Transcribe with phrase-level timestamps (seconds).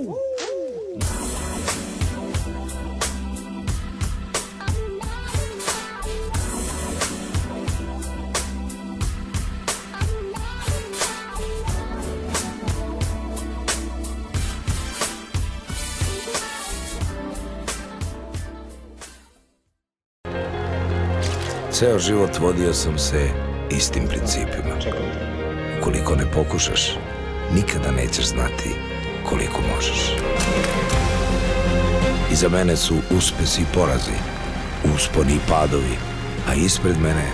[0.00, 0.08] Ceo
[21.98, 23.28] život vodio sam se
[23.70, 24.76] istim principima.
[25.80, 26.96] Ukoliko ne pokušaš,
[27.54, 28.99] nikada nećeš znati
[29.30, 29.98] koliko možeš.
[32.32, 34.16] Iza mene su uspesi i porazi,
[34.94, 35.96] usponi i padovi,
[36.48, 37.32] a ispred mene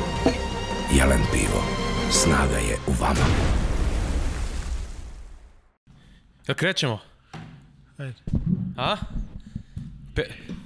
[0.95, 1.65] jelen pivo.
[2.11, 3.27] Snaga je u vama.
[6.47, 6.99] Da krećemo?
[7.99, 8.15] Ajde.
[8.77, 8.97] A?
[10.15, 10.23] Pe...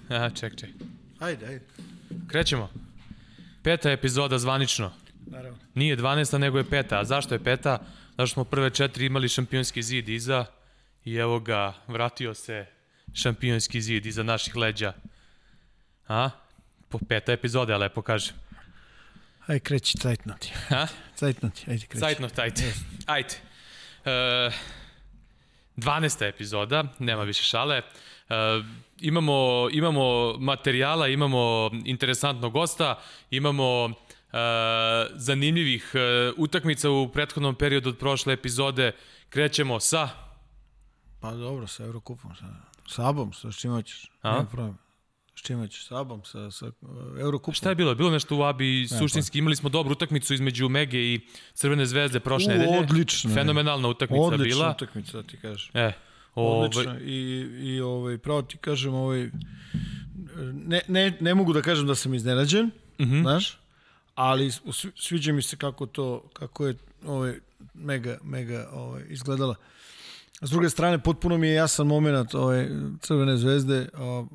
[0.09, 0.71] Aha, ček, ček.
[1.19, 1.65] Ajde, ajde.
[2.29, 2.71] Krećemo.
[3.63, 4.93] Peta epizoda zvanično.
[5.27, 5.59] Naravno.
[5.75, 6.39] Nije 12.
[6.39, 7.01] nego je peta.
[7.01, 7.79] A zašto je peta?
[8.19, 10.45] Zašto smo prve četiri imali šampionski zid iza
[11.05, 12.67] i evo ga, vratio se
[13.15, 14.93] šampionski zid iza naših leđa.
[16.09, 16.31] A?
[16.89, 18.35] Po peta epizoda, lepo kažem.
[19.47, 20.53] Ajde, kreći, cajtnuti.
[20.69, 20.87] Ha?
[21.17, 22.01] Cajtnuti, ajde, kreći.
[22.01, 22.75] Sajtno, ajde.
[23.07, 23.35] Ajde.
[24.05, 24.51] E,
[25.77, 26.29] 12.
[26.29, 27.77] epizoda, nema više šale.
[27.77, 27.83] E,
[29.01, 34.37] imamo, imamo materijala, imamo interesantnog gosta, imamo e,
[35.15, 38.93] zanimljivih e, utakmica u prethodnom periodu od prošle epizode.
[39.29, 40.30] Krećemo sa...
[41.21, 42.47] Pa dobro, sa Eurokupom, sa
[42.89, 44.11] Sabom, sa čim hoćeš.
[44.23, 44.45] A?
[44.45, 44.79] Problem.
[45.35, 47.55] S čim hoćeš, Sabom, sa, sa uh, Eurokupom.
[47.55, 47.95] Šta je bilo?
[47.95, 51.21] Bilo nešto u Abi, suštinski imali smo dobru utakmicu između Mege i
[51.55, 52.79] Crvene zvezde prošle nedelje.
[52.79, 53.35] odlično je.
[53.35, 54.71] Fenomenalna utakmica Odlična bila.
[54.71, 55.71] utakmica, da ti kažem.
[55.75, 55.93] E,
[56.35, 56.99] ovaj, Odlično.
[56.99, 59.31] I, i ovaj, pravo ti kažem, ovaj,
[60.53, 63.05] ne, ne, ne mogu da kažem da sam iznenađen, mm.
[63.05, 63.23] -hmm.
[63.23, 63.59] znaš,
[64.15, 66.75] ali svi- sviđa mi se kako to, kako je
[67.07, 67.35] ovaj,
[67.75, 69.55] mega, mega ovaj, izgledala.
[70.41, 72.69] S druge strane, potpuno mi je jasan moment ovaj,
[73.01, 74.27] Crvene zvezde, o,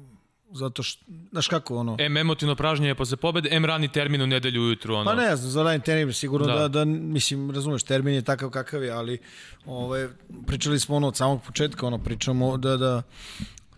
[0.52, 4.62] zato što, znaš kako ono, M emotivno pražnjenje posle pobede, M rani termin u nedelju
[4.62, 4.96] ujutru.
[4.96, 5.06] Ono.
[5.06, 6.54] Pa ne znam, za Ryan Tenim sigurno Da.
[6.54, 6.68] da.
[6.68, 9.18] da, mislim, razumeš, termin je takav kakav je, ali
[9.66, 10.08] ovaj,
[10.48, 13.02] pričali smo ono od samog početka, ono, pričamo da, da,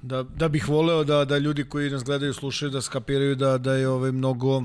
[0.02, 3.74] da, da bih voleo da, da ljudi koji nas gledaju, slušaju, da skapiraju da, da
[3.74, 4.64] je ovaj, mnogo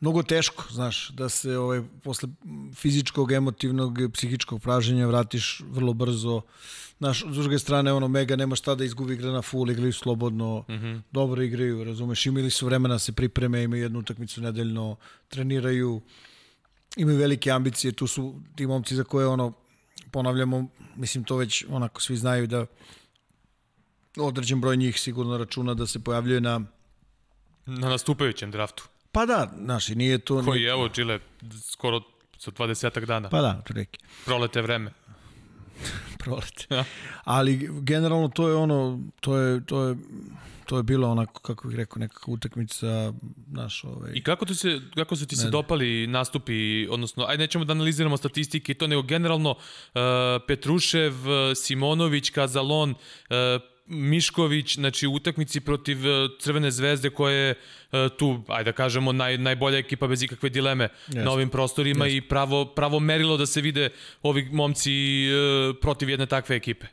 [0.00, 2.28] mnogo teško, znaš, da se ovaj, posle
[2.74, 6.42] fizičkog, emotivnog, psihičkog praženja vratiš vrlo brzo.
[6.98, 10.64] Znaš, s druge strane, ono, Mega nema šta da izgubi igra na full, igraju slobodno,
[10.68, 11.02] mm -hmm.
[11.12, 14.96] dobro igraju, razumeš, imali su vremena da se pripreme, imaju jednu utakmicu nedeljno,
[15.28, 16.00] treniraju,
[16.96, 19.52] imaju velike ambicije, tu su ti momci za koje, ono,
[20.10, 22.66] ponavljamo, mislim, to već onako svi znaju da
[24.16, 26.60] određen broj njih sigurno računa da se pojavljuje na
[27.66, 28.88] Na nastupajućem draftu.
[29.12, 30.44] Pa da, znaš, i nije to...
[30.44, 31.18] Koji, nije, evo, Čile,
[31.70, 32.00] skoro
[32.38, 33.28] sa 20 dana.
[33.28, 33.98] Pa da, otprilike.
[34.24, 34.92] Prolete vreme.
[36.24, 36.66] prolet.
[36.70, 36.84] Ja.
[37.24, 39.96] Ali generalno to je ono, to je, to je,
[40.66, 43.12] to je bilo onako, kako bih rekao, nekakva utakmica,
[43.46, 44.12] naš, ovaj...
[44.14, 48.16] I kako, tu se, kako su ti se dopali nastupi, odnosno, ajde nećemo da analiziramo
[48.16, 50.00] statistike i to, nego generalno uh,
[50.46, 51.12] Petrušev,
[51.54, 53.36] Simonović, Kazalon, uh,
[53.90, 59.12] Mišković, znači u utakmici protiv uh, Crvene zvezde koja je uh, tu, ajde da kažemo,
[59.12, 61.24] naj, najbolja ekipa bez ikakve dileme Jeste.
[61.24, 63.90] na ovim prostorima i pravo, pravo merilo da se vide
[64.22, 64.92] ovi momci
[65.28, 66.86] uh, protiv jedne takve ekipe.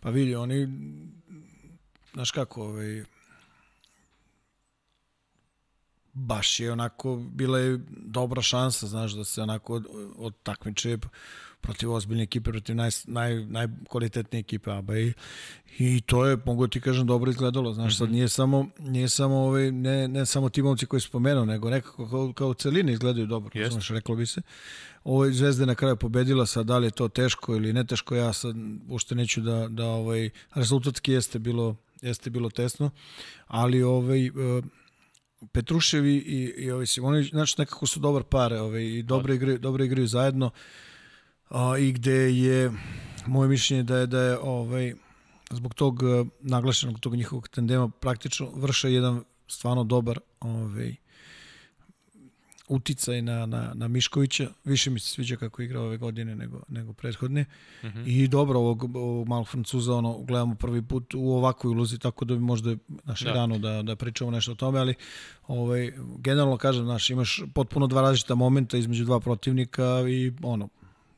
[0.00, 0.68] Pa vidi, oni,
[2.12, 3.04] znaš kako, ovaj,
[6.12, 10.98] baš je onako, bila je dobra šansa, znaš, da se onako od, od takmiče
[11.62, 15.12] protiv ozbiljne ekipe, protiv naj, naj, najkvalitetnije ekipe ABA i,
[15.78, 19.72] i to je, mogu ti kažem, dobro izgledalo, znaš, sad nije samo, nije samo ovaj,
[19.72, 23.72] ne, ne samo ti momci koji spomenuo, nego nekako kao, kao celini izgledaju dobro, Jeste.
[23.72, 24.42] znaš, reklo bi se.
[25.04, 28.16] Ovo Zvezda je na kraju pobedila, sad da li je to teško ili ne teško,
[28.16, 28.56] ja sad
[28.88, 32.90] ušte neću da, da ovaj, rezultatski jeste bilo, jeste bilo tesno,
[33.46, 34.30] ali ovaj, eh,
[35.52, 36.16] Petrušev i,
[36.56, 40.50] i, ovaj Simonović, znači nekako su dobar par ovaj, i dobro igraju, dobro igraju zajedno
[41.52, 42.72] a, i gde je
[43.26, 44.94] moje mišljenje da je da je ovaj
[45.50, 50.94] zbog tog eh, naglašenog tog njihovog tandema praktično vrše jedan stvarno dobar ovaj
[52.68, 54.50] uticaj na, na, na Miškovića.
[54.64, 57.44] Više mi se sviđa kako igra ove godine nego, nego prethodne.
[57.82, 58.02] Mm -hmm.
[58.06, 62.34] I dobro, ovog, ovog malog Francuza ono, gledamo prvi put u ovakvoj ulozi, tako da
[62.34, 63.32] bi možda naše da.
[63.32, 64.94] rano da, da pričamo nešto o tome, ali
[65.46, 70.68] ovaj, generalno kažem, znaš, imaš potpuno dva različita momenta između dva protivnika i ono,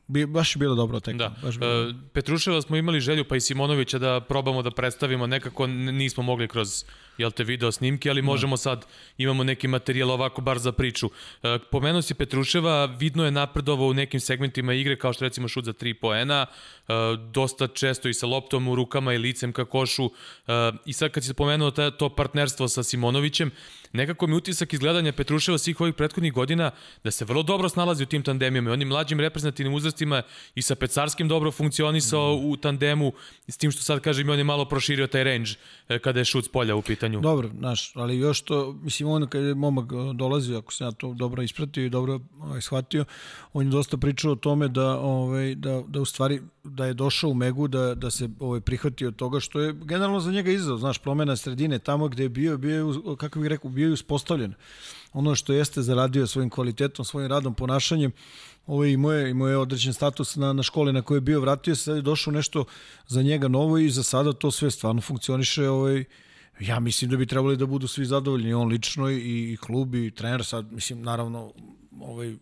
[0.06, 1.16] bi, baš je bilo dobro tek.
[1.16, 1.34] Da.
[1.42, 1.88] Baš bilo.
[1.88, 6.48] E, Petruševa smo imali želju, pa i Simonovića da probamo da predstavimo, nekako nismo mogli
[6.48, 6.84] kroz,
[7.18, 8.86] jel te video snimke, ali možemo sad,
[9.18, 11.10] imamo neki materijal ovako bar za priču.
[11.42, 15.64] E, pomenuo si Petruševa, vidno je napredovao u nekim segmentima igre, kao što recimo šut
[15.64, 16.92] za 3 poena, e,
[17.32, 20.10] dosta često i sa loptom u rukama i licem ka košu.
[20.46, 23.50] E, I sad kad si spomenuo ta, to partnerstvo sa Simonovićem,
[23.92, 26.70] nekako mi utisak izgledanja Petruševa svih ovih prethodnih godina
[27.04, 30.22] da se vrlo dobro snalazi u tim tandemima i onim mlađim reprezentativnim uzrastima
[30.54, 32.50] i sa Pecarskim dobro funkcionisao mm.
[32.50, 33.12] u tandemu,
[33.48, 35.50] s tim što sad kažem i on je malo proširio taj range
[36.02, 37.03] kada je šut s polja u pitanju.
[37.20, 41.14] Dobro, znaš, ali još to, mislim, on kad je momak dolazi, ako se ja to
[41.14, 43.04] dobro ispratio i dobro ovaj, shvatio,
[43.52, 47.30] on je dosta pričao o tome da, ovaj, da, da u stvari da je došao
[47.30, 50.98] u Megu, da, da se ovaj, prihvatio toga što je generalno za njega izazov, znaš,
[50.98, 54.54] promena sredine, tamo gde je bio, bio je, kako bih rekao, bio je uspostavljen.
[55.12, 58.12] Ono što jeste zaradio svojim kvalitetom, svojim radom, ponašanjem,
[58.66, 61.74] ovaj, imao je, imao je određen status na, na školi na kojoj je bio, vratio
[61.74, 62.64] se, sad je došao nešto
[63.06, 66.04] za njega novo i za sada to sve stvarno funkcioniše ovaj,
[66.60, 70.10] ja mislim da bi trebali da budu svi zadovoljni, on lično i, i klub i
[70.10, 71.52] trener, sad, mislim, naravno,
[72.00, 72.34] ovaj,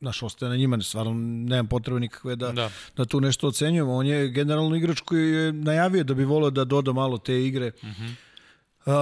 [0.00, 2.70] naš ostaje na njima, stvarno nemam potrebe nikakve da, da.
[2.96, 3.94] da tu nešto ocenjujemo.
[3.94, 7.72] On je generalno igrač koji je najavio da bi volio da doda malo te igre.
[7.82, 8.02] Uh mhm.
[8.02, 8.31] -huh
[8.86, 8.92] uh,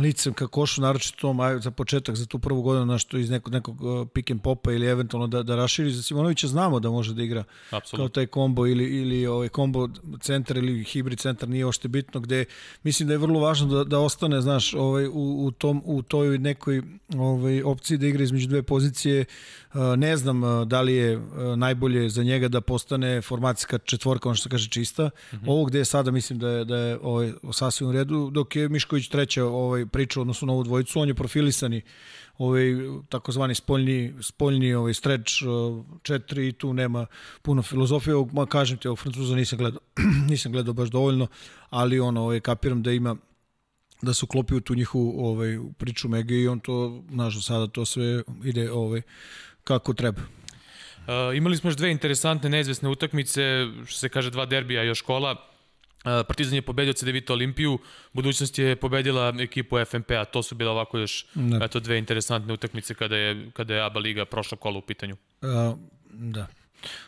[0.00, 3.30] licem ka košu, naročito tom, aj, za početak, za tu prvu godinu, na što iz
[3.30, 5.90] nekog, nekog uh, pick and popa ili eventualno da, da raširi.
[5.90, 8.00] Za Simonovića znamo da može da igra Absolut.
[8.00, 9.88] kao taj kombo ili, ili ovaj kombo
[10.20, 12.44] centar ili hibrid centar, nije ošte bitno, gde
[12.82, 16.38] mislim da je vrlo važno da, da ostane, znaš, ovaj, u, u, tom, u toj
[16.38, 16.82] nekoj
[17.16, 19.24] ovaj, opciji da igra između dve pozicije.
[19.76, 21.24] Uh, ne znam uh, da li je uh,
[21.56, 25.04] najbolje za njega da postane formacijska četvorka, ono što se kaže čista.
[25.04, 25.44] Mm -hmm.
[25.46, 28.68] Ovo gde je sada, mislim da je, da je ovaj, sasvim u redu, dok je
[28.68, 31.82] Mišković treća ovaj, priča odnosno na ovu dvojicu, on je profilisani
[32.38, 32.64] ovaj
[33.08, 37.06] takozvani spoljni spoljni ovaj stretch 4 i tu nema
[37.42, 39.80] puno filozofije, ma kažem ti, ovog Francuza nisam gledao,
[40.30, 41.26] nisam gledao baš dovoljno,
[41.70, 43.16] ali ono ovaj kapiram da ima
[44.02, 47.84] da se uklopi u tu njihovu ovaj priču Mege i on to nažal sada to
[47.84, 49.02] sve ide ovaj
[49.66, 50.22] kako treba.
[50.22, 55.36] Uh, imali smo još dve interesantne neizvesne utakmice, što se kaže dva derbija još kola.
[56.28, 57.78] Partizan je pobedio CDVita Olimpiju,
[58.12, 61.64] budućnost je pobedila ekipu FNP-a, to su bile ovako još da.
[61.64, 65.16] eto, dve interesantne utakmice kada je, kada je ABA Liga prošla kola u pitanju.
[65.42, 65.74] A,
[66.10, 66.46] da.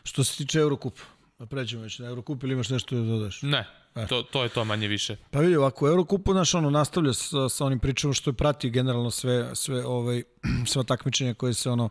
[0.03, 1.01] Što se tiče Eurokupa,
[1.39, 3.43] da pređemo već na Eurokup ili imaš nešto da dodaš?
[3.43, 4.07] Ne, e.
[4.07, 5.17] to, to je to manje više.
[5.31, 9.11] Pa vidi, ovako, Eurokupu naš ono nastavlja sa, sa onim pričama što je prati generalno
[9.11, 10.23] sve, sve ovaj,
[10.71, 11.89] sva takmičenja koje se ono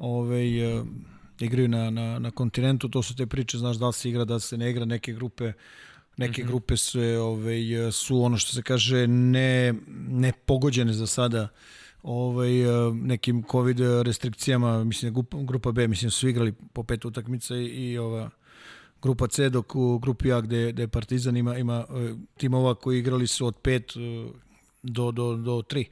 [0.00, 0.86] ovaj, uh,
[1.40, 4.34] igraju na, na, na kontinentu, to su te priče, znaš da li se igra, da
[4.34, 5.52] li se ne igra, neke grupe
[6.16, 6.48] Neke mm -hmm.
[6.48, 9.74] grupe su, ovaj, su ono što se kaže ne,
[10.08, 11.48] ne pogođene za sada
[12.02, 12.50] ovaj,
[12.92, 17.98] nekim covid restrikcijama, mislim grupa, grupa B, mislim su igrali po pet utakmica i, i
[17.98, 18.30] ova
[19.02, 21.84] grupa C, dok u grupi A gde, gde Partizan ima, ima
[22.36, 23.92] timova koji igrali su od pet
[24.82, 25.88] do, do, do tri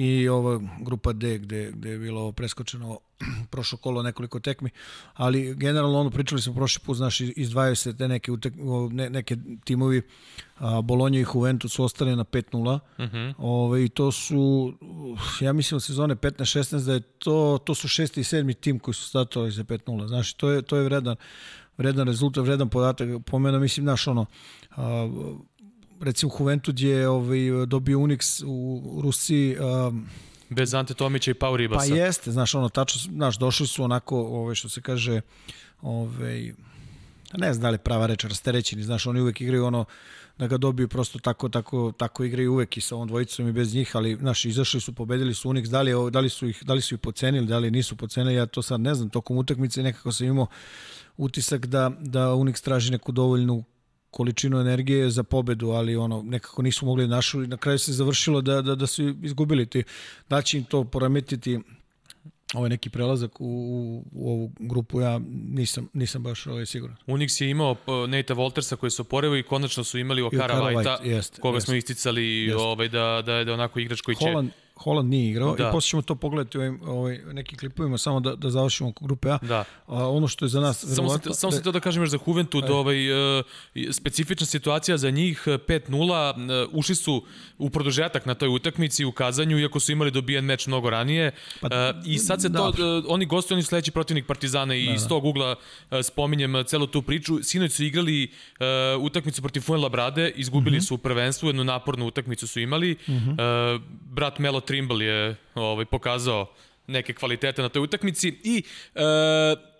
[0.00, 2.98] i ova grupa D gde, gde je bilo preskočeno
[3.50, 4.70] prošlo kolo nekoliko tekmi,
[5.14, 8.54] ali generalno ono pričali smo prošli put, znaš, izdvajaju se te neke, utek,
[8.90, 10.02] ne, neke timovi,
[10.58, 13.34] a, Bolonja i Juventus su ostali na 5-0, uh -huh.
[13.38, 14.72] Ove, i to su,
[15.40, 18.94] ja mislim od sezone 15-16 da je to, to su šesti i sedmi tim koji
[18.94, 21.16] su startovali za 5-0, znaš, to je, to je vredan,
[21.76, 24.26] vredan rezultat, vredan podatak, po mene, mislim, naš ono,
[24.70, 25.10] a,
[26.00, 30.06] recimo Juventud je ovaj, dobio Unix u Rusiji um,
[30.50, 31.88] Bez Ante Tomića i Pau Ribasa.
[31.88, 35.20] Pa jeste, znaš, ono, tačno, znaš, došli su onako, ovaj, što se kaže,
[35.82, 36.52] ovaj,
[37.38, 39.84] ne znam da li prava reč, rasterećeni, znaš, oni uvek igraju ono,
[40.38, 43.74] da ga dobiju prosto tako, tako, tako igraju uvek i sa ovom dvojicom i bez
[43.74, 46.74] njih, ali naši izašli su, pobedili su Unix, da li, da li su ih, da
[46.74, 49.82] li su ih pocenili, da li nisu pocenili, ja to sad ne znam, tokom utakmice
[49.82, 50.46] nekako sam imao
[51.16, 53.64] utisak da, da Unix traži neku dovoljnu
[54.10, 57.92] količinu energije za pobedu, ali ono nekako nisu mogli da našu i na kraju se
[57.92, 59.82] završilo da, da, da su izgubili ti.
[60.28, 61.58] Da će im to poremetiti
[62.54, 66.96] ovaj neki prelazak u, u, u ovu grupu, ja nisam, nisam baš ovaj siguran.
[67.06, 67.76] Unix je imao
[68.08, 70.96] Nate Voltersa koji su oporevo i konačno su imali Okara White-a,
[71.40, 72.58] koga jest, smo isticali jest.
[72.58, 75.68] ovaj, da, da, da je onako igrač koji Holland, će Holland nije igrao da.
[75.68, 79.04] i posle ćemo to pogledati u ovim, ovaj, nekim klipovima samo da, da završimo oko
[79.04, 79.38] grupe A.
[79.42, 79.64] Da.
[79.86, 80.84] A, ono što je za nas...
[80.94, 83.44] Samo, se, samo se to da kažem još za Juventud, da, ovaj, uh,
[83.90, 87.24] specifična situacija za njih, 5-0, uh, ušli su
[87.58, 91.32] u produžetak na toj utakmici u kazanju, iako su imali dobijen meč mnogo ranije.
[91.60, 92.58] Pa, uh, I sad se da.
[92.58, 95.56] to, uh, oni gostuju, oni sledeći protivnik Partizana i da, iz tog ugla
[96.02, 97.38] spominjem celu tu priču.
[97.42, 100.84] Sinoć su igrali uh, utakmicu protiv Fuenlabrade, izgubili mhm.
[100.84, 100.88] -huh.
[100.88, 102.92] su prvenstvo, jednu napornu utakmicu su imali.
[102.92, 103.74] Uh -huh.
[103.74, 106.46] uh, brat Melo Trimble je ovaj, pokazao
[106.86, 108.62] neke kvalitete na toj utakmici i
[108.94, 109.00] e,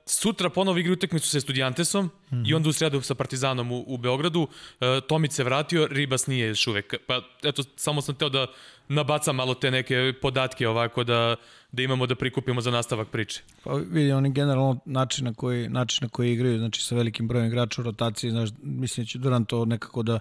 [0.07, 2.51] sutra ponovo igra utakmicu sa Estudiantesom mm -hmm.
[2.51, 4.49] i onda u sredu sa Partizanom u, u Beogradu.
[4.81, 6.95] E, Tomić se vratio, Ribas nije još uvek.
[7.07, 8.47] Pa eto, samo sam teo da
[8.89, 11.37] nabacam malo te neke podatke ovako da,
[11.73, 13.43] da imamo da prikupimo za nastavak priče.
[13.65, 17.47] Pa vidi, oni generalno način na koji, način na koji igraju, znači sa velikim brojem
[17.47, 20.19] igrača u rotaciji, znaš, mislim da će Durant to nekako da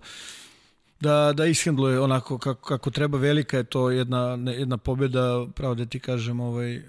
[1.00, 3.18] da, da ishendluje onako kako, kako treba.
[3.18, 6.84] Velika je to jedna, jedna pobjeda, pravo da ti kažem, ovaj, e,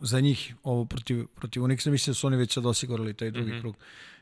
[0.00, 1.90] za njih ovo protiv, protiv Unixa.
[1.90, 3.60] Mislim da su oni već sad osigurali taj drugi mm -hmm.
[3.60, 3.76] krug.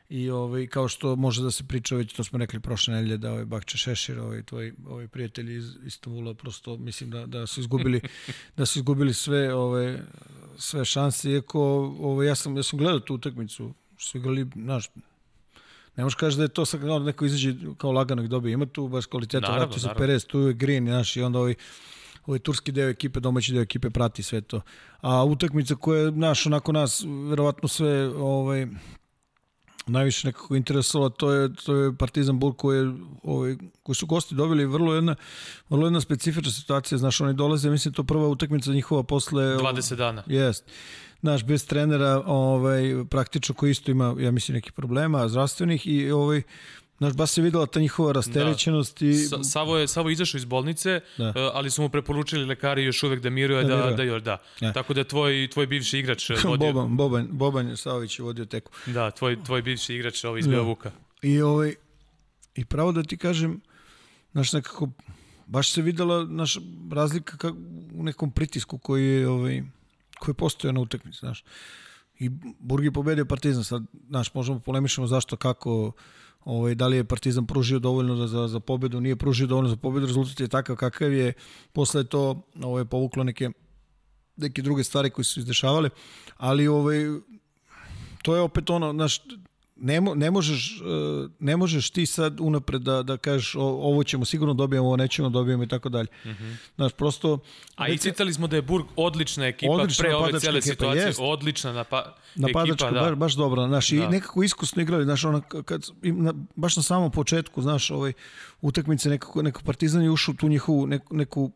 [0.09, 3.31] I ovaj, kao što može da se priča, već to smo rekli prošle nedelje, da
[3.31, 8.01] ovaj Bakče Šešir, ovaj, tvoj ovaj prijatelji iz Istanbula, prosto mislim da, da su izgubili,
[8.57, 10.03] da su izgubili sve, ove,
[10.57, 11.31] sve šanse.
[11.31, 11.61] Iako
[11.99, 14.89] ovaj, ja, sam, ja sam gledao tu utakmicu, su igrali, znaš,
[15.95, 18.53] Ne možeš kaži da je to sad kao neko izađe kao lagano ih dobije.
[18.53, 21.55] Ima tu baš kvaliteta, naravno, se Perez, tu je Green, znaš, i onda ovaj,
[22.25, 24.61] ovaj turski deo ekipe, domaći deo ekipe prati sve to.
[25.01, 28.67] A utakmica koja je, naš, onako nas, verovatno sve, ovaj,
[29.87, 34.35] najviše nekako interesovala, to je, to je Partizan Bul koji, je, ovaj, koji su gosti
[34.35, 35.15] dobili vrlo jedna,
[35.69, 39.43] vrlo jedna specifična situacija, znaš, oni dolaze, mislim, to prva utakmica njihova posle...
[39.43, 40.23] 20 dana.
[40.27, 40.63] Jest
[41.23, 46.41] naš bez trenera ovaj praktično koji isto ima ja mislim neki problema zdravstvenih i ovaj
[46.97, 49.09] Znaš, baš se videla ta njihova rasterećenost da.
[49.09, 49.13] i...
[49.13, 51.29] Sa, Savo je Savo izašao iz bolnice, da.
[51.29, 54.37] uh, ali su mu preporučili lekari još uvek da miruje, da, da, da, još da.
[54.61, 54.73] Ja.
[54.73, 56.73] Tako da tvoj, tvoj bivši igrač vodio...
[56.73, 58.71] Boban, Boban, Boban Savović je vodio teku.
[58.85, 60.51] Da, tvoj, tvoj bivši igrač ovaj iz da.
[60.51, 60.91] Beovuka.
[61.21, 61.75] I, ovaj,
[62.55, 63.61] I pravo da ti kažem,
[64.31, 64.89] znaš, nekako,
[65.45, 66.59] baš se videla naša
[66.91, 67.53] razlika kak,
[67.93, 69.61] u nekom pritisku koji je, ovaj,
[70.23, 71.43] koji postoje na utakmici, znaš.
[72.19, 75.91] I Burgi pobedio Partizan, sad, znaš, možemo polemišemo zašto, kako,
[76.45, 79.75] ovaj, da li je Partizan pružio dovoljno za, za, za pobedu, nije pružio dovoljno za
[79.75, 81.33] pobedu, rezultat je takav kakav je,
[81.73, 83.51] posle to ovaj, povuklo neke
[84.37, 85.89] neke druge stvari koje su izdešavale,
[86.37, 87.03] ali ovaj,
[88.21, 89.21] to je opet ono, znaš,
[89.83, 90.83] ne, mo, ne, možeš, e,
[91.39, 95.63] ne možeš ti sad unapred da, da kažeš ovo ćemo sigurno dobijemo, ovo nećemo dobijemo
[95.63, 96.07] i tako dalje.
[96.25, 96.29] Mm
[96.75, 97.39] Znaš, prosto...
[97.75, 101.05] A i citali smo da je Burg odlična ekipa odlična pre ove cele ekipa, situacije.
[101.05, 101.19] Jest.
[101.21, 103.09] Odlična napa, napadačka, ekipa, da.
[103.09, 103.67] baš, baš dobra.
[103.67, 103.95] Znaš, da.
[103.95, 108.13] i nekako iskusno igrali, znaš, ona, kad, na, baš na samom početku, znaš, ovaj,
[108.61, 111.51] utakmice nekako, neko Partizan je ušao tu njihovu neku, neku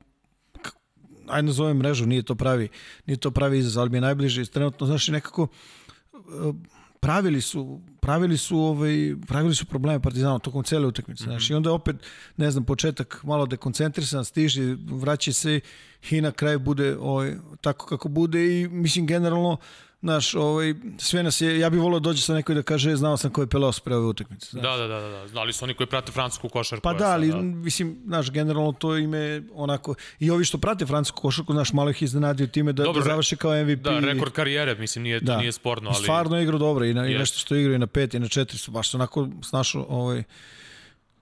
[1.28, 2.70] ajde nazovem mrežu, nije to pravi,
[3.06, 5.48] nije to pravi izaz, ali mi je najbliže, trenutno, znaš, nekako
[7.00, 11.24] pravili su pravili su ovaj pravili su probleme Partizanu tokom cele utakmice.
[11.24, 11.30] Mm -hmm.
[11.30, 11.96] Znači, i onda opet
[12.38, 15.60] ne znam početak malo dekoncentrisan, stiže, vraća se
[16.10, 19.58] i na kraju bude ovaj tako kako bude i mislim generalno
[20.02, 23.18] Znaš, ovaj, sve nas je, ja bih volio da dođe sa nekoj da kaže, znao
[23.18, 24.48] sam ko je Pelos pre ove utakmice.
[24.52, 24.64] Znaš.
[24.64, 26.84] Da, da, da, da, znali su oni koji prate francusku košarku.
[26.84, 27.42] Pa da, ali, da.
[27.42, 32.02] mislim, znaš, generalno to ime onako, i ovi što prate francusku košarku, znaš, malo ih
[32.02, 33.80] iznenadio time da, dobro, da završi kao MVP.
[33.80, 35.38] Da, rekord karijere, mislim, nije, da.
[35.38, 36.04] nije sporno, ali...
[36.04, 38.28] Stvarno je igrao dobro i, na, i nešto što igrao i na pet i na
[38.28, 40.24] četiri su baš onako snašao, ovaj,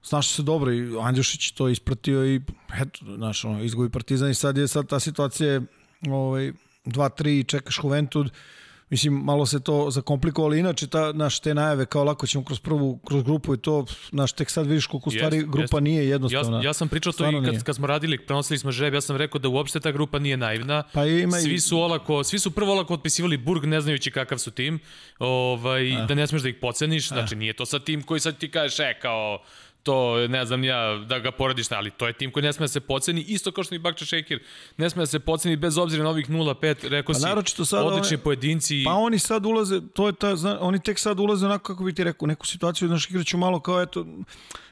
[0.01, 2.41] snašao se dobro i Andjušić to ispratio i
[2.81, 5.61] eto, znaš, ono, izgubi Partizan i sad je sad ta situacija
[6.09, 6.51] ovaj,
[6.85, 8.31] 2-3 i čekaš Juventud,
[8.95, 12.99] Mislim, malo se to zakomplikovalo, inače ta, naš, te najave kao lako ćemo kroz prvu,
[13.07, 15.79] kroz grupu i to, naš, tek sad vidiš koliko yes, stvari grupa yes.
[15.79, 16.57] nije jednostavna.
[16.57, 19.15] Ja, ja sam pričao to i kad, kad smo radili, prenosili smo žreb, ja sam
[19.15, 20.83] rekao da uopšte ta grupa nije naivna.
[20.93, 24.51] Pa ima svi su olako, svi su prvo olako otpisivali Burg ne znajući kakav su
[24.51, 24.79] tim,
[25.19, 26.05] ovaj, A.
[26.05, 28.79] da ne smeš da ih poceniš, znači nije to sad tim koji sad ti kažeš,
[28.79, 29.39] e, kao,
[29.85, 32.67] to ne znam ja da ga poradiš, ali to je tim koji ne sme da
[32.67, 34.39] se poceni, isto kao što i Bakča Šekir,
[34.77, 38.15] ne sme da se poceni bez obzira na ovih 0-5, rekao pa, si, sad odlični
[38.15, 38.83] one, pojedinci.
[38.85, 41.93] Pa oni sad ulaze, to je ta, zna, oni tek sad ulaze onako kako bi
[41.93, 44.05] ti rekao, neku situaciju, znaš, igraću malo kao, eto,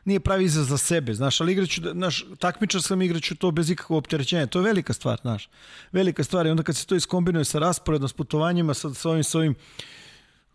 [0.05, 3.98] nije pravi za, za sebe, znaš, ali igraću, znaš, takmičar sam igraću to bez ikakvog
[3.98, 5.50] opterećenja, to je velika stvar, znaš,
[5.91, 9.24] velika stvar i onda kad se to iskombinuje sa rasporedom, s putovanjima, sa, sa ovim,
[9.24, 9.55] sa ovim,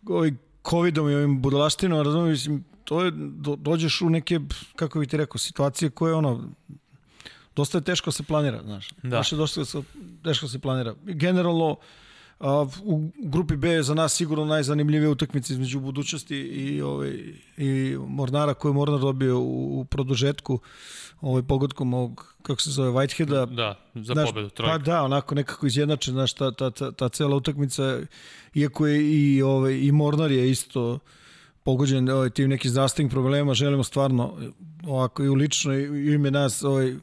[0.07, 0.37] ovim
[0.69, 4.39] covidom i ovim budalaštinom, razumijem, to je, do, dođeš u neke,
[4.75, 6.49] kako bih ti rekao, situacije koje ono,
[7.55, 8.89] dosta je teško se planira, znaš.
[9.03, 9.17] Da.
[9.17, 9.81] Baš je dosta
[10.23, 10.95] teško se planira.
[11.03, 11.75] Generalno,
[12.39, 17.13] a, u grupi B je za nas sigurno najzanimljivije utakmice između budućnosti i, ovaj,
[17.57, 20.59] i Mornara koji je Mornar dobio u, u produžetku
[21.21, 23.45] ovaj pogodkom ovog, kako se zove, Whiteheada.
[23.55, 24.71] Da, za znaš, pobedu, trojka.
[24.71, 27.99] Pa da, onako nekako izjednačen, znaš, ta, ta, ta, ta cela utakmica,
[28.53, 30.99] iako je i, ovaj, i Mornar je isto
[31.63, 34.51] pogođen ovaj, tim nekim zdravstvenim problema, želimo stvarno
[34.87, 36.95] ovako i u lično i u ime nas ovaj,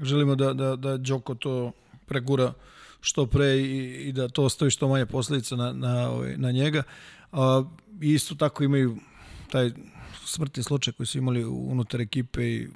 [0.00, 1.72] želimo da, da, da Đoko to
[2.06, 2.52] pregura
[3.00, 6.82] što pre i, i da to ostavi što manje posledica na, na, ovaj, na njega.
[7.32, 7.64] A,
[8.00, 8.96] isto tako imaju
[9.50, 9.70] taj
[10.24, 12.68] smrtni slučaj koji su imali unutar ekipe i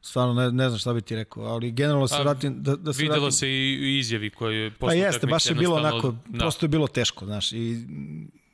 [0.00, 2.62] stvarno ne, ne znam šta bi ti rekao, ali generalno se vratim...
[2.62, 3.32] Da, da se videlo vratim...
[3.32, 6.38] se i izjavi koje Pa jeste, baš je bilo onako, da.
[6.38, 7.86] prosto je bilo teško, znaš, i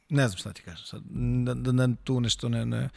[0.09, 1.03] ne znam šta ti kažem sad,
[1.45, 2.89] da, da, da tu nešto ne, ne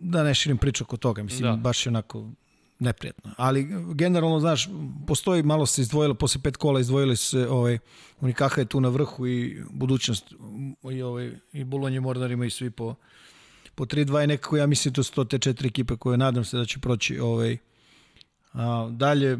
[0.00, 1.56] da ne širim priču oko toga, mislim, da.
[1.56, 2.30] baš je onako
[2.78, 3.30] neprijatno.
[3.36, 4.68] Ali generalno, znaš,
[5.06, 7.78] postoji, malo se izdvojilo, posle pet kola izdvojili se, ovaj,
[8.20, 10.34] Unikaha je tu na vrhu i budućnost
[10.92, 12.94] i, ovaj, i Bolonje Mornar imaju svi po,
[13.74, 16.56] po 3-2 i nekako ja mislim to su to te četiri ekipe koje nadam se
[16.56, 17.56] da će proći ovaj,
[18.52, 19.38] a, dalje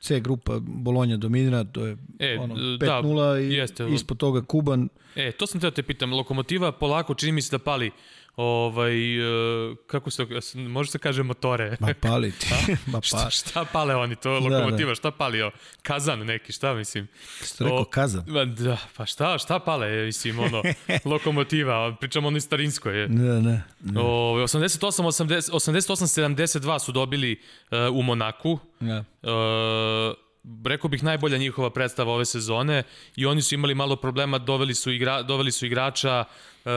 [0.00, 3.88] C grupa Bolonja dominira, to je e, ono, 5-0 da, i jeste.
[3.88, 4.88] ispod toga Kuban.
[5.16, 7.90] E, to sam teo te pitam, Lokomotiva polako čini mi se da pali
[8.38, 11.76] ovaj, uh, kako se, može se kaže motore?
[11.80, 12.46] Ma pali ti.
[12.92, 13.06] Ma pa.
[13.06, 14.94] šta, šta pale oni, to lokomotiva, da, da.
[14.94, 15.50] šta palio?
[15.82, 17.08] Kazan neki, šta mislim?
[17.44, 18.24] Što rekao, kazan?
[18.58, 20.62] Da, pa šta, šta pale, mislim, ono,
[21.12, 23.08] lokomotiva, pričamo ono starinskoj.
[23.08, 23.60] Da, da.
[23.80, 24.00] da.
[24.00, 26.22] O, 88, 80, 88,
[26.60, 27.40] 72 su dobili
[27.70, 28.58] uh, u Monaku.
[28.80, 29.04] Da.
[29.22, 30.16] Uh,
[30.64, 32.82] rekao bih najbolja njihova predstava ove sezone
[33.16, 36.24] i oni su imali malo problema, doveli su, igra, doveli su igrača,
[36.64, 36.70] uh,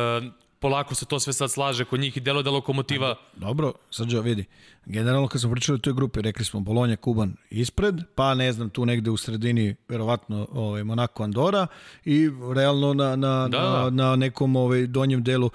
[0.62, 3.15] polako se to sve sad slaže kod njih i delo da lokomotiva...
[3.36, 4.46] Dobro, Srđo, vidi.
[4.86, 8.70] Generalno kad smo pričali o toj grupi, rekli smo Bolonja, Kuban ispred, pa ne znam,
[8.70, 11.68] tu negde u sredini, verovatno ovaj, Monako, Andora
[12.06, 13.62] i realno na, na, da.
[13.62, 15.50] na, na nekom ovaj, donjem delu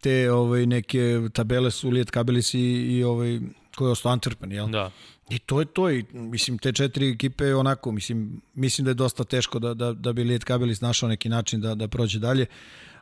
[0.00, 3.40] te ovaj, neke tabele su Lijet Kabelis i, i ovaj,
[3.76, 4.68] koji je ostao Antwerpen, jel?
[4.68, 4.90] Da.
[5.30, 9.24] I to je to i mislim te četiri ekipe onako mislim mislim da je dosta
[9.24, 12.46] teško da da da bi Lijet Kabelis našao neki način da da prođe dalje.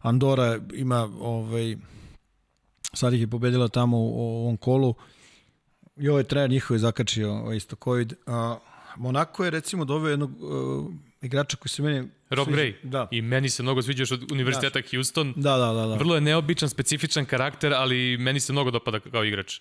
[0.01, 1.77] Andora ima ovaj
[2.93, 4.95] sad ih je pobedila tamo u, u ovom kolu
[5.97, 8.15] i ovaj trener njihov je zakačio ovaj, isto COVID.
[8.27, 8.59] A,
[8.97, 12.75] Monako je recimo doveo jednog uh, igrača koji se meni Rob Gray.
[12.83, 13.09] Da.
[13.11, 14.87] I meni se mnogo sviđa od Univerziteta da.
[14.91, 15.33] Houston.
[15.37, 15.95] Da, da, da, da.
[15.95, 19.61] Vrlo je neobičan, specifičan karakter, ali meni se mnogo dopada kao igrač.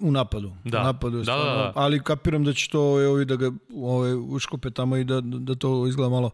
[0.00, 0.52] U napadu.
[0.64, 0.80] Da.
[0.80, 1.72] U napadu da, da, da.
[1.74, 5.86] Ali kapiram da će to ovi da ga ovaj, uškope tamo i da, da to
[5.86, 6.30] izgleda malo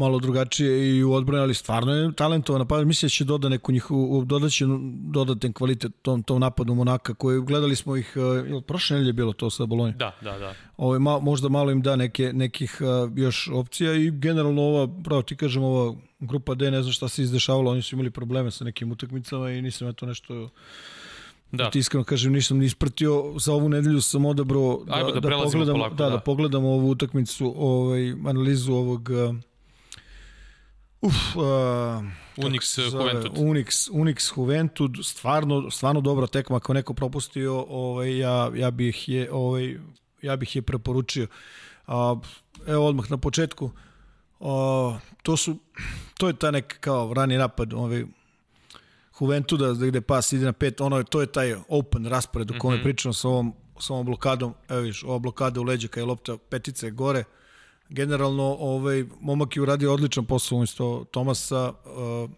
[0.00, 2.86] malo drugačije i u odbrani, ali stvarno je talentovan napad.
[2.86, 4.64] Mislim da će doda neku njihovu, dodaće
[5.12, 9.50] dodaten kvalitet tom, tom napadu Monaka koji gledali smo ih, uh, prošle nedelje bilo to
[9.50, 9.98] sa Bolonjom.
[9.98, 10.54] Da, da, da.
[10.76, 15.22] Ove, ma, možda malo im da neke, nekih uh, još opcija i generalno ova, pravo
[15.22, 18.64] ti kažem, ova grupa D, ne znam šta se izdešavalo, oni su imali probleme sa
[18.64, 20.50] nekim utakmicama i nisam ja to nešto
[21.52, 21.70] Da.
[21.70, 25.74] Ti iskreno kažem, nisam ni ispratio za ovu nedelju sam odabrao da, da, da, pogledam,
[25.74, 29.36] polako, da, da, da pogledam ovu utakmicu, ovaj, analizu ovog uh,
[31.00, 31.42] Uf, uh,
[32.36, 33.32] Unix Juventud.
[33.36, 39.32] Unix, Unix Juventud, stvarno, stvarno dobra tekma, ako neko propustio, ovaj, ja, ja, bih je,
[39.32, 39.76] ovaj,
[40.22, 41.26] ja bih je preporučio.
[41.86, 42.16] A,
[42.66, 43.70] evo odmah na početku,
[44.40, 45.56] a, to su,
[46.18, 48.04] to je ta nek kao rani napad, ovaj,
[49.20, 52.80] Juventuda gde pas ide na pet, ono, to je taj open raspored u kome mm
[52.80, 52.84] -hmm.
[52.84, 56.36] pričamo sa ovom, sa ovom blokadom, evo viš, ova blokada u leđa kada je lopta
[56.36, 57.24] petice gore,
[57.88, 62.30] generalno ovaj momak je uradio odličan posao umesto Tomasa uh,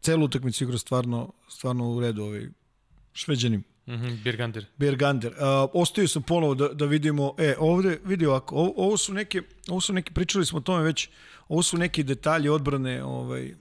[0.00, 2.48] celu utakmicu igra stvarno stvarno u redu ovaj
[3.12, 4.66] šveđanin Mhm, mm Birgander.
[4.76, 5.32] Birgander.
[5.32, 9.42] Uh, ostaju sam ponovo da, da vidimo, e, ovde, vidi ovako, ovo, ovo, su neke,
[9.68, 11.08] ovo su neke, pričali smo o tome već,
[11.48, 13.54] ovo su neki detalji odbrane, ovaj,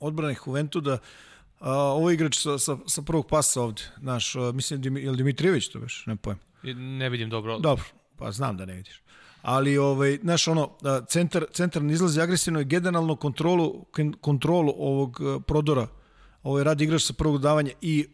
[0.00, 4.96] odbrane Juventuda, uh, ovo je igrač sa, sa, sa prvog pasa ovde, naš, uh, mislim,
[4.96, 6.38] je li Dimitrijević to već, ne pojem.
[6.76, 7.58] Ne vidim dobro.
[7.58, 7.84] Dobro,
[8.16, 9.02] pa znam da ne vidiš
[9.42, 10.70] ali ovaj znaš ono
[11.08, 13.84] centar centar ne izlazi agresivno i generalno kontrolu
[14.20, 15.86] kontrolu ovog prodora
[16.42, 18.06] ovaj radi igrač sa prvog davanja i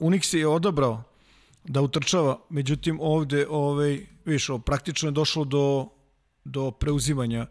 [0.00, 1.02] Unix je odabrao
[1.64, 5.88] da utrčava međutim ovde ovaj vidiš praktično je došlo do
[6.44, 7.46] do preuzimanja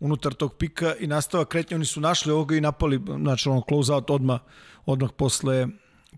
[0.00, 3.92] unutar tog pika i nastava kretnja oni su našli ovoga i napali znači ono close
[3.92, 4.38] out odma
[4.86, 5.68] odmah posle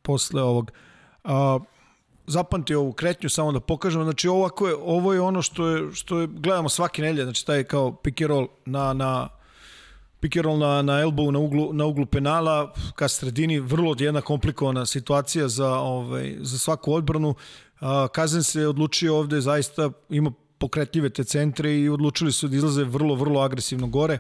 [0.03, 0.73] posle ovog
[1.25, 1.59] a,
[2.27, 4.05] zapamti ovu kretnju samo da pokažemo.
[4.05, 7.65] Znači ovo je ovo je ono što je što je gledamo svake nedelje, znači taj
[7.65, 9.29] kao pick and roll na na
[10.25, 15.49] pick na na elbow na uglu na uglu penala ka sredini vrlo jedna komplikovana situacija
[15.49, 17.35] za ovaj za svaku odbranu.
[18.13, 23.15] Kazen se odlučio ovde zaista ima pokretljive te centre i odlučili su da izlaze vrlo
[23.15, 24.19] vrlo agresivno gore.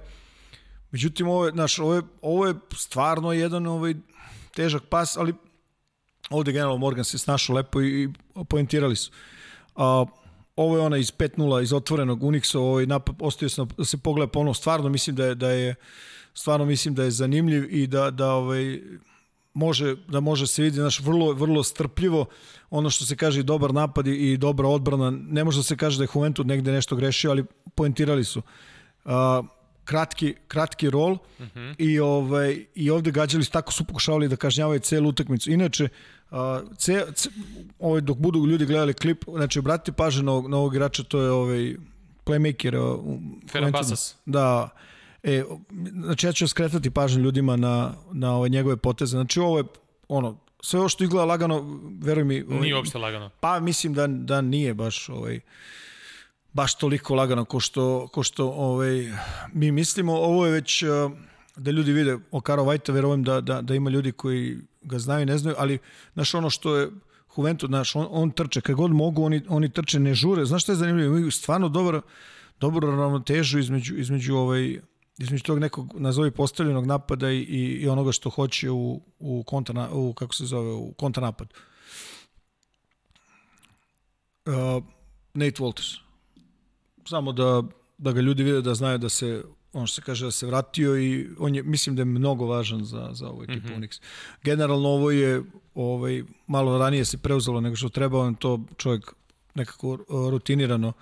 [0.90, 3.94] Međutim ovo je naš ovo je ovo je stvarno jedan ovaj
[4.54, 5.34] težak pas, ali
[6.30, 8.08] Ovde generalno Morgan se snašao lepo i, i
[8.48, 9.10] poentirali su.
[9.76, 10.04] A,
[10.56, 14.32] ovo je ona iz 5-0 iz otvorenog Unixa, ovaj napad ostaje se da se pogleda
[14.32, 14.54] ponovo.
[14.54, 15.74] Stvarno mislim da je da je
[16.34, 18.80] stvarno mislim da je zanimljiv i da da ovaj
[19.54, 22.26] može da može se vidi naš vrlo vrlo strpljivo
[22.70, 25.10] ono što se kaže dobar napad i dobra odbrana.
[25.10, 28.42] Ne može da se kaže da je Juventud negde nešto grešio, ali poentirali su.
[29.04, 29.42] A,
[29.84, 31.58] kratki, kratki rol uh mhm.
[31.58, 31.74] -huh.
[31.78, 35.50] i, ovaj, i ovde gađali tako su pokušavali da kažnjavaju celu utakmicu.
[35.50, 35.90] Inače, uh,
[36.78, 37.30] ce, ce,
[37.78, 41.30] ovaj, dok budu ljudi gledali klip, znači obratite pažnju na, na ovog igrača, to je
[41.30, 41.76] ovaj
[42.24, 42.78] playmaker.
[42.78, 43.18] Uh,
[43.50, 44.16] Ferran Basas.
[44.26, 44.68] Da,
[45.24, 45.44] E,
[46.02, 49.10] znači ja ću skretati pažnju ljudima na, na ove njegove poteze.
[49.10, 49.64] Znači ovo je
[50.08, 52.42] ono, sve ovo što izgleda lagano, veruj mi...
[52.42, 53.30] Ovaj, Nije uopšte lagano.
[53.40, 55.40] Pa mislim da, da nije baš ovaj,
[56.52, 59.12] baš toliko lagano ko što, ko što ovaj,
[59.52, 60.12] mi mislimo.
[60.12, 61.12] Ovo je već uh,
[61.56, 65.26] da ljudi vide Okara Vajta, verujem da, da, da ima ljudi koji ga znaju i
[65.26, 65.78] ne znaju, ali
[66.14, 66.90] znaš ono što je
[67.36, 70.44] Juventus, znaš, on, on trče, kad god mogu, oni, oni trče, ne žure.
[70.44, 71.16] Znaš što je zanimljivo?
[71.16, 72.02] Imaju stvarno dobro,
[72.60, 74.80] dobro ravnotežu između, između ovaj,
[75.18, 80.12] između tog nekog nazovi postavljenog napada i, i, onoga što hoće u, u, kontra, u
[80.12, 81.48] kako se zove, u kontranapad.
[84.46, 84.52] Uh,
[85.34, 85.98] Nate Walters.
[87.08, 87.62] Samo da,
[87.98, 89.42] da ga ljudi vide da znaju da se
[89.74, 93.08] on se kaže da se vratio i on je, mislim da je mnogo važan za,
[93.12, 93.80] za ovu ekipu mm -hmm.
[93.80, 94.00] Unix.
[94.42, 95.42] Generalno ovo je
[95.74, 99.12] ovaj, malo ranije se preuzelo nego što treba, on to čovjek
[99.54, 99.98] nekako
[100.30, 100.92] rutinirano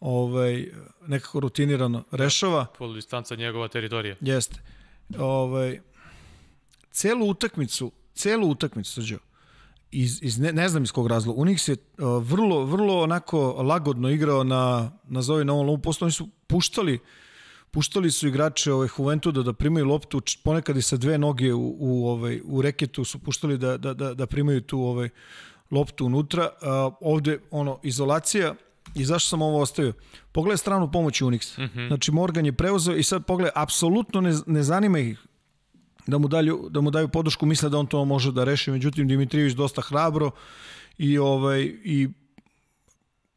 [0.00, 0.68] ovaj,
[1.06, 2.66] nekako rutinirano rešava.
[2.78, 4.16] Polu distanca njegova teritorija.
[4.20, 4.60] Jeste.
[5.18, 5.80] Ovaj,
[6.90, 9.18] celu utakmicu, celu utakmicu, srđo,
[9.90, 14.10] iz, iz ne, ne znam iz kog razloga, Unix je uh, vrlo, vrlo onako lagodno
[14.10, 16.98] igrao na, nazovi na ovom lovu oni su puštali
[17.76, 22.08] puštali su igrače ovaj Juventuda da primaju loptu ponekad i sa dve noge u, u
[22.08, 25.08] ovaj u reketu su puštali da da da da primaju tu ovaj
[25.70, 26.48] loptu unutra.
[26.62, 28.54] A, ovde ono izolacija
[28.94, 29.92] I zašto sam ovo ostavio?
[30.32, 31.58] Pogledaj stranu pomoći Unix.
[31.58, 31.88] Mm -hmm.
[31.88, 35.18] Znači Morgan je preuzeo i sad pogledaj, apsolutno ne, ne zanima ih
[36.06, 39.08] da mu, daju, da mu daju podršku, misle da on to može da reši, međutim
[39.08, 40.30] Dimitrijević dosta hrabro
[40.98, 42.08] i, ovaj, i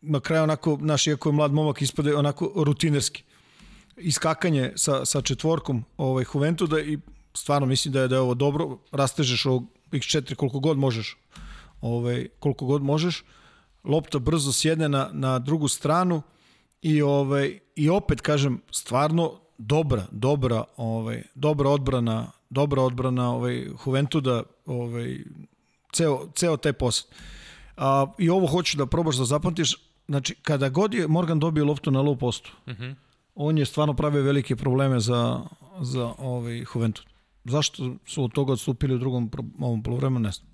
[0.01, 3.23] na kraju onako, naš iako je mlad momak, ispade onako rutinerski.
[3.99, 6.97] Iskakanje sa, sa četvorkom ovaj, Juventuda i
[7.33, 11.17] stvarno mislim da je, da je ovo dobro, rastežeš ovog x4 koliko god možeš.
[11.81, 13.23] Ovaj, koliko god možeš
[13.83, 16.21] lopta brzo sjedne na, na drugu stranu
[16.81, 24.43] i ovaj i opet kažem stvarno dobra dobra ovaj dobra odbrana dobra odbrana ovaj Juventuda
[24.65, 25.17] ovaj
[25.93, 27.05] ceo ceo taj posed.
[27.77, 29.75] A, I ovo hoću da probaš da zapamtiš,
[30.07, 32.83] znači kada god je Morgan dobio loptu na low postu, mhm.
[32.83, 32.95] -huh.
[33.41, 35.41] On je stvarno pravio velike probleme za,
[35.81, 37.05] za ovaj Juventud.
[37.45, 40.49] Zašto su od toga odstupili u drugom ovom polovremenu, ne znam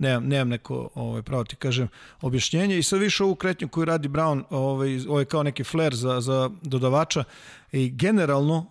[0.00, 1.88] nemam, nemam neko ovaj, pravo ti kažem
[2.20, 6.20] objašnjenje i sad više ovu kretnju koju radi Brown ovaj, ovaj kao neki flair za,
[6.20, 7.24] za dodavača
[7.72, 8.66] i generalno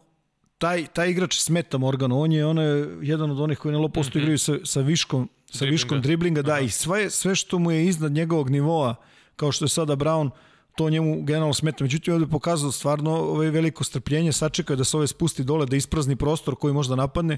[0.57, 4.17] taj, taj igrač smeta Morganu, on je, on je jedan od onih koji na lopostu
[4.17, 4.23] mm -hmm.
[4.23, 5.71] igraju sa, sa viškom sa driblinga.
[5.71, 6.61] viškom driblinga, da, Aha.
[6.61, 8.95] i sve, sve što mu je iznad njegovog nivoa,
[9.35, 10.29] kao što je sada Brown,
[10.79, 11.83] to njemu generalno smeta.
[11.83, 15.75] Međutim, ovdje je pokazao stvarno ovaj veliko strpljenje, sačekao da se ove spusti dole, da
[15.75, 17.37] isprazni prostor koji možda napadne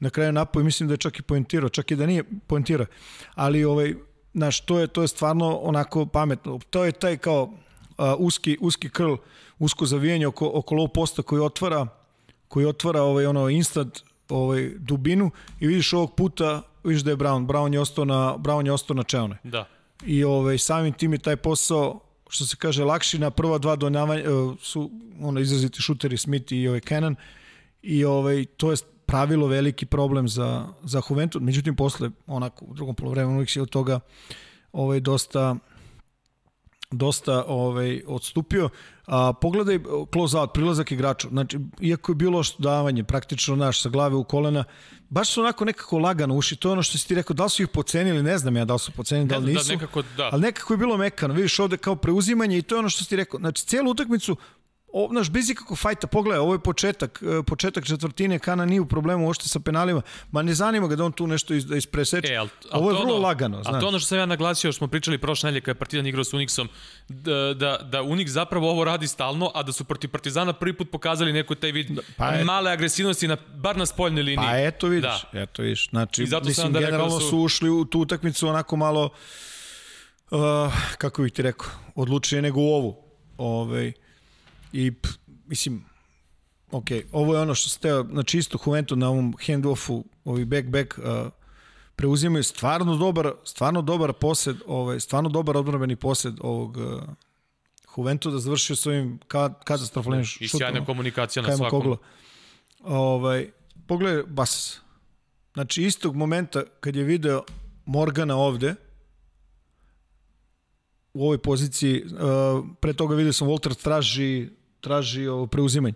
[0.00, 2.86] na kraju napoj mislim da je čak i poentirao, čak i da nije poentirao.
[3.34, 3.94] Ali ovaj
[4.32, 6.58] naš to je to je stvarno onako pametno.
[6.70, 9.14] To je taj kao uh, uski uski krl,
[9.58, 11.86] usko zavijanje oko oko low posta koji otvara
[12.48, 15.30] koji otvara ovaj ono instant ovaj dubinu
[15.60, 18.96] i vidiš ovog puta vidiš da je Brown, Brown je ostao na Brown je ostao
[18.96, 19.38] na čeone.
[19.44, 19.68] Da.
[20.06, 22.00] I ovaj samim tim je taj posao
[22.32, 24.24] što se kaže lakši na prva dva donavanja
[24.60, 24.90] su
[25.20, 27.16] ono izraziti šuteri Smith i ovaj Cannon.
[27.82, 32.94] I ovaj to je pravilo veliki problem za, za Juventus, međutim posle onako u drugom
[32.94, 34.00] polovremenu uvijek se od toga
[34.72, 35.56] ovaj, dosta
[36.92, 38.68] dosta ovaj odstupio.
[39.06, 39.78] A, pogledaj
[40.12, 41.28] close out, prilazak igrača.
[41.28, 44.64] Znači, iako je bilo što davanje, praktično naš sa glave u kolena,
[45.10, 46.56] baš su onako nekako lagano uši.
[46.56, 48.64] To je ono što si ti rekao, da li su ih pocenili, ne znam ja
[48.64, 49.68] da li su pocenili, da li da, nisu.
[49.68, 50.28] Da, nekako, da.
[50.32, 51.34] Ali nekako je bilo mekano.
[51.34, 53.40] Vidiš ovde kao preuzimanje i to je ono što si ti rekao.
[53.40, 54.36] Znači, cijelu utakmicu
[54.92, 58.86] o, naš, bez ikakvog fajta, pogledaj, ovo je početak, e, početak četvrtine, Kana nije u
[58.86, 62.32] problemu ošte sa penalima, ma ne zanima ga da on tu nešto iz, da ispreseče.
[62.32, 63.74] E, al, al ovo je vrlo ono, lagano, znaš.
[63.74, 66.06] A to ono što sam ja naglasio, što smo pričali prošle nedelje kada je Partizan
[66.06, 66.68] igrao sa Unixom,
[67.08, 70.90] da, da, da Unix zapravo ovo radi stalno, a da su protiv Partizana prvi put
[70.90, 74.46] pokazali neku taj vid da, pa je, male agresivnosti, na, bar na spoljnoj liniji.
[74.46, 75.40] Pa eto vidiš, da.
[75.40, 75.88] eto vidiš.
[75.90, 77.28] Znači, I zato mislim, da generalno su...
[77.28, 79.10] su ušli u tu utakmicu onako malo,
[80.30, 80.38] uh,
[80.98, 82.96] kako bih ti rekao, odlučije nego u ovu.
[83.38, 83.92] Ovaj,
[84.72, 85.08] I p,
[85.46, 85.84] mislim,
[86.70, 91.32] ok, ovo je ono što ste, znači isto Juventus na ovom handoffu, ovi back-back, uh,
[91.96, 97.02] preuzimaju stvarno dobar, stvarno dobar posed, ovaj, stvarno dobar odbranbeni posed ovog uh,
[97.96, 99.18] Juventus da završio s ovim
[99.64, 100.44] katastrofalnim šutom.
[100.44, 101.80] I sjajna komunikacija na svakom.
[101.80, 101.96] Kogla.
[102.80, 103.50] Ovaj,
[103.86, 104.80] pogledaj Bas.
[105.54, 107.42] Znači, istog momenta kad je video
[107.84, 108.74] Morgana ovde,
[111.14, 114.48] u ovoj poziciji, uh, pre toga vidio sam Walter traži
[114.82, 115.94] traži ovo preuzimanje.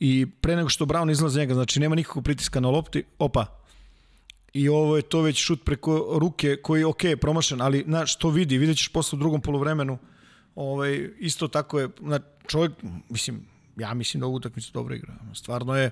[0.00, 3.46] I pre nego što Brown izlazi njega, znači nema nikakvog pritiska na lopti, opa,
[4.52, 8.30] i ovo je to već šut preko ruke koji je ok, promašen, ali na, što
[8.30, 9.98] vidi, vidjet ćeš posle u drugom polovremenu,
[10.54, 12.72] ovaj, isto tako je, na, čovjek,
[13.08, 15.14] mislim, ja mislim da ovu utakmicu dobro igra.
[15.34, 15.90] Stvarno je,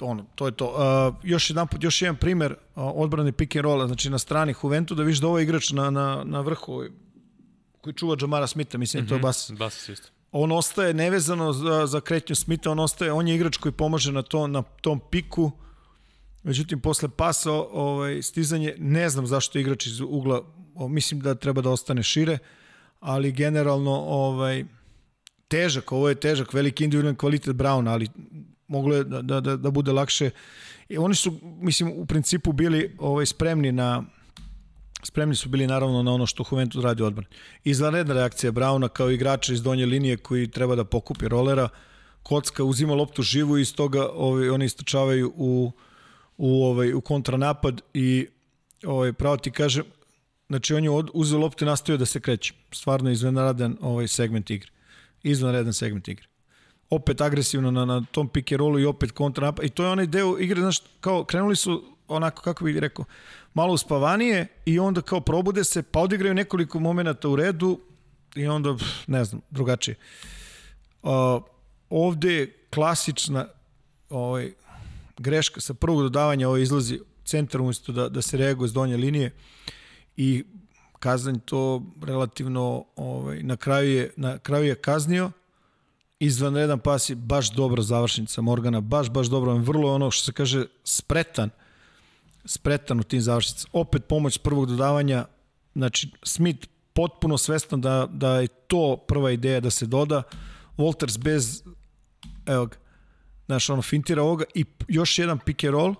[0.00, 0.66] ono, to je to.
[0.66, 2.58] Uh, još jedan put, još jedan primer uh,
[2.94, 5.90] odbrane pick and rolla, znači na strani Juventu, da viš da ovo ovaj igrač na,
[5.90, 6.84] na, na vrhu
[7.80, 9.08] koji čuva Jamara Smitha, mislim mm -hmm.
[9.08, 9.52] to je Bas.
[9.58, 10.08] Bas isto.
[10.32, 14.22] On ostaje nevezano za, za kretnju Smitha, on ostaje, on je igrač koji pomaže na,
[14.22, 15.50] to, na tom piku,
[16.42, 20.42] međutim, posle pasa ovaj, stizanje, ne znam zašto igrač iz ugla,
[20.88, 22.38] mislim da treba da ostane šire,
[23.00, 24.64] ali generalno ovaj,
[25.48, 28.08] težak, ovo je težak, veliki individualni kvalitet Brown, ali
[28.68, 30.30] moglo je da, da, da, da bude lakše.
[30.88, 34.04] I oni su, mislim, u principu bili ovaj, spremni na
[35.02, 37.28] spremni su bili naravno na ono što Juventus radi odbrani.
[37.64, 41.68] Izvanredna reakcija Brauna kao igrača iz donje linije koji treba da pokupi rolera,
[42.22, 45.72] kocka uzima loptu živu i iz toga ovaj, oni istračavaju u,
[46.36, 48.26] u, ovaj, u kontranapad i
[48.84, 49.84] ovaj, pravo ti kažem,
[50.48, 52.54] znači on je od, uzeo loptu i nastavio da se kreće.
[52.72, 54.70] Stvarno izvanredan ovaj segment igre.
[55.22, 56.30] Izvanredan segment igre
[56.90, 60.38] opet agresivno na, na tom pick and i opet kontra i to je onaj deo
[60.38, 63.04] igre, znaš, kao krenuli su onako, kako bih rekao,
[63.54, 67.80] malo uspavanije i onda kao probude se, pa odigraju nekoliko momenta u redu
[68.34, 69.94] i onda, ne znam, drugačije.
[71.02, 71.10] Uh,
[71.90, 73.46] ovde je klasična
[74.10, 74.52] ovaj,
[75.18, 79.30] greška sa prvog dodavanja ovo izlazi centar umjesto da, da se reaguje s donje linije
[80.16, 80.44] i
[80.98, 85.30] Kazanj to relativno ovaj, na kraju je, na kraju je kaznio
[86.20, 90.66] izvanredan pas je baš dobra završnica Morgana, baš, baš dobro, vrlo ono što se kaže
[90.84, 91.50] spretan,
[92.44, 93.70] spretan u tim završnicama.
[93.72, 95.24] Opet pomoć prvog dodavanja,
[95.74, 100.22] znači Smith potpuno svestan da, da je to prva ideja da se doda,
[100.76, 101.62] Walters bez,
[102.46, 102.76] evo ga,
[103.46, 104.44] znaš, ono, fintira ovoga.
[104.54, 105.94] I još jedan pick and roll.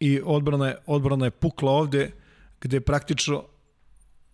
[0.00, 2.10] I odbrana je, odbrana je pukla ovde,
[2.60, 3.44] gde praktično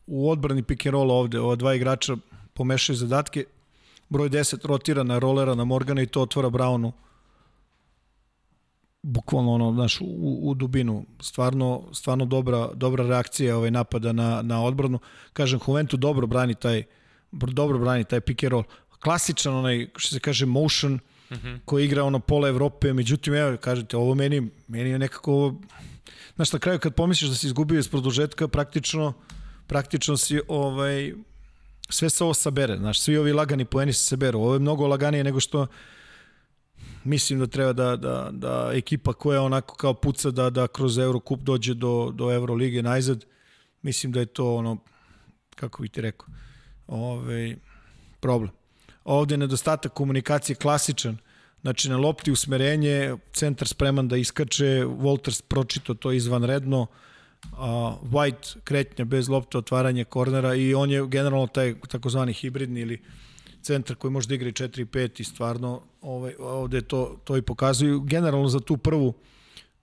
[0.06, 2.16] u odbrani pick and roll ovde, ova dva igrača
[2.54, 3.44] pomešaju zadatke.
[4.08, 6.92] Broj 10 rotira na rolera na Morgana i to otvara Brownu
[9.02, 11.04] bukvalno ono, znaš, u, u dubinu.
[11.20, 14.98] Stvarno, stvarno dobra, dobra reakcija ovaj napada na, na odbranu.
[15.32, 16.82] Kažem, Juventus dobro brani taj
[17.32, 18.64] dobro brani taj pick and roll.
[19.00, 21.58] Klasičan onaj, što se kaže, motion, mm -hmm.
[21.64, 25.54] koji igra ono pola Evrope, međutim, evo, kažete, ovo meni, meni je nekako
[26.36, 29.12] znaš, na kraju kad pomisliš da si izgubio iz produžetka, praktično,
[29.66, 31.12] praktično si ovaj,
[31.88, 34.38] sve se ovo sabere, znaš, svi ovi lagani poeni se saberu.
[34.38, 35.66] Ovo je mnogo laganije nego što
[37.04, 41.40] mislim da treba da, da, da ekipa koja onako kao puca da, da kroz Eurocup
[41.40, 43.24] dođe do, do Eurolige najzad,
[43.82, 44.76] mislim da je to ono,
[45.54, 46.26] kako bih ti rekao,
[46.86, 47.56] ovaj,
[48.20, 48.50] problem.
[49.04, 51.16] Ovde je nedostatak komunikacije klasičan,
[51.60, 56.86] znači na lopti usmerenje, centar spreman da iskače, Walters pročito to izvanredno, redno,
[57.52, 57.58] uh,
[58.12, 63.02] White kretnja bez lopte, otvaranje kornera i on je generalno taj takozvani hibridni ili
[63.62, 67.36] centar koji može da igra i 4 i 5 i stvarno ovaj, ovde to, to
[67.36, 68.00] i pokazuju.
[68.00, 69.14] Generalno za tu prvu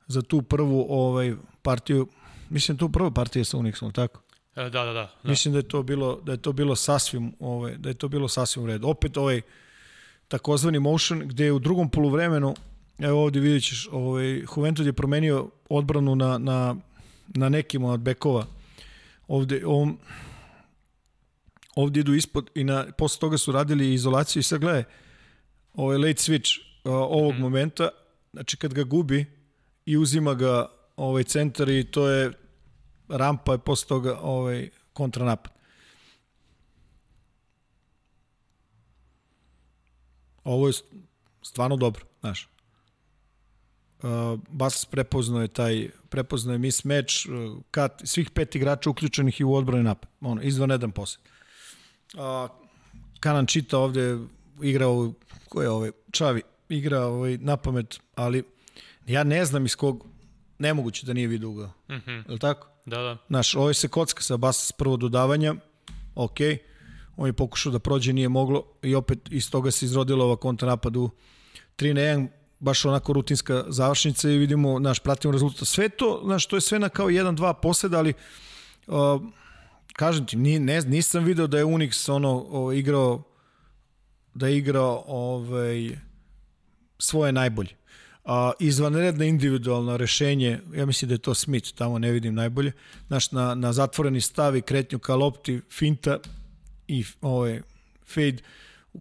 [0.08, 2.08] za tu prvu ovaj partiju,
[2.50, 4.22] mislim tu prva partija sa Unixom, tako?
[4.56, 5.30] E, da, da, da, da.
[5.30, 8.28] Mislim da je to bilo da je to bilo sasvim ovaj da je to bilo
[8.28, 8.88] sasvim u redu.
[8.88, 9.42] Opet ovaj
[10.28, 12.56] takozvani motion gde je u drugom poluvremenu
[13.00, 16.76] evo ovde vidjet ćeš, ovaj, Juventus je promenio odbranu na, na
[17.36, 18.46] na nekim od bekova.
[19.28, 19.98] Ovde, on,
[21.80, 24.84] ovde idu ispod i na, posle toga su radili izolaciju i sad gledaj,
[25.74, 27.42] ovaj late switch uh, ovog mm.
[27.42, 27.90] momenta,
[28.34, 29.26] znači kad ga gubi
[29.86, 32.32] i uzima ga ovaj centar i to je
[33.08, 35.54] rampa i posle toga ovaj kontranapad.
[40.44, 40.74] Ovo je
[41.42, 42.50] stvarno dobro, znaš
[44.04, 49.44] uh, Bas prepoznao je taj prepoznao je mismatch uh, kat, svih pet igrača uključenih i
[49.44, 50.10] u odbrani napad.
[50.22, 51.22] Ono, izvanredan posed.
[51.24, 51.39] Uh,
[53.20, 54.18] Kanan Čita ovde
[54.62, 55.14] igrao,
[55.50, 58.44] ko je ovaj, Čavi, igra ovaj, na pamet, ali
[59.08, 60.06] ja ne znam iz kog,
[60.60, 61.68] nemoguće da nije vidio ugao.
[61.68, 62.28] Mm -hmm.
[62.28, 62.68] Je li tako?
[62.86, 63.18] Da, da.
[63.28, 65.56] Znaš, ovo se kocka sa Bas s prvo dodavanja,
[66.16, 66.38] ok,
[67.18, 70.96] on je pokušao da prođe, nije moglo i opet iz toga se izrodila ova kontranapad
[70.96, 71.10] u
[71.78, 72.28] 3 na 1,
[72.60, 75.68] baš onako rutinska završnica i vidimo, naš, pratimo rezultat.
[75.68, 78.14] Sve to, znaš, to je sve na kao 1-2 poseda, ali
[78.88, 78.96] uh,
[80.00, 83.24] kažem ti, ni, ne, nisam video da je Unix ono, o, igrao
[84.34, 85.90] da je igrao ovaj,
[87.00, 87.76] svoje najbolje.
[88.26, 92.72] A, izvanredno individualno rešenje, ja mislim da je to Smith, tamo ne vidim najbolje,
[93.08, 96.20] znaš, na, na zatvoreni stav i kretnju ka lopti, finta
[96.88, 97.62] i ovaj,
[98.08, 98.38] fade,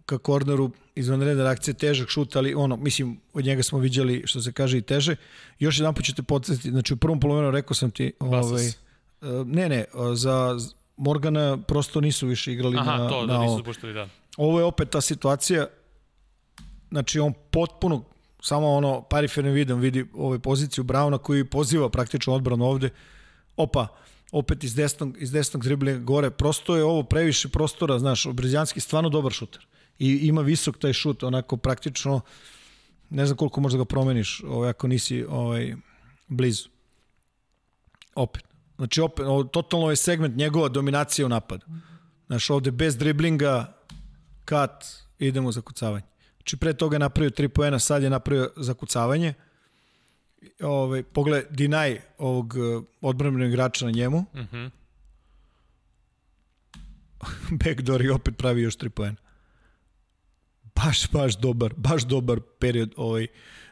[0.05, 4.51] ka korneru, izvanredna reakcija, težak šut, ali ono, mislim, od njega smo viđali, što se
[4.51, 5.15] kaže, i teže.
[5.59, 8.73] Još jedan put ću te podsjetiti, znači u prvom polovremenu rekao sam ti, ovaj, e,
[9.45, 10.57] ne, ne, za
[10.99, 14.07] Morgana prosto nisu više igrali Aha, na, to, na da nisu puštali, da.
[14.37, 15.67] Ovo je opet ta situacija,
[16.89, 18.03] znači on potpuno,
[18.41, 22.89] samo ono perifernim vidom vidi ove poziciju Brauna koji poziva praktično odbranu ovde.
[23.57, 23.87] Opa,
[24.31, 26.29] opet iz desnog, iz desnog driblinga gore.
[26.29, 29.65] Prosto je ovo previše prostora, znaš, Brezjanski stvarno dobar šuter.
[29.99, 32.21] I ima visok taj šut, onako praktično,
[33.09, 35.75] ne znam koliko možda ga promeniš, ovaj, ako nisi ovaj,
[36.27, 36.69] blizu.
[38.15, 38.48] Opet.
[38.79, 41.65] Znači, opet, ovo, totalno je segment njegova dominacija u napadu.
[42.27, 43.73] Znaš, ovde bez driblinga,
[44.45, 44.85] kat,
[45.19, 46.05] idemo za kucavanje.
[46.37, 49.33] Znači, pre toga je napravio 3 poena, sad je napravio zakucavanje.
[50.61, 54.25] Ove, pogled, dinaj ovog uh, odbranbenog igrača na njemu.
[54.33, 54.69] Uh -huh.
[57.51, 59.17] Backdoor i opet pravi još 3 poena.
[60.75, 63.27] Baš, baš dobar, baš dobar period ovaj,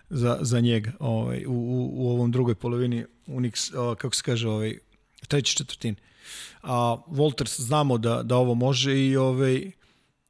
[0.09, 4.49] za, za njega ovaj, u, u, u ovom drugoj polovini Unix, o, kako se kaže,
[4.49, 4.77] ovaj,
[5.27, 5.95] treći četvrtin.
[6.61, 9.71] A Walters znamo da, da ovo može i ovaj,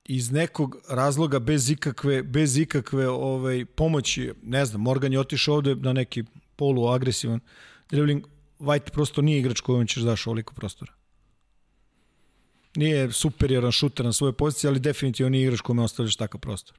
[0.05, 5.75] iz nekog razloga bez ikakve, bez ikakve ovaj, pomoći, ne znam, Morgan je otišao ovde
[5.75, 6.23] na neki
[6.55, 7.39] poluagresivan
[7.89, 8.23] dribbling,
[8.59, 10.93] White prosto nije igrač kojom ćeš daš ovoliko prostora.
[12.75, 16.77] Nije superioran šuter na svoje pozicije, ali definitivno nije igrač kome ostavljaš takav prostor.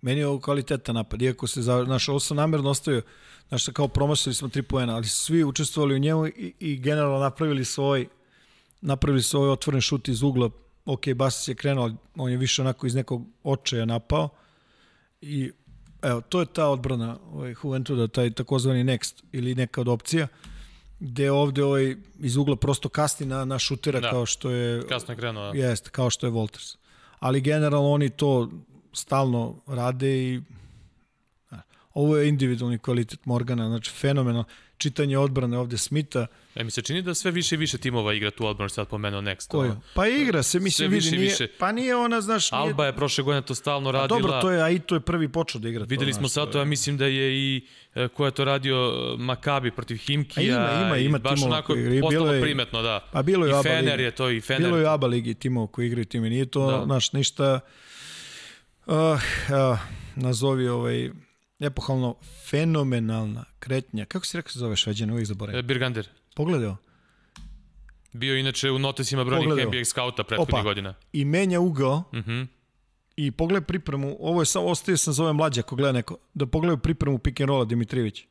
[0.00, 3.02] Meni je ovo kvalitetan napad, iako se, za, znaš, ovo sam namjerno ostavio,
[3.48, 7.64] znaš, kao promašali smo tri poena, ali svi učestvovali u njemu i, i generalno napravili
[7.64, 8.08] svoj
[8.80, 10.50] napravili svoj otvoren šut iz ugla,
[10.84, 14.28] ok, Basis je krenuo, on je više onako iz nekog očaja napao
[15.20, 15.50] i
[16.02, 20.28] evo, to je ta odbrana ovaj, Juventuda, taj takozvani next ili neka od opcija,
[21.00, 24.10] gde ovde ovaj, iz ugla prosto kasni na, na šutera Da.
[24.10, 25.58] kao što je Kasno je krenuo, da.
[25.58, 26.76] Jeste, kao što je Walters.
[27.18, 28.50] Ali generalno oni to
[28.98, 30.40] stalno rade i
[31.94, 34.44] ovo je individualni kvalitet Morgana, znači fenomenal.
[34.78, 38.30] Čitanje odbrane ovde Smita, E, mi se čini da sve više i više timova igra
[38.30, 39.48] tu odbranu, sad pomenuo Next.
[39.48, 39.72] koju?
[39.94, 41.46] Pa igra se, mislim, vidi, više nije, više.
[41.58, 44.20] pa nije ona, znaš, nije, Alba je prošle godine to stalno A radila.
[44.20, 45.84] dobro, to je, a i to je prvi počeo da igra.
[45.84, 47.60] Videli to, smo sad to, ja mislim da je i
[47.94, 48.76] e, ko je to radio
[49.18, 50.60] Makabi protiv Himkija.
[50.60, 52.00] A ima, ima, ima baš timova onako koji igraju.
[52.02, 53.08] postalo Bilo je- primetno, da.
[53.12, 54.62] Pa bilo je I ABA Fener je to, i Fener.
[54.62, 56.30] Bilo je ABA ligi timova koji igraju time.
[56.30, 56.86] Nije to, da.
[56.86, 57.60] naš, ništa,
[58.88, 59.78] uh, uh,
[60.16, 61.10] nazovi ovaj,
[61.60, 64.04] epohalno fenomenalna kretnja.
[64.04, 65.66] Kako si rekao se zove šveđan, uvijek E, zaboravim.
[65.66, 66.08] Birgander.
[66.36, 66.76] Pogledaj ovo.
[68.12, 69.64] Bio inače u notesima brojnih Pogledaj.
[69.70, 70.62] NBA skauta prethodnih Opa.
[70.62, 70.94] godina.
[71.12, 72.42] I menja ugao Mhm.
[73.16, 76.78] i pogledaj pripremu, ovo je samo, ostaje sam zove mlađa ako gleda neko, da pogledaju
[76.78, 78.24] pripremu pick and rolla Dimitrijević.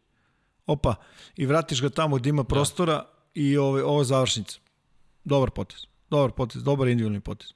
[0.66, 0.96] Opa,
[1.36, 4.60] i vratiš ga tamo gde ima prostora i ovo, ovo je završnica.
[5.24, 5.80] Dobar potez.
[6.10, 7.50] Dobar potez, dobar individualni potez.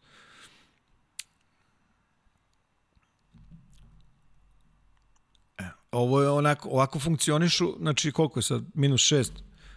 [5.92, 9.34] Ovo je onako, ovako funkcionišu, znači koliko je sad, minus šest,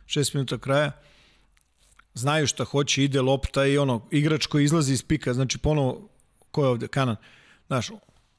[0.06, 0.92] šest minuta kraja,
[2.14, 6.08] znaju šta hoće, ide lopta i ono, igrač koji izlazi iz pika, znači ponovo,
[6.50, 7.16] ko je ovde, Kanan,
[7.66, 7.90] znaš,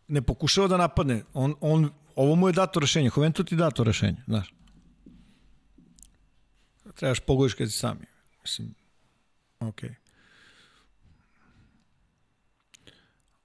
[0.07, 4.23] ne pokušava da napadne, on, on, ovo mu je dato rešenje, Juventus ti dato rešenje,
[4.27, 4.53] znaš.
[6.95, 8.05] Trebaš pogodiš kad si sami.
[8.41, 8.75] Mislim,
[9.59, 9.89] okej.
[9.89, 9.95] Okay.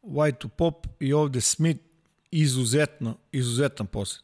[0.03, 1.90] White to pop i ovde Smith
[2.31, 4.23] izuzetno, izuzetan posjed.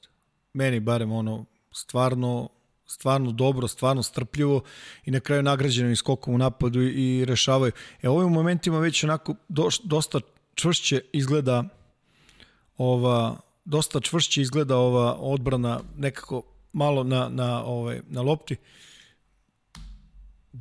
[0.52, 2.48] Meni barem ono stvarno
[2.86, 4.62] stvarno dobro, stvarno strpljivo
[5.04, 7.72] i na kraju nagrađeno i skokom u napadu i, i rešavaju.
[8.02, 10.20] E, ovim momentima već onako doš, dosta
[10.54, 11.64] čvršće izgleda
[12.78, 16.42] ova dosta čvršće izgleda ova odbrana nekako
[16.72, 18.56] malo na, na, ovaj, na lopti.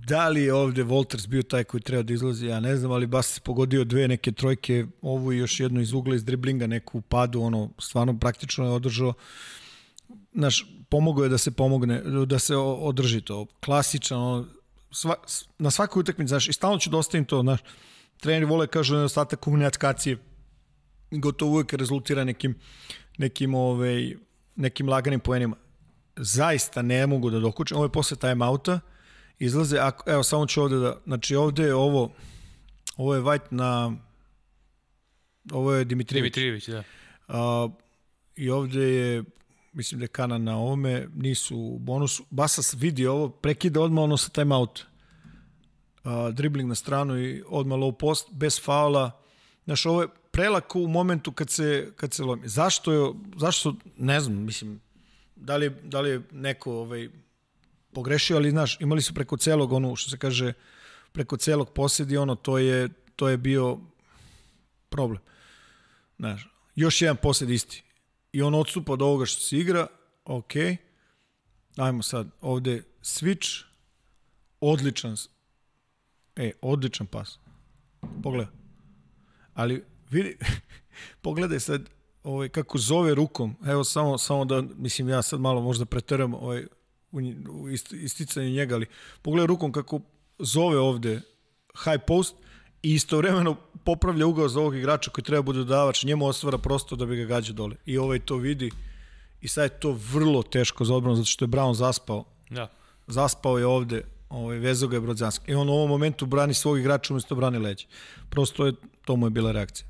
[0.03, 3.07] Da li je ovde Volters bio taj koji treba da izlazi, ja ne znam, ali
[3.07, 7.01] Bas se pogodio dve neke trojke, ovu i još jednu iz ugla, iz driblinga, neku
[7.01, 9.13] padu, ono, stvarno praktično je održao
[10.31, 13.45] naš, pomogao je da se pomogne, da se održi to.
[13.65, 14.45] Klasičan, ono,
[14.91, 15.15] sva,
[15.59, 17.59] na svakoj utakmici, znaš, i stalno ću da ostavim to, znaš,
[18.19, 20.17] treneri vole kažu nedostatak komunikacije,
[21.11, 22.55] gotovo uvijek rezultira nekim,
[23.17, 24.15] nekim, ovaj,
[24.55, 25.55] nekim laganim poenima.
[26.15, 28.79] Zaista ne mogu da dokučem, ovo je posle time-outa,
[29.39, 32.11] izlaze, ako, evo samo ću ovde da, znači ovde je ovo,
[32.97, 33.93] ovo je White na,
[35.51, 36.33] ovo je Dimitrijević.
[36.33, 36.83] Dimitrijević, da.
[37.27, 37.69] A,
[38.35, 39.23] I ovde je,
[39.73, 42.25] mislim da je Kana na ovome, nisu u bonusu.
[42.29, 44.85] Basas vidi ovo, prekida odmah ono sa time out.
[46.03, 49.11] A, dribling na stranu i odmah low post, bez faula.
[49.65, 52.47] Znaš, ovo je prelako u momentu kad se, kad se lomi.
[52.47, 54.81] Zašto je, zašto, ne znam, mislim,
[55.35, 57.09] da li, da li je neko ovaj,
[57.95, 60.53] pogrešio, ali znaš, imali su preko celog, ono što se kaže,
[61.11, 63.79] preko celog posedi, ono, to je, to je bio
[64.89, 65.21] problem.
[66.19, 67.83] Znaš, još jedan posled isti.
[68.31, 69.87] i on odstupa od ovoga što se igra,
[70.25, 70.51] ok,
[71.77, 73.63] ajmo sad, ovde switch,
[74.59, 75.15] odličan,
[76.35, 77.39] e, odličan pas.
[78.23, 78.53] Pogledaj.
[79.53, 80.37] Ali vidi,
[81.25, 81.89] pogledaj sad
[82.23, 86.65] ovaj, kako zove rukom, evo samo, samo da, mislim ja sad malo možda preteram ovaj,
[87.49, 88.85] u, isticanju njega, ali
[89.21, 89.99] pogledaj rukom kako
[90.39, 91.21] zove ovde
[91.83, 92.35] high post
[92.83, 97.05] i istovremeno popravlja ugao za ovog igrača koji treba bude dodavač, njemu osvara prosto da
[97.05, 97.75] bi ga gađa dole.
[97.85, 98.71] I ovaj to vidi
[99.41, 102.23] i sad je to vrlo teško za odbranu zato što je Brown zaspao.
[102.49, 102.71] Da.
[103.07, 105.51] Zaspao je ovde, ovaj, vezao ga je Brodzanski.
[105.51, 107.85] I on u ovom momentu brani svog igrača umesto brani leđa.
[108.29, 108.73] Prosto je,
[109.05, 109.87] to mu je bila reakcija.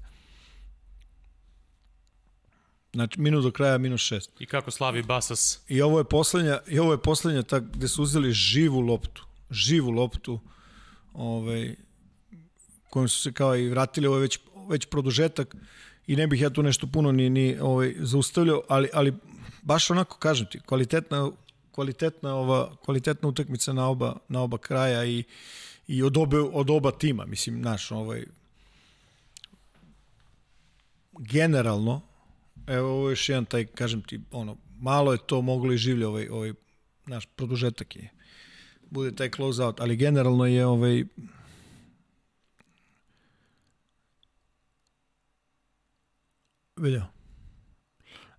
[2.95, 4.31] Znači, minut do kraja, minus šest.
[4.39, 5.59] I kako slavi Basas.
[5.67, 9.25] I ovo je poslednja, i ovo je poslednja tak, gde su uzeli živu loptu.
[9.51, 10.39] Živu loptu.
[11.13, 11.75] Ovaj,
[12.89, 14.39] kojom su se kao i vratili, ovo je već,
[14.69, 15.55] već produžetak
[16.07, 19.13] i ne bih ja tu nešto puno ni, ni ovaj, zaustavljao, ali, ali
[19.61, 21.31] baš onako kažem ti, kvalitetna,
[21.71, 25.23] kvalitetna, ova, kvalitetna utakmica na oba, na oba kraja i,
[25.87, 28.25] i od, obe, od oba tima, mislim, naš, ovaj,
[31.19, 32.01] generalno,
[32.67, 36.07] evo ovo je još jedan taj, kažem ti, ono, malo je to moglo i življe
[36.07, 36.53] ovaj, ovaj
[37.05, 38.09] naš produžetak je.
[38.89, 41.03] Bude taj close out, ali generalno je ovaj
[46.75, 47.05] Vidio.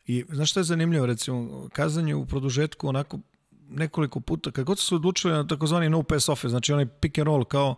[0.06, 3.18] I znaš šta je zanimljivo, recimo, kazanje u produžetku onako
[3.68, 7.18] nekoliko puta, kad god su se odlučili na takozvani no pass offense, znači onaj pick
[7.18, 7.74] and roll kao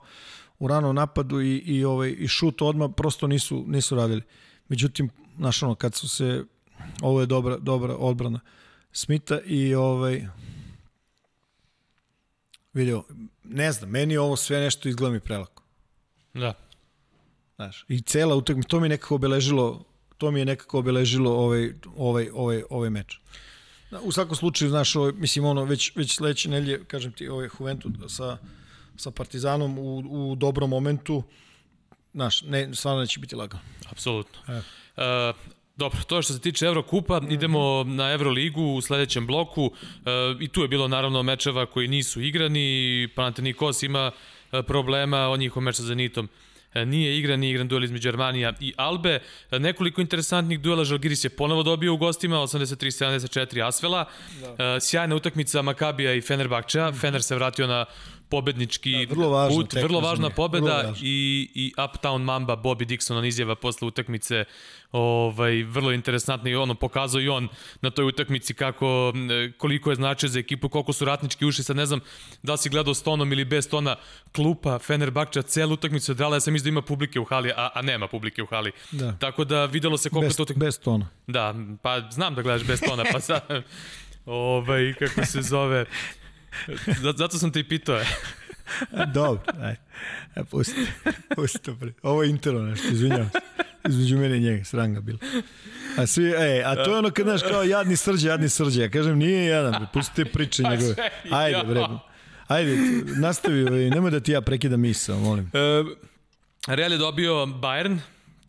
[0.59, 4.22] u ranom napadu i, i, ovaj, i šut odmah, prosto nisu, nisu radili.
[4.69, 6.45] Međutim, znaš ono, kad su se,
[7.03, 8.41] ovo je dobra, dobra odbrana
[8.93, 10.27] Smita i ovaj,
[12.73, 13.05] vidio,
[13.45, 15.62] ne znam, meni ovo sve nešto izgleda mi prelako.
[16.35, 16.55] Da.
[17.57, 19.85] Znaš, i cela utakmica, to mi je nekako obeležilo
[20.19, 23.21] to mi je nekako obeležilo ovaj, ovaj, ovaj, ovaj meč.
[24.03, 27.93] U svakom slučaju, znaš, ovaj, mislim, ono, već, već sledeće nelje, kažem ti, ovaj Juventus
[28.09, 28.39] sa,
[28.97, 31.23] sa Partizanom u, u dobrom momentu,
[32.13, 33.63] znaš, ne, stvarno neće biti lagano.
[33.91, 34.41] Apsolutno.
[34.49, 34.59] E.
[34.59, 35.37] Uh,
[35.79, 37.31] Dobro, to što se tiče Evrokupa, mm.
[37.31, 42.21] idemo na Evroligu u sledećem bloku e, i tu je bilo naravno mečeva koji nisu
[42.21, 44.11] igrani, Panathinaikos ima
[44.53, 46.29] e, problema, on njihov meč sa Zenitom
[46.75, 49.21] E, nije igran, nije igran duel između Armanija i Albe.
[49.51, 54.05] E, nekoliko interesantnih duela Žalgiris je ponovo dobio u gostima, 83-74 Asvela.
[54.41, 54.65] Da.
[54.65, 56.93] E, sjajna utakmica Makabija i Fenerbahča.
[56.93, 57.85] Fener se vratio na
[58.31, 63.18] pobednički da, vrlo važno, put, vrlo važna pobeda vrlo i, i Uptown Mamba Bobby Dixon
[63.18, 64.45] on izjava posle utakmice
[64.93, 67.49] ovaj, vrlo interesantno i ono pokazao i on
[67.81, 69.12] na toj utakmici kako,
[69.57, 72.01] koliko je značaj za ekipu, koliko su ratnički ušli, sad ne znam
[72.43, 73.97] da li si gledao s tonom ili bez tona
[74.33, 78.09] klupa Fenerbahča celu utakmicu odrala, ja sam da ima publike u hali, a, a nema
[78.09, 78.72] publike u hali.
[78.93, 79.12] Da.
[79.12, 80.66] Tako da videlo se koliko bez, to utakmica...
[80.66, 81.09] Bez tona.
[81.26, 83.43] Da, pa znam da gledaš bez tona, pa sad,
[84.26, 85.85] ovaj, kako se zove,
[87.16, 88.01] Zato sam te i pitao.
[89.14, 89.76] Dobro, aj.
[90.36, 90.86] E, pusti,
[91.36, 91.92] pusti to pre.
[92.03, 93.38] Ovo je interno nešto, izvinjavam se.
[93.88, 95.18] Između mene i njega, sranga bilo.
[95.96, 98.82] A, svi, ej, a to je ono kad znaš kao jadni srđe, jadni srđe.
[98.82, 100.94] Ja kažem, nije jadan, pusti te priče pa njegove.
[101.30, 101.86] Ajde, bre.
[102.46, 102.76] Ajde,
[103.20, 105.51] nastavi, nemoj da ti ja prekidam misao, molim.
[105.55, 105.84] E,
[106.66, 107.99] Real je dobio Bayern,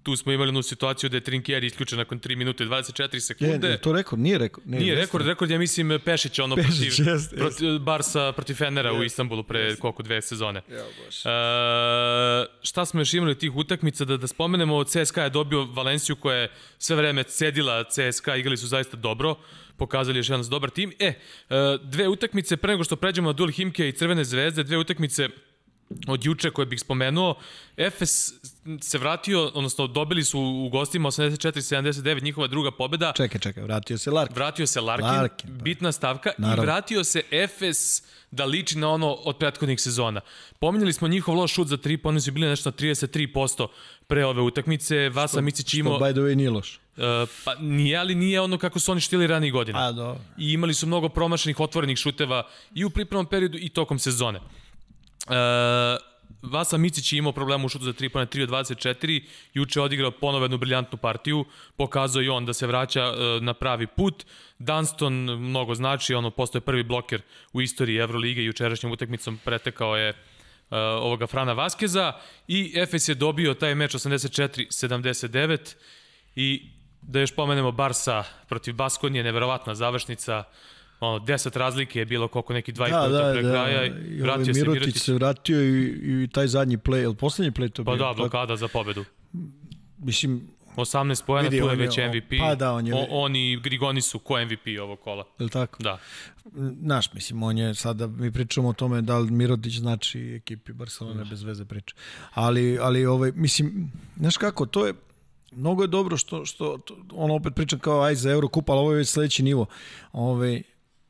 [0.09, 3.67] tu smo imali jednu situaciju da je Trinkieri isključen nakon 3 minute 24 sekunde.
[3.67, 4.21] Je, je to rekord?
[4.21, 4.67] Nije rekord.
[4.67, 8.89] Nije, nije rekord, rekord ja mislim Pešić ono Pešić, protiv, jest, protiv Barsa protiv Fenera
[8.89, 9.81] jest, u Istanbulu pre jest.
[9.81, 10.61] koliko dve sezone.
[10.71, 11.25] Ja, baš.
[11.25, 11.29] E,
[12.61, 16.51] šta smo još imali tih utakmica da da spomenemo CSKA je dobio Valenciju koja je
[16.77, 19.35] sve vreme cedila CSKA, igrali su zaista dobro
[19.77, 20.93] pokazali još jedan dobar tim.
[20.99, 21.15] E, e,
[21.83, 25.29] dve utakmice, pre nego što pređemo na duel Himke i Crvene zvezde, dve utakmice
[26.07, 27.35] od juče koje bih spomenuo,
[27.77, 28.33] Efes
[28.81, 33.13] se vratio, odnosno dobili su u gostima 84-79 njihova druga pobeda.
[33.15, 34.35] Čekaj, čekaj, vratio se Larkin.
[34.35, 35.63] Vratio se Larkin, Larkin pa.
[35.63, 36.63] bitna stavka Naravno.
[36.63, 40.21] i vratio se Efes da liči na ono od prethodnih sezona.
[40.59, 43.67] Pominjali smo njihov loš šut za 3, pa oni su bili nešto na 33%
[44.07, 45.09] pre ove utakmice.
[45.09, 45.95] Vasa Micić imao...
[45.95, 46.79] Što, by the way, nije loš.
[46.97, 47.03] Uh,
[47.45, 49.87] pa nije, ali nije ono kako su oni štili ranih godina.
[49.87, 50.15] A, do.
[50.37, 54.39] I imali su mnogo promašenih otvorenih šuteva i u pripremnom periodu i tokom sezone.
[55.29, 56.09] E,
[56.41, 59.23] Vasa Micić je imao problema u šutu za 3 pone 3 od 24,
[59.53, 61.45] juče odigrao ponovo jednu briljantnu partiju,
[61.77, 64.25] pokazao i on da se vraća e, na pravi put.
[64.59, 67.21] Dunston mnogo znači, ono postoje prvi bloker
[67.53, 68.43] u istoriji Evrolige.
[68.43, 70.13] Jučerašnjom utakmicom pretekao je
[70.69, 72.13] Uh, ovoga Frana Vaskeza.
[72.47, 75.75] I Efes je dobio taj meč 84-79
[76.35, 76.69] i
[77.01, 80.43] da još pomenemo Barsa protiv Baskonije, neverovatna završnica
[80.99, 83.49] ono, 10 razlike je bilo koliko neki dva da, i pol da, pre da.
[83.51, 83.85] kraja.
[83.85, 84.97] I vratio ovaj se Mirotić.
[84.97, 85.85] se vratio i,
[86.23, 87.99] i taj zadnji play, ili poslednji play to pa bio?
[87.99, 88.57] Pa da, blokada tako?
[88.57, 89.05] za pobedu.
[89.97, 92.39] Mislim, 18 poena, tu je već MVP.
[92.39, 95.25] pa da, on je- O, on i Grigoni su ko MVP ovog kola.
[95.39, 95.83] je li tako?
[95.83, 95.99] Da.
[96.81, 101.25] Znaš, mislim, on je, sada mi pričamo o tome da li Mirodić znači ekipi Barcelone
[101.25, 101.95] bez veze priča.
[102.33, 104.93] Ali, ali ovaj, mislim, znaš kako, to je,
[105.51, 108.91] mnogo je dobro što, što to, on opet pričam kao aj za Eurokup, ali ovo
[108.91, 109.65] je već sledeći nivo.
[110.11, 110.61] Ovaj,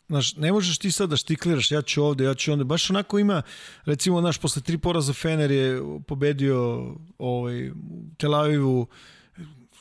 [0.10, 2.64] Znaš, ne možeš ti sad da štikliraš, ja ću ovde, ja ću onda.
[2.64, 3.42] Baš onako ima,
[3.86, 7.72] recimo, znaš, posle tri poraza Fener je pobedio ovaj,
[8.18, 8.88] Tel Avivu,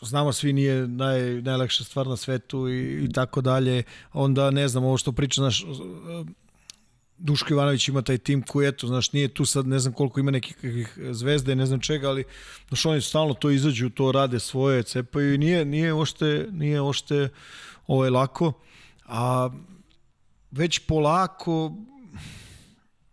[0.02, 3.82] znamo svi nije naj, najlakša stvar na svetu i, i tako dalje.
[4.12, 5.64] Onda, ne znam, ovo što priča, znaš,
[7.18, 10.30] Duško Ivanović ima taj tim koji, eto, znaš, nije tu sad, ne znam koliko ima
[10.30, 12.24] nekih i ne znam čega, ali,
[12.68, 17.28] znaš, oni stalno to izađu, to rade svoje, cepaju i nije, nije ošte, nije ošte
[17.86, 18.52] ovo je lako,
[19.04, 19.50] a
[20.50, 21.72] već polako,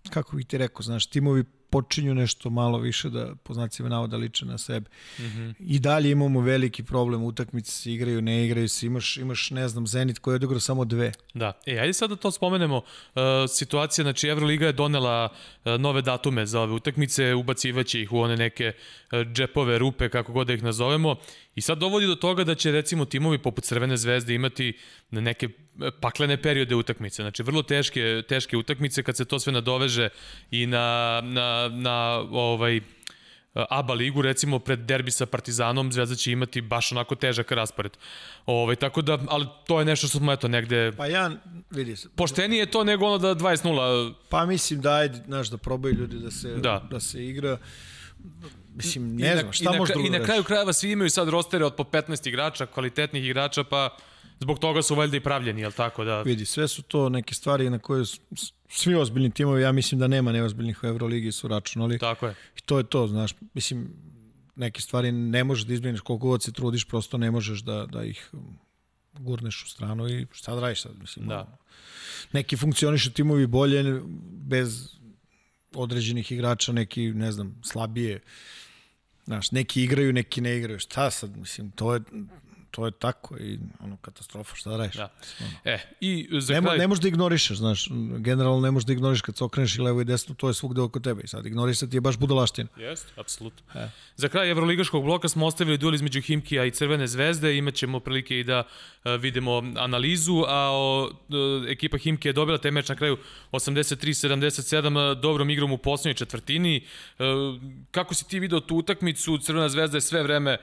[0.09, 1.43] kako bih ti rekao, znaš, timovi
[1.75, 4.89] počinju nešto malo više da, po znacima navoda, liče na sebe.
[5.19, 5.53] Mm -hmm.
[5.59, 9.87] I dalje imamo veliki problem, utakmice se igraju, ne igraju se, imaš, imaš ne znam,
[9.87, 11.11] Zenit koji je odigrao samo dve.
[11.33, 11.53] Da.
[11.65, 12.77] E, ajde sad da to spomenemo.
[12.77, 18.19] Uh, situacija, znači Euroliga je donela uh, nove datume za ove utakmice, ubacivaće ih u
[18.19, 21.15] one neke uh, džepove, rupe, kako god da ih nazovemo.
[21.55, 24.77] I sad dovodi do toga da će recimo timovi poput Crvene zvezde imati
[25.11, 25.49] neke
[26.01, 27.23] paklene periode utakmice.
[27.23, 30.09] Znači vrlo teške, teške utakmice kad se to sve nadoveže
[30.51, 32.81] i na, na, na ovaj,
[33.69, 37.97] ABA ligu, recimo pred derbi sa Partizanom, Zvezda će imati baš onako težak raspored.
[38.45, 40.91] Ovaj, tako da, ali to je nešto što smo eto negde...
[40.97, 41.31] Pa ja,
[41.71, 42.09] vidi se.
[42.15, 44.13] Poštenije je to nego ono da 20-0...
[44.29, 46.87] Pa mislim da ajde, znaš, da probaju ljudi da se, Da.
[46.91, 47.57] da se igra.
[48.75, 50.25] Mislim, ne I na, znam, šta na, može drugo I na reći?
[50.25, 53.97] kraju krajeva svi imaju sad rostere od po 15 igrača, kvalitetnih igrača, pa
[54.39, 56.21] zbog toga su valjda i pravljeni, jel tako da...
[56.21, 58.05] Vidi, sve su to neke stvari na koje
[58.69, 61.99] svi ozbiljni timovi, ja mislim da nema neozbiljnih u Euroligi su računali.
[61.99, 62.35] Tako je.
[62.57, 63.93] I to je to, znaš, mislim,
[64.55, 68.03] neke stvari ne možeš da izmeniš koliko god se trudiš, prosto ne možeš da, da
[68.03, 68.59] ih um,
[69.13, 71.27] gurneš u stranu i šta da radiš sad, mislim.
[71.27, 71.57] Da.
[72.31, 74.01] Neki funkcionišu timovi bolje
[74.31, 74.89] bez
[75.73, 78.19] određenih igrača, neki, ne znam, slabije.
[79.25, 80.79] Znaš, neki igraju, neki ne igraju.
[80.79, 82.01] Šta sad, mislim, to je,
[82.75, 84.95] to je tako i ono, katastrofa, šta da radiš?
[84.95, 85.09] Da.
[85.65, 86.77] E, i za Ne, kraj...
[86.77, 90.01] ne možeš da ignorišeš, znaš, generalno ne možeš da ignoriš kad se okreneš i levo
[90.01, 92.69] i desno, to je svugde oko tebe i sad ignorisati je baš budalaština.
[92.77, 93.81] Jeste, apsolutno.
[93.81, 93.89] E.
[94.15, 98.43] Za kraj Evroligaškog bloka smo ostavili duel između Himkija i Crvene zvezde, imaćemo prilike i
[98.43, 103.17] da uh, vidimo analizu, a o, uh, ekipa Himke je dobila taj meč na kraju
[103.51, 106.85] 83-77 uh, dobrom igrom u poslednjoj četvrtini.
[107.91, 109.37] Kako si ti video tu utakmicu?
[109.37, 110.57] Crvena zvezda je sve vreme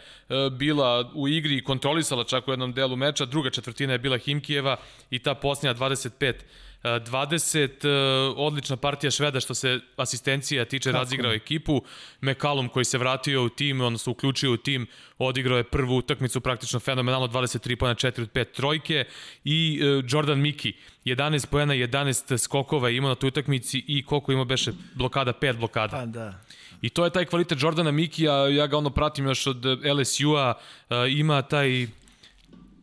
[0.53, 4.77] bila u igri i kontrolisala čak u jednom delu meča, druga četvrtina je bila Himkijeva
[5.11, 6.35] i ta posljednja 25
[6.83, 10.99] 20, uh, odlična partija Šveda što se asistencija tiče Tako.
[11.03, 11.83] razigrao ekipu.
[12.21, 14.87] McCallum koji se vratio u tim, odnosno uključio u tim,
[15.19, 19.05] odigrao je prvu utakmicu praktično fenomenalno 23 pojena 4 od 5 trojke
[19.45, 20.73] i uh, Jordan Miki
[21.05, 25.97] 11 pojena 11 skokova imao na toj utakmici i koliko ima beše blokada 5 blokada.
[25.97, 26.41] Pa da.
[26.83, 29.65] I to je taj kvalitet Jordana Mikija, ja ga ono pratim još od
[29.99, 31.69] LSU-a, uh, ima taj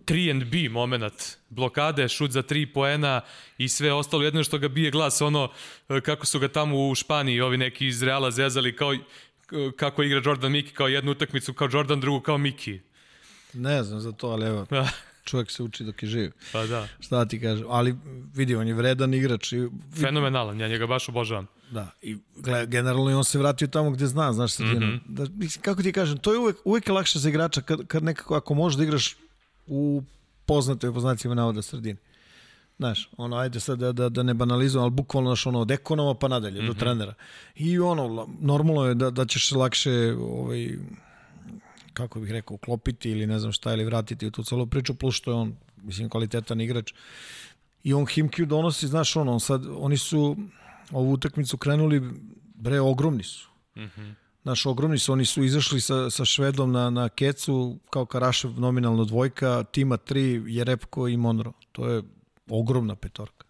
[0.05, 3.21] 3 and B moment, blokade, šut za 3 poena
[3.57, 4.23] i sve ostalo.
[4.23, 7.87] Jedno što ga bije glas, ono uh, kako su ga tamo u Španiji ovi neki
[7.87, 8.97] iz Reala zezali, kao uh,
[9.75, 12.79] kako igra Jordan Miki, kao jednu utakmicu kao Jordan, drugu kao Miki.
[13.53, 14.65] Ne znam za to, ali evo,
[15.29, 16.31] čovjek se uči dok je živ.
[16.51, 16.87] Pa da.
[16.99, 17.95] Šta ti kažem, ali
[18.35, 19.53] vidi, on je vredan igrač.
[19.53, 19.67] I,
[20.01, 21.47] Fenomenalan, ja njega baš obožavam.
[21.72, 22.17] Da, i
[22.67, 24.86] generalno i on se vratio tamo gde zna, znaš sredinu.
[24.88, 25.01] Mm -hmm.
[25.07, 25.26] da,
[25.61, 28.53] kako ti kažem, to je uvek, uvek je lakše za igrača kad, kad nekako, ako
[28.53, 29.15] možeš da igraš
[29.67, 30.03] u
[30.45, 31.99] poznatoj poznacima navoda sredini.
[32.78, 36.13] Znaš, ono, ajde sad da, da, da ne banalizujem, ali bukvalno znaš, ono, od ekonoma
[36.13, 36.67] pa nadalje, mm -hmm.
[36.67, 37.13] do trenera.
[37.55, 40.70] I ono, normalno je da, da ćeš lakše ovaj,
[41.93, 45.15] kako bih rekao, uklopiti ili ne znam šta, ili vratiti u tu celu priču, plus
[45.15, 46.93] što je on, mislim, kvalitetan igrač.
[47.84, 50.38] I on Himkiju donosi, znaš, ono, on sad, oni su
[50.91, 52.01] ovu utakmicu krenuli,
[52.55, 53.49] bre, ogromni su.
[53.75, 54.13] Mm -hmm.
[54.43, 59.05] Znaš, ogromni su, oni su izašli sa, sa Švedom na, na kecu, kao Karašev nominalno
[59.05, 61.53] dvojka, tima tri, Jerepko i Monro.
[61.71, 62.03] To je
[62.49, 63.45] ogromna petorka.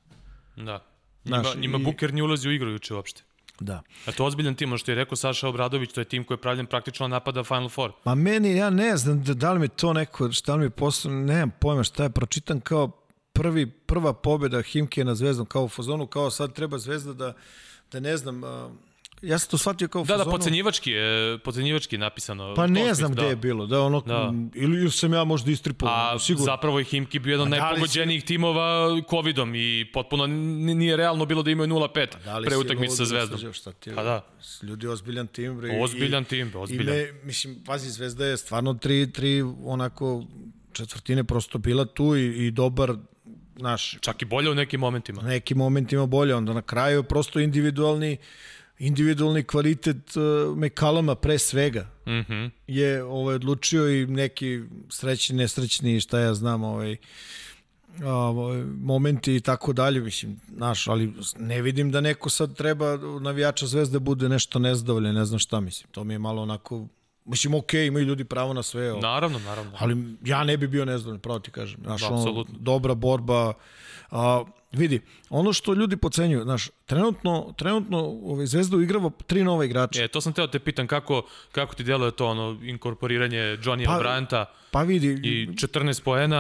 [0.56, 0.86] Da.
[1.26, 1.84] Njima, Znaš, njima i...
[1.84, 3.24] Buker nije ulazi u igru juče uopšte.
[3.60, 3.82] Da.
[4.06, 6.36] A to je ozbiljan tim, ono što je rekao Saša Obradović, to je tim koji
[6.36, 7.92] je pravljen praktično na napada Final Four.
[8.06, 11.12] Ma meni, ja ne znam da, da li mi to neko, šta li mi posle,
[11.12, 12.92] nemam pojma šta je, pročitam kao
[13.40, 17.34] prvi, prva pobjeda Himke na Zvezdom, kao u fazonu, kao sad treba Zvezda da,
[17.92, 18.42] da ne znam,
[19.22, 22.54] ja sam to shvatio kao Da, da, fazonu- pocenjivački je, pocenjivački je napisano.
[22.56, 23.16] Pa ne znam da.
[23.16, 24.34] gde je bilo, da ono, Da.
[24.56, 26.46] ili, sam ja možda istripao, A sigurno.
[26.46, 28.68] zapravo je Himki bio jedan od da li si- najpogođenijih timova
[29.10, 33.08] covidom i potpuno nije realno bilo da imaju 0-5 Da li pre utakmice sa lud,
[33.10, 33.38] Zvezdom.
[33.40, 33.92] Srđo, Šta ti?
[33.96, 34.26] Pa da.
[34.64, 35.80] Ljudi ozbiljan tim, bre.
[35.82, 36.96] Ozbiljan i, tim, I ozbiljan.
[36.96, 40.24] me, mislim, pazi, Zvezda je stvarno tri, tri onako
[40.74, 42.94] četvrtine prosto bila tu i, i dobar,
[43.60, 45.22] naš, Čak i bolje u nekim momentima.
[45.22, 48.18] nekim momentima bolje, onda na kraju prosto individualni
[48.80, 52.46] individualni kvalitet uh, Mekalama pre svega Mhm.
[52.68, 56.98] je ovaj odlučio i neki srećni, nesrećni, šta ja znam, ovaj
[58.06, 63.68] ovaj, momenti i tako dalje, mislim, naš, ali ne vidim da neko sad treba navijača
[63.68, 66.88] zvezde bude nešto nezadovoljan, ne znam šta, mislim, to mi je malo onako,
[67.30, 69.72] mislim, okej, imaju ljudi pravo na sve, ovaj, Naravno, naravno.
[69.80, 71.80] ali ja ne bi bio nezadovoljan, pravo ti kažem.
[71.84, 72.56] Znaš, ono, Apsolutno.
[72.60, 73.54] dobra borba.
[74.12, 75.00] A, vidi,
[75.30, 80.04] ono što ljudi pocenjuju, znaš, trenutno, trenutno ovaj, Zvezda uigrava tri nova igrača.
[80.04, 84.00] E, to sam teo te pitan kako, kako ti deluje to ono inkorporiranje Johnny'a Pa-
[84.00, 86.38] Bryanta Pa vidi, i 14 poena,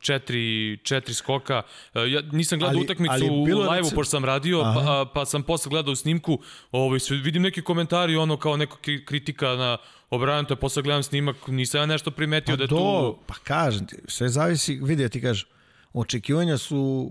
[0.00, 0.32] 4,
[0.78, 1.62] 4 skoka.
[1.94, 4.80] E, Ja nisam gledao Ali- utakmicu ali u live-u, pošto sam radio, Aha.
[5.04, 6.38] pa, pa sam posle gledao u snimku,
[6.72, 9.78] ovaj, vidim neki komentari, ono kao neka kri- kritika na
[10.10, 13.18] Obranta, posle gledam snimak, nisam ja nešto primetio pa da je do, tu...
[13.26, 15.48] pa kažem ti, sve zavisi, vidi, ja ti kažem,
[15.92, 17.10] očekivanja su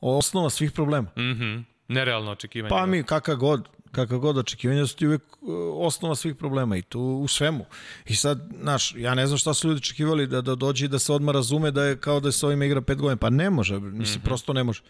[0.00, 1.08] osnova svih problema.
[1.16, 2.70] Mhm, nerealno očekivanje.
[2.70, 2.86] Pa da.
[2.86, 7.00] mi, kakav god, kakav god očekivanja su ti uvek uh, osnova svih problema i tu
[7.00, 7.64] u svemu.
[8.06, 10.98] I sad, znaš, ja ne znam šta su ljudi očekivali da, da dođe i da
[10.98, 13.16] se odmah razume da je kao da se ovima igra pet godina.
[13.16, 14.02] Pa ne može, mislim, mm.
[14.02, 14.24] -hmm.
[14.24, 14.82] prosto ne može.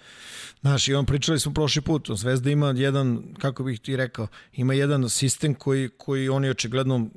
[0.60, 4.74] Znaš, i on pričali smo prošli put, Zvezda ima jedan, kako bih ti rekao, ima
[4.74, 7.08] jedan sistem koji, koji oni očigledno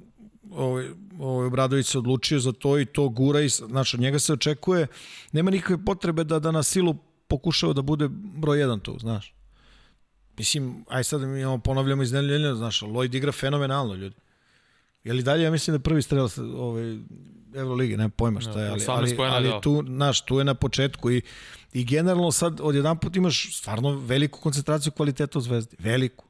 [0.51, 0.89] ovaj,
[1.19, 4.87] ovaj Obradović se odlučio za to i to gura i znaš, od njega se očekuje,
[5.31, 6.95] nema nikakve potrebe da, da na silu
[7.31, 9.33] pokušava da bude broj jedan tu, znaš.
[10.37, 14.15] Mislim, aj sad mi imamo, ponavljamo iz nedeljenja, znaš, Lloyd igra fenomenalno, ljudi.
[15.03, 16.97] Je li dalje, ja mislim da je prvi strelac ovaj,
[17.55, 19.61] Evrolige, ne pojma šta je, ali, 18 ali, ali da.
[19.61, 21.21] tu, znaš, tu je na početku i,
[21.73, 26.25] i generalno sad odjedan put imaš stvarno veliku koncentraciju kvaliteta u Zvezdi, veliku.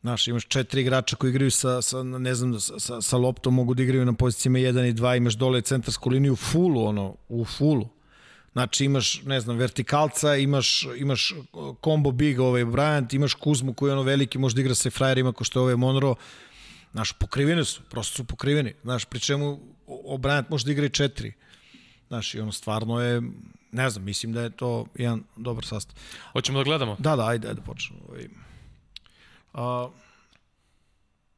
[0.00, 3.74] Znaš, imaš četiri igrača koji igraju sa, sa ne znam, sa, sa, sa loptom, mogu
[3.74, 7.88] da igraju na pozicijama 1 i 2, imaš dole centarsku liniju fulu, ono, u fulu.
[8.54, 11.34] Znači imaš, ne znam, vertikalca, imaš, imaš
[11.84, 15.32] combo big ovaj Bryant, imaš Kuzmu koji je ono veliki, može da igra sa frajerima
[15.32, 16.14] ko što je ovaj Monro.
[16.92, 18.74] Znaš, pokriveni su, prosto su pokriveni.
[18.82, 21.32] Znaš, pri čemu o, Bryant može da igra i četiri.
[22.08, 23.22] Znaš, i ono stvarno je,
[23.72, 25.96] ne znam, mislim da je to jedan dobar sastav.
[26.32, 26.96] Hoćemo da gledamo?
[26.98, 28.02] Da, da, ajde, ajde, počnemo.
[29.52, 29.88] A,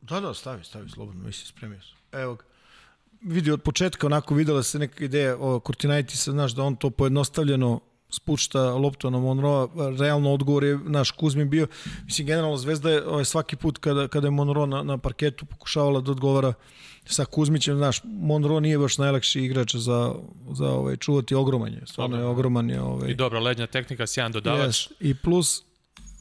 [0.00, 2.20] da, da, stavi, stavi, slobodno, mislim, spremio sam.
[2.20, 2.44] Evo ga.
[3.22, 7.80] Vidi, od početka onako videla se neka ideja o Kurtinajtisa, znaš, da on to pojednostavljeno
[8.10, 11.66] spušta loptu na Monroa, realno odgovor je naš Kuzmin bio,
[12.04, 16.00] mislim, generalno Zvezda je ovaj, svaki put kada, kada je Monroe na, na parketu pokušavala
[16.00, 16.52] da odgovara
[17.04, 20.14] sa Kuzmićem, znaš, Monroe nije baš najlakši igrač za,
[20.52, 22.80] za ovaj, čuvati ogroman je, stvarno je ogroman je.
[22.80, 24.68] Ovaj, I dobra lednja tehnika, sjajan dodavač.
[24.68, 24.92] Yes.
[25.00, 25.62] I plus,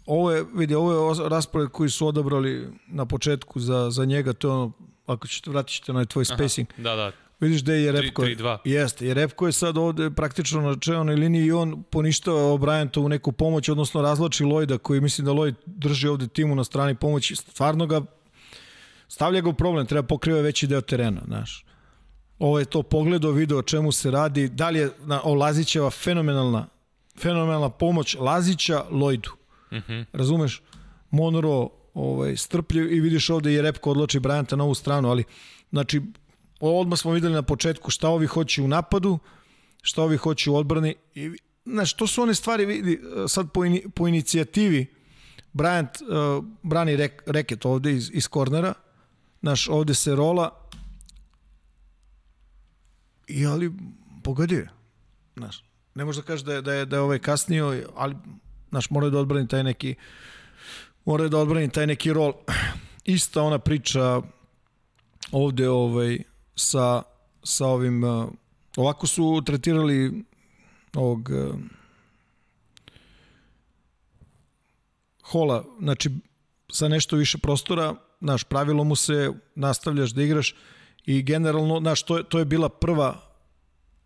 [0.06, 4.48] ovo je, vidi, ovo je raspored koji su odabrali na početku za, za njega, to
[4.48, 4.72] je ono,
[5.06, 6.68] ako ćete, vratit ćete onaj tvoj spacing.
[6.78, 7.12] Da, da.
[7.40, 8.22] Vidiš gde je Repko.
[8.22, 8.58] 3-2.
[8.66, 13.32] Jeste, jer Repko je sad ovde praktično na čelnoj liniji i on poništava O'Brientovu neku
[13.32, 17.36] pomoć, odnosno razlači Lloyda koji mislim da Lloyd drži ovde timu na strani pomoći.
[17.36, 18.02] Stvarno ga
[19.08, 21.66] stavlja ga u problem, treba pokriva veći deo terena, znaš.
[22.40, 25.90] Ovo je to pogledao, video o čemu se radi, da li je na, o Lazićeva
[25.90, 26.68] fenomenalna
[27.20, 29.30] fenomenalna pomoć Lazića Lloydu.
[29.72, 30.06] Mm -hmm.
[30.14, 30.62] Razumeš?
[31.12, 35.24] Monro ovaj, strpljiv i vidiš ovde je Repko odloči Bryanta na ovu stranu, ali
[35.70, 36.02] znači
[36.60, 39.20] odmah smo videli na početku šta ovi hoće u napadu,
[39.82, 41.32] šta ovi hoće u odbrani i
[41.66, 44.86] znaš, to su one stvari vidi, sad po, ini, po inicijativi
[45.54, 48.74] Bryant uh, brani rek, reket ovde iz, iz kornera
[49.42, 50.70] znaš, ovde se rola
[53.28, 53.72] i ali
[54.24, 54.70] pogodio je
[55.36, 55.64] znaš,
[55.96, 58.16] ne može da kaže da je, da je, da je ovaj kasnio ali
[58.70, 59.96] znaš, mora da odbrani taj neki
[61.06, 62.34] mora da odbrani taj neki rol.
[63.06, 64.22] Ista ona priča
[65.32, 66.20] ovde ovaj
[66.56, 67.02] sa,
[67.44, 68.30] sa ovim uh,
[68.78, 70.24] ovako su tretirali
[70.96, 71.56] ovog uh,
[75.24, 76.10] hola, znači
[76.72, 80.56] sa nešto više prostora, naš pravilo mu se nastavljaš da igraš
[81.06, 83.25] i generalno, znaš, to je, to je bila prva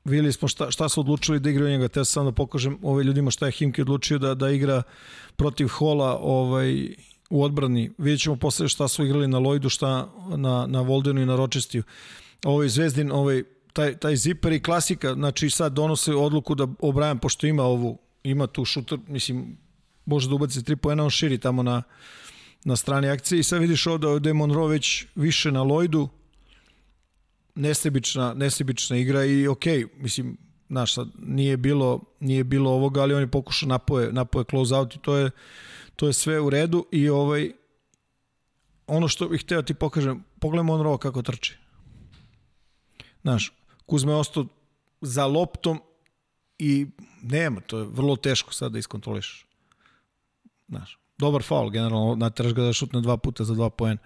[0.06, 3.32] videli smo šta, šta su odlučili da igraju njega, te sam da pokažem ovaj ljudima
[3.32, 4.84] šta je Himki odlučio da, da igra
[5.36, 6.96] protiv Hola ovaj,
[7.30, 7.92] u odbrani.
[7.98, 11.84] Vidjet ćemo posle šta su igrali na Lloydu, šta na, na Voldenu i na Ročestiju.
[12.46, 13.44] Ovaj Zvezdin, ovaj,
[13.74, 18.48] taj, taj ziper i klasika, znači sad donose odluku da O'Brien, pošto ima ovu, ima
[18.48, 19.58] tu šuter, mislim,
[20.06, 21.84] može da ubaci tri poena, on širi tamo na,
[22.64, 26.08] na strani akcije i sad vidiš ovde da je Monroe već više na Lloydu,
[27.60, 29.66] nesebična, nesebična igra i ok,
[29.98, 30.38] mislim,
[30.70, 34.96] znaš, sad nije bilo, nije bilo ovoga, ali on je pokušao napoje, napoje close out
[34.96, 35.32] i to je,
[35.96, 37.52] to je sve u redu i ovaj,
[38.88, 41.58] ono što bih hteo ti pokažem, pogledaj Monroe kako trči.
[43.22, 43.54] Znaš,
[43.86, 44.46] Kuzma je ostao
[45.02, 45.82] za loptom
[46.60, 46.88] i
[47.22, 49.46] nema, to je vrlo teško sad da iskontroliš.
[50.68, 53.98] Znaš, dobar faul generalno, nateraš ga da šutne dva puta za dva poena,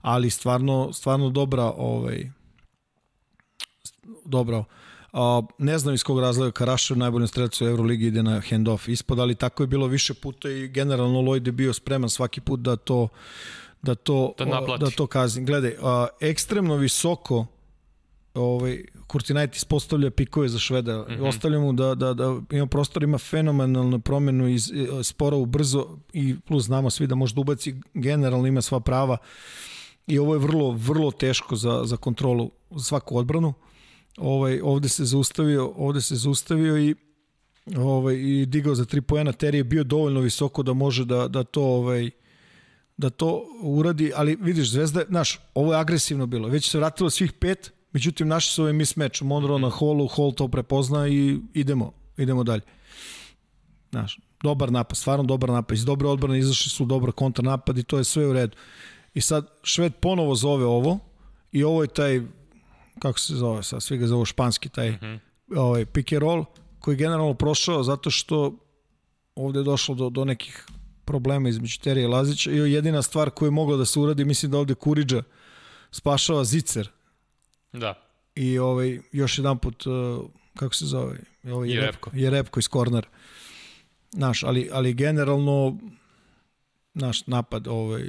[0.00, 2.30] ali stvarno, stvarno dobra ovaj,
[4.24, 4.64] dobra
[5.12, 9.18] A, ne znam iz kog razloga Karašev najboljom strelcu u Euroligi ide na handoff ispod,
[9.18, 12.76] ali tako je bilo više puta i generalno Lloyd je bio spreman svaki put da
[12.76, 13.08] to
[13.82, 14.84] da to da, naplati.
[14.84, 15.44] da to kazni.
[15.44, 17.46] Gledaj, a, ekstremno visoko
[18.34, 20.98] ovaj Kurtinajtis postavlja pikove za Šveda.
[20.98, 21.28] Mm -hmm.
[21.28, 24.72] Ostavlja mu da, da, da ima prostor, ima fenomenalnu promenu iz
[25.02, 29.16] spora u brzo i plus znamo svi da može da ubaci generalno ima sva prava
[30.06, 33.54] i ovo je vrlo, vrlo teško za, za kontrolu, za svaku odbranu.
[34.20, 36.94] Ovaj, ovde se zaustavio, ovde se zaustavio i
[37.76, 39.32] ovaj, i digao za 3 poena.
[39.32, 42.10] Terry je bio dovoljno visoko da može da, da to ovaj,
[42.96, 46.48] da to uradi, ali vidiš, Zvezda, znaš, ovo je agresivno bilo.
[46.48, 50.48] Već se vratilo svih pet, Međutim, naši su ovaj mismatch, Monroe na holu, Hall to
[50.48, 52.62] prepozna i idemo, idemo dalje.
[53.90, 55.76] Znaš, dobar napad, stvarno dobar napad.
[55.76, 58.56] Iz dobre odbrane izašli su dobar kontranapad i to je sve u redu.
[59.14, 60.98] I sad Šved ponovo zove ovo
[61.52, 62.22] i ovo je taj,
[63.02, 65.18] kako se zove sad, svi ga zove španski, taj mm -hmm.
[65.56, 66.44] ovaj, pick and roll,
[66.78, 68.56] koji je generalno prošao zato što
[69.34, 70.66] ovde je došlo do, do nekih
[71.04, 74.52] problema između Terija i Lazića i jedina stvar koja je mogla da se uradi, mislim
[74.52, 75.22] da ovde Kuriđa
[75.90, 76.88] spašava Zicer,
[77.72, 77.94] Da.
[78.34, 80.24] I ovaj, još jedan put, uh,
[80.56, 81.18] kako se zove?
[81.44, 82.10] Ovaj, je Repko.
[82.14, 83.08] Je Repko iz kornera.
[84.12, 85.78] Naš, ali, ali generalno
[86.94, 88.08] naš napad ovaj,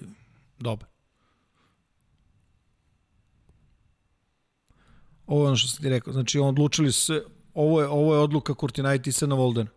[0.60, 0.88] dobar.
[5.32, 6.14] Ovo je ono što sam ti rekao.
[6.14, 7.24] Znači, odlučili se,
[7.54, 9.70] ovo je, ovo je odluka Kurtinajtisa na Voldenu.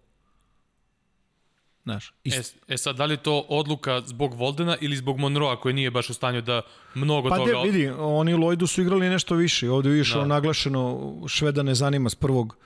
[1.84, 5.90] Znaš, e, e sad, da li to odluka zbog Voldena ili zbog Monroa koji nije
[5.90, 6.62] baš u stanju da
[6.94, 7.52] mnogo pa toga...
[7.52, 9.70] Pa vidi, oni u Lloydu su igrali nešto više.
[9.70, 10.26] Ovde je išao da.
[10.26, 12.56] naglašeno, Šveda ne zanima s prvog,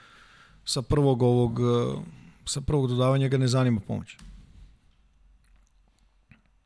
[0.64, 1.61] sa prvog ovog,
[2.45, 4.16] sa prvog dodavanja ga ne zanima pomoć.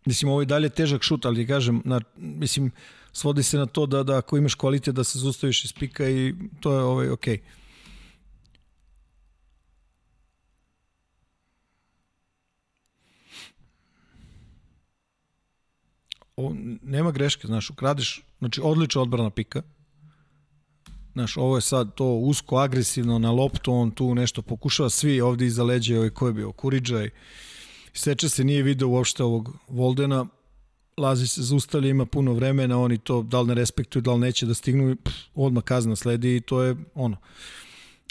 [0.04, 2.70] Mislim, ovo je dalje težak šut, ali kažem, na, mislim,
[3.12, 6.34] svodi se na to da, da ako imaš kvalitet da se zustaviš iz pika i
[6.60, 7.42] to je ovaj, okej.
[16.36, 16.52] O,
[16.82, 19.62] nema greške, znaš, ukradeš, znači odlična odbrana pika,
[21.12, 25.46] Znaš, ovo je sad to usko, agresivno na loptu, on tu nešto pokušava, svi ovde
[25.46, 27.10] iza leđa, ovaj ko je bio, Kuriđaj,
[27.92, 30.26] seče se, nije video uopšte ovog Voldena,
[30.96, 34.46] Lazi se zaustavlja, ima puno vremena, oni to da li ne respektuju, da li neće
[34.46, 37.16] da stignu, pff, odmah kazna sledi i to je ono.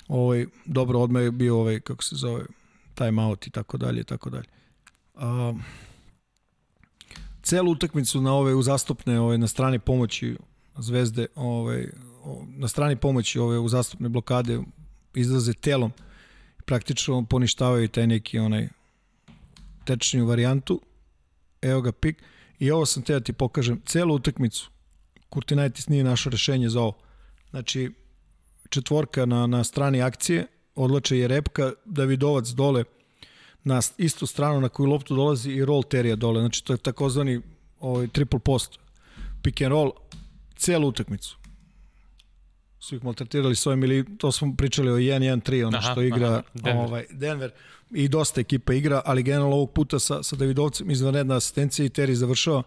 [0.07, 2.45] Ovaj, dobro, odmah je bio ovaj, kako se zove,
[2.95, 4.47] time out i tako dalje i tako dalje.
[5.15, 5.63] Um,
[7.43, 10.35] celu utakmicu na ove uzastopne ove na strani pomoći
[10.77, 11.91] Zvezde, ove
[12.47, 14.59] na strani pomoći ove uzastopne blokade
[15.15, 15.91] izlaze telom
[16.65, 18.67] praktično poništavaju taj neki onaj
[19.85, 20.81] tečniju varijantu.
[21.61, 22.23] Evo ga pik.
[22.61, 23.81] I ovo sam te da ti pokažem.
[23.85, 24.69] Celu utakmicu
[25.29, 26.97] Kurtinaitis nije našo rešenje za ovo.
[27.49, 27.91] Znači,
[28.69, 32.83] četvorka na, na strani akcije, odlače je repka, Davidovac dole,
[33.63, 36.39] na istu stranu na koju loptu dolazi i roll terija dole.
[36.39, 37.41] Znači to je takozvani
[37.79, 38.77] ovaj, triple post.
[39.41, 39.91] Pick and roll
[40.55, 41.40] celu utakmicu.
[42.81, 46.27] Su ih maltretirali s ovim ili to smo pričali o 1-1-3, ono aha, što igra
[46.27, 46.85] aha, Denver.
[46.85, 47.51] Ovaj, Denver.
[47.91, 52.13] I dosta ekipa igra, ali generalno ovog puta sa, sa Davidovcem izvanredna asistencija i Terry
[52.13, 52.63] završava.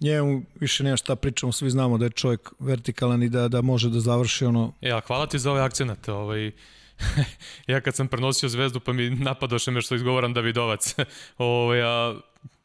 [0.00, 3.90] Njemu više nema šta pričamo, svi znamo da je čovjek vertikalan i da, da može
[3.90, 4.72] da završi ono...
[4.80, 6.08] Ja, hvala ti za ovaj akcenat.
[6.22, 6.50] Ovaj,
[7.66, 10.94] ja kad sam prenosio zvezdu pa mi napadoše me što izgovaram Davidovac.
[11.38, 12.14] Ovo, ja,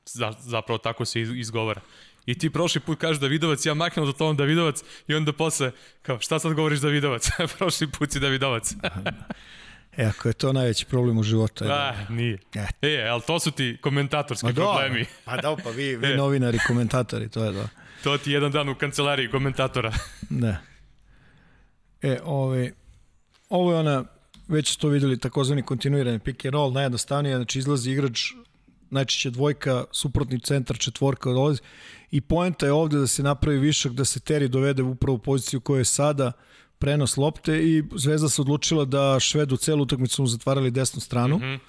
[0.06, 1.82] za, zapravo tako se izgovara.
[2.26, 6.20] I ti prošli put kažeš Davidovac, ja maknem za tom Davidovac i onda posle, kao
[6.20, 7.30] šta sad govoriš Davidovac?
[7.58, 8.74] prošli put si Davidovac.
[9.98, 11.64] E, ako je to najveći problem u životu.
[11.64, 12.38] Da, nije.
[12.56, 15.06] E, e ali to su ti komentatorski Ma problemi.
[15.26, 16.16] Pa da, pa vi, vi e.
[16.16, 17.68] novinari, komentatori, to je da.
[18.04, 19.94] To ti jedan dan u kancelariji komentatora.
[20.30, 20.58] Da.
[22.02, 22.72] E, ove,
[23.50, 24.06] ovo je ona
[24.48, 28.20] već to videli takozvani kontinuirani pick and roll, najjednostavnije, znači izlazi igrač,
[28.92, 31.62] najčešće dvojka, suprotni centar, četvorka dolazi
[32.12, 35.60] i poenta je ovde da se napravi višak, da se Terry dovede upravo u poziciju
[35.60, 36.32] koja je sada
[36.80, 41.42] prenos lopte i Zvezda se odlučila da Švedu celu utakmicu mu zatvarali desnu stranu mm
[41.42, 41.60] -hmm.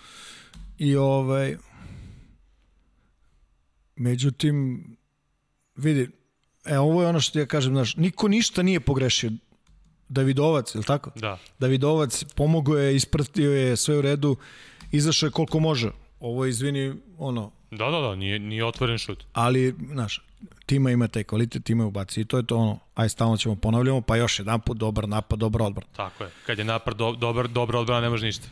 [0.79, 1.57] i ovaj
[3.97, 4.85] Međutim,
[5.77, 6.11] vidi,
[6.64, 9.31] e, ovo je ono što ja kažem, znaš, niko ništa nije pogrešio.
[10.09, 11.11] Davidovac, je li tako?
[11.16, 11.39] Da.
[11.59, 14.37] Davidovac pomogao je, ispratio je sve u redu,
[14.91, 15.91] izašao je koliko može.
[16.23, 16.85] Ovo izvini,
[17.18, 19.25] ono, Da, da, da, nije, nije otvoren šut.
[19.33, 20.23] ali, znaš,
[20.66, 24.01] tima ima taj kvalitet, tima ubaci i to je to ono, aj stalno ćemo ponavljamo,
[24.01, 25.93] pa još jedan put dobar napad, dobra odbrana.
[25.93, 26.31] Tako je.
[26.47, 28.47] Kad je napad do, dobar, dobra odbrana, ne može ništa.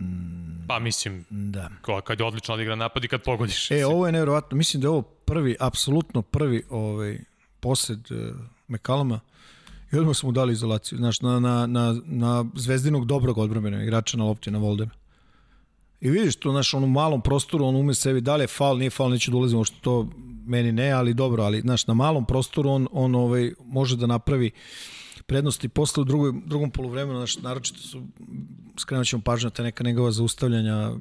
[0.00, 0.66] Mm.
[0.68, 1.70] Pa mislim, Da.
[1.82, 3.70] ko- kad je odlično odigran napad i kad pogodiš.
[3.70, 7.18] E, ovo je nevjerovatno, mislim da je ovo prvi, apsolutno prvi ovaj,
[7.60, 8.36] posed uh,
[8.68, 9.20] Mekalama
[9.92, 14.16] i odmah smo mu dali izolaciju, znaš, na, na, na, na zvezdinog dobrog odbrambenog igrača
[14.16, 14.90] na lopti, na Voldena.
[16.04, 18.78] I vidiš tu, znaš, on u malom prostoru, on ume sebi, da li je faul,
[18.78, 20.08] nije faul, neću da što to
[20.46, 24.50] meni ne, ali dobro, ali, znaš, na malom prostoru on, on ovaj, može da napravi
[25.26, 28.02] prednosti posle u drugoj, drugom polovremenu, znaš, naročito su,
[28.78, 30.92] skrenut ćemo pažnju na te neka njegova zaustavljanja,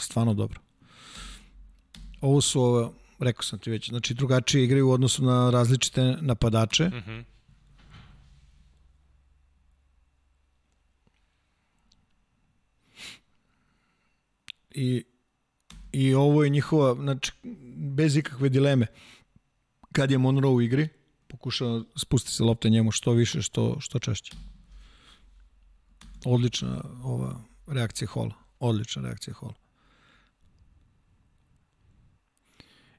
[0.00, 0.60] stvarno dobro.
[2.20, 6.88] Ovo su, ovo, rekao sam ti već, znači drugačije igraju u odnosu na različite napadače.
[6.88, 7.37] Mm Mhm.
[14.78, 15.04] I,
[15.92, 17.32] I ovo je njihova, znači,
[17.76, 18.86] bez ikakve dileme.
[19.92, 20.88] Kad je Monroe u igri,
[21.28, 24.32] pokušava spusti se lopta njemu što više, što, što češće.
[26.24, 28.34] Odlična ova reakcija Hola.
[28.60, 29.54] Odlična reakcija Hola.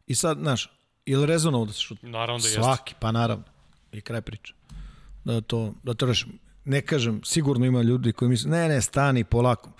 [0.07, 0.69] I sad, znaš,
[1.05, 2.01] je li rezonovo da se šut?
[2.01, 2.61] Naravno da jeste.
[2.61, 3.45] Svaki, pa naravno.
[3.91, 4.53] I kraj priče.
[5.23, 6.39] Da to, da to rešim.
[6.65, 9.71] Ne kažem, sigurno ima ljudi koji misle, ne, ne, stani polako.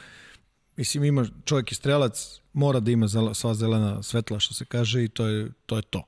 [0.79, 5.03] Mislim, ima čovjek i strelac, mora da ima zela, sva zelena svetla, što se kaže,
[5.03, 5.75] i to je to.
[5.75, 6.03] Je to.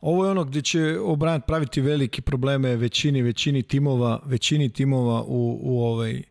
[0.00, 5.58] Ovo je ono gdje će O'Brien praviti velike probleme većini, većini timova, većini timova u,
[5.62, 6.22] u ovaj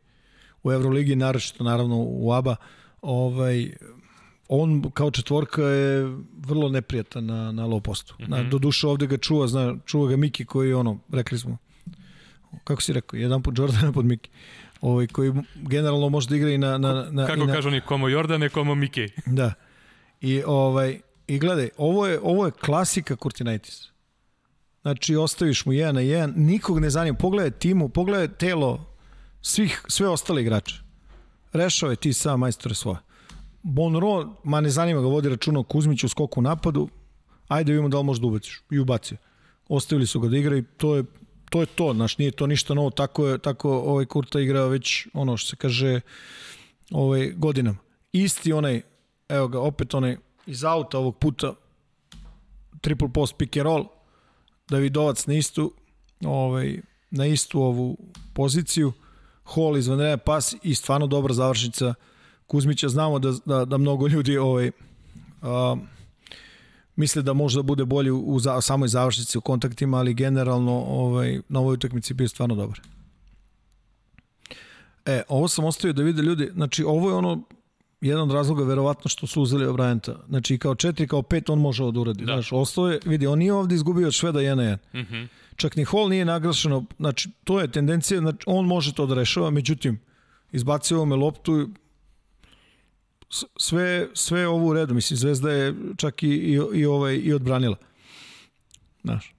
[0.63, 2.55] u Euroligi, naročito naravno u ABA.
[3.01, 3.71] Ovaj,
[4.47, 8.15] on kao četvorka je vrlo neprijatan na, na low postu.
[8.19, 8.29] Mm -hmm.
[8.29, 11.57] na, do duše ovde ga čuva, zna, čuva ga Miki koji ono, rekli smo,
[12.63, 14.29] kako si rekao, jedan put Jordana pod Miki,
[14.81, 16.77] ovaj, koji generalno može da igra i na...
[16.77, 19.07] na, na Kako na, kažu oni, komo Jordane, komo Miki.
[19.25, 19.53] Da.
[20.21, 23.91] I, ovaj, I gledaj, ovo je, ovo je klasika Kurtinaitis.
[24.81, 27.17] Znači, ostaviš mu jedan na jedan, nikog ne zanima.
[27.17, 28.85] Pogledaj timu, pogledaj telo
[29.41, 30.81] svih, sve ostale igrače.
[31.53, 32.97] Rešao je ti sam majstore svoje.
[33.63, 36.89] Bonro, ma ne zanima ga, vodi računa o Kuzmiću u skoku u napadu,
[37.47, 38.61] ajde vidimo da li možda ubaciš.
[38.71, 39.17] I ubacio.
[39.69, 41.03] Ostavili su ga da igra i to je
[41.51, 45.07] to je to, znaš, nije to ništa novo, tako je, tako ovaj Kurta igra već
[45.13, 46.01] ono što se kaže
[46.91, 47.77] ovaj godinama.
[48.11, 48.81] Isti onaj,
[49.29, 51.53] evo ga, opet onaj iz auta ovog puta
[52.81, 53.85] triple post pick and roll,
[54.69, 55.73] Davidovac na istu
[56.25, 56.79] ovaj,
[57.09, 57.97] na istu ovu
[58.33, 58.93] poziciju,
[59.43, 61.93] Hall izvanredan pas i stvarno dobra završnica
[62.47, 62.89] Kuzmića.
[62.89, 64.71] Znamo da, da, da mnogo ljudi ovaj,
[65.41, 65.75] a,
[67.01, 71.39] misle da može da bude bolji u, za, samoj završnici u kontaktima, ali generalno ovaj,
[71.49, 72.81] na ovoj utakmici bio stvarno dobar.
[75.05, 77.41] E, ovo sam ostavio da vide ljudi, znači ovo je ono
[78.01, 80.15] jedan od razloga verovatno što su uzeli O'Brienta.
[80.29, 82.25] Znači kao četiri, kao pet on može ovo da uradi.
[82.25, 82.33] Da.
[82.33, 84.77] Znaš, ostao je, vidi, on nije ovde izgubio od Šveda 1 na 1.
[85.01, 85.23] Mhm.
[85.55, 89.49] Čak ni Hall nije nagrašeno, znači to je tendencija, znači on može to da rešava,
[89.49, 89.99] međutim,
[90.51, 91.69] izbacio me loptu
[93.57, 97.75] sve, sve ovo u redu, mislim, Zvezda je čak i, i, i, ovaj, i odbranila.
[99.03, 99.33] Znaš.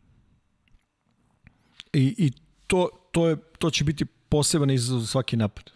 [1.93, 2.33] I, i
[2.67, 5.71] to, to, je, to će biti poseban izazov za svaki napad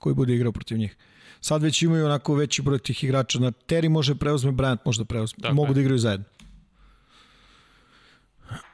[0.00, 0.96] koji bude igrao protiv njih.
[1.40, 3.38] Sad već imaju onako veći broj tih igrača.
[3.38, 5.42] Na Terry može da preuzme, Bryant može da preuzme.
[5.42, 6.24] Tako Mogu da igraju zajedno.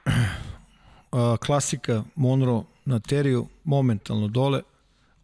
[1.12, 4.62] A, klasika Monro na Teriju, momentalno dole.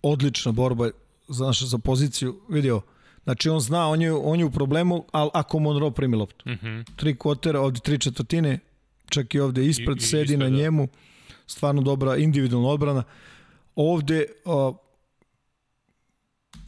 [0.03, 0.91] Odlična borba
[1.29, 2.41] za, naša, za poziciju.
[2.49, 2.81] Vidio,
[3.29, 6.49] znači on zna, on je, on je u problemu, ali ako Monro primi loptu.
[6.51, 6.81] Mhm.
[6.97, 8.59] Tri kvotera, ovde tri četvrtine,
[9.09, 10.57] čak i ovde ispred, I- i sedi ispred, na da.
[10.57, 10.89] njemu.
[11.47, 13.03] Stvarno dobra individualna odbrana.
[13.77, 14.73] Ovde a,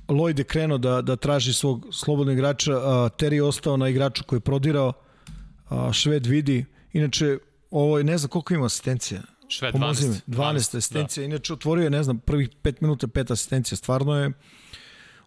[0.09, 4.25] Lloyd je krenuo da, da traži svog slobodnog igrača, a, Terry je ostao na igraču
[4.25, 4.93] koji je prodirao,
[5.69, 6.65] a, Šved vidi.
[6.93, 7.39] Inače,
[7.71, 9.21] ovo je, ne znam koliko ima asistencija.
[9.49, 10.21] Šved Pomozi 12.
[10.27, 11.25] mi, 12 asistencija.
[11.25, 13.77] Inače, otvorio je, ne znam, prvih 5 minuta pet asistencija.
[13.77, 14.31] Stvarno je,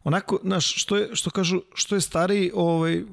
[0.03, 3.03] onako, znaš, što, je, što kažu, što je stariji, ovaj,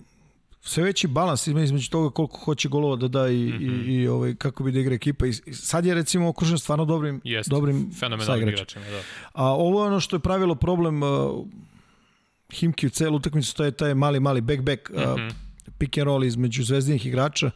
[0.63, 3.89] sve veći balans ima između toga koliko hoće golova da da i, mm -hmm.
[3.89, 5.27] i, i ovaj, kako bi da igra ekipa.
[5.27, 9.03] I, sad je recimo okružen stvarno dobrim, Jeste, dobrim fenomenalnim igračima, da.
[9.33, 11.47] A ovo je ono što je pravilo problem uh,
[12.53, 15.33] Himki u celu utakmicu, to je taj mali, mali back-back uh, mm -hmm.
[15.79, 17.51] pick and roll između zvezdinih igrača.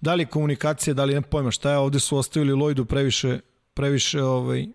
[0.00, 3.40] Da li je komunikacija, da li ne pojma šta je, ovde su ostavili Lloydu previše,
[3.74, 4.66] previše ovaj,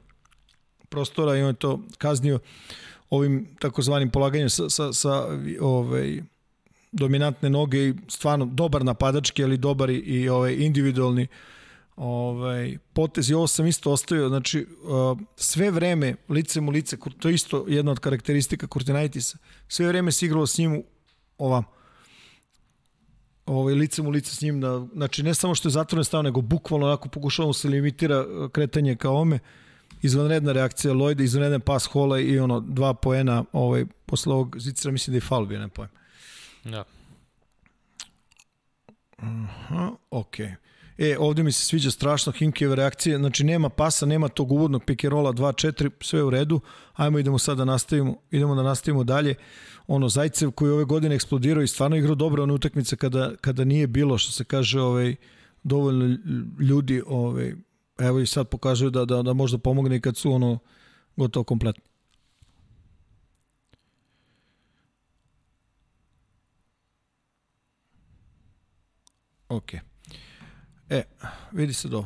[0.89, 2.39] prostora i on je to kaznio
[3.09, 5.27] ovim takozvanim polaganjem sa, sa, sa
[5.61, 6.21] ovaj,
[6.91, 11.27] dominantne noge i stvarno dobar napadački, ali dobar i, i ovaj, individualni
[11.95, 14.67] ovaj, potez i ovo sam isto ostavio, znači
[15.35, 19.37] sve vreme licem u lice, to je isto jedna od karakteristika Kurtinaitisa,
[19.67, 20.83] sve vreme se igralo s njim
[21.37, 21.63] ovam
[23.45, 26.41] ovaj, licem u lice s njim, da, znači ne samo što je zatvoren stav, nego
[26.41, 29.39] bukvalno onako pokušavamo se limitira kretanje kao ome,
[30.03, 35.11] izvanredna reakcija Lloyda, izvanredan pas Hola i ono, dva poena ovaj, posle ovog zicera, mislim
[35.11, 35.89] da je faul bio, ne pojem.
[36.63, 36.83] Da.
[39.17, 40.45] Aha, okej.
[40.45, 40.55] Okay.
[40.97, 45.33] E, ovde mi se sviđa strašno Hinkijeva reakcija, znači nema pasa, nema tog uvodnog rolla
[45.33, 46.61] 2-4, sve u redu,
[46.93, 49.35] ajmo idemo sad da nastavimo, idemo da nastavimo dalje.
[49.87, 53.87] Ono, Zajcev koji ove godine eksplodirao i stvarno igrao dobro one utakmice kada, kada nije
[53.87, 55.15] bilo, što se kaže, ovaj,
[55.63, 56.17] dovoljno
[56.59, 57.53] ljudi, ovaj,
[57.97, 60.59] evo i sad pokazuju da, da, da možda pomogne i kad su ono
[61.15, 61.83] gotovo kompletno.
[69.49, 69.79] Okay.
[70.89, 71.03] E,
[71.51, 72.05] vidi se do.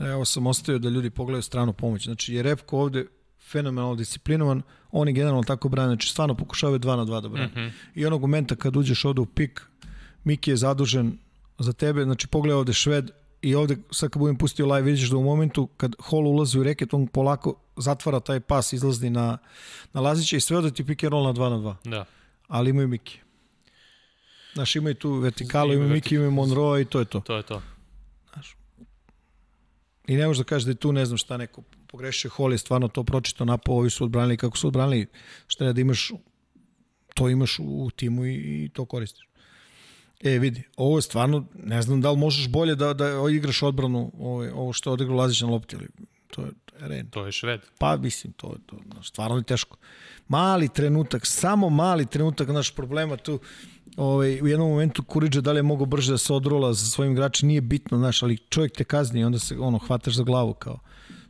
[0.00, 2.04] Evo sam ostavio da ljudi pogledaju stranu pomoć.
[2.04, 3.06] Znači, je Repko ovde
[3.50, 7.46] fenomenalno disciplinovan, oni generalno tako brane, znači stvarno pokušavaju 2 na 2 da brane.
[7.46, 7.70] Mm -hmm.
[7.94, 9.62] I onog momenta kad uđeš ovde u pik,
[10.24, 11.18] Miki je zadužen
[11.58, 13.10] za tebe, znači pogledaj ovde Šved
[13.42, 16.62] i ovde sad kad budem pustio live vidiš da u momentu kad Hall ulazi u
[16.62, 19.38] reket, on polako zatvara taj pas, izlazni na,
[19.92, 21.76] na Lazića i sve ovde ti pick and roll na 2 na 2.
[21.84, 22.04] Da.
[22.48, 23.20] Ali imaju Miki.
[24.54, 27.20] Znaš, imaju tu vertikalu, imaju Miki, imaju Monroe i to je to.
[27.20, 27.62] To je to.
[28.32, 28.56] Znaš.
[30.06, 32.30] I ne možeš da kažeš da je tu ne znam šta neko pogrešio.
[32.36, 35.06] Hall je stvarno to pročito napao, ovi su odbranili kako su odbranili.
[35.46, 36.12] Šta je da imaš,
[37.14, 39.27] to imaš u timu i, i to koristiš.
[40.24, 44.12] E, vidi, ovo je stvarno, ne znam da li možeš bolje da, da igraš odbranu
[44.18, 45.88] ovo, ovo što je odigrao Lazić na lopti, ali
[46.30, 47.10] to je ren.
[47.10, 47.60] To je šved.
[47.78, 49.76] Pa, mislim, to je to, stvarno je teško.
[50.28, 53.40] Mali trenutak, samo mali trenutak, naš problema tu,
[53.96, 57.12] ovaj, u jednom momentu Kuriđa da li je mogo brže da se odrola za svojim
[57.12, 60.54] igračima, nije bitno, znaš, ali čovjek te kazni i onda se ono, hvataš za glavu
[60.54, 60.78] kao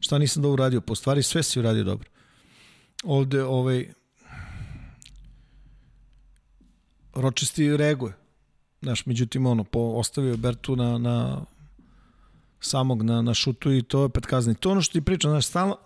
[0.01, 2.09] šta nisam dobro uradio, po stvari sve si uradio dobro.
[3.05, 3.89] Ovde ovaj,
[7.14, 8.14] Ročesti reaguje.
[8.83, 11.41] Znaš, međutim, ono, po, ostavio Bertu na, na
[12.61, 14.55] samog na, na šutu i to je opet kazni.
[14.55, 15.76] To ono što ti pričam, znaš, stalno,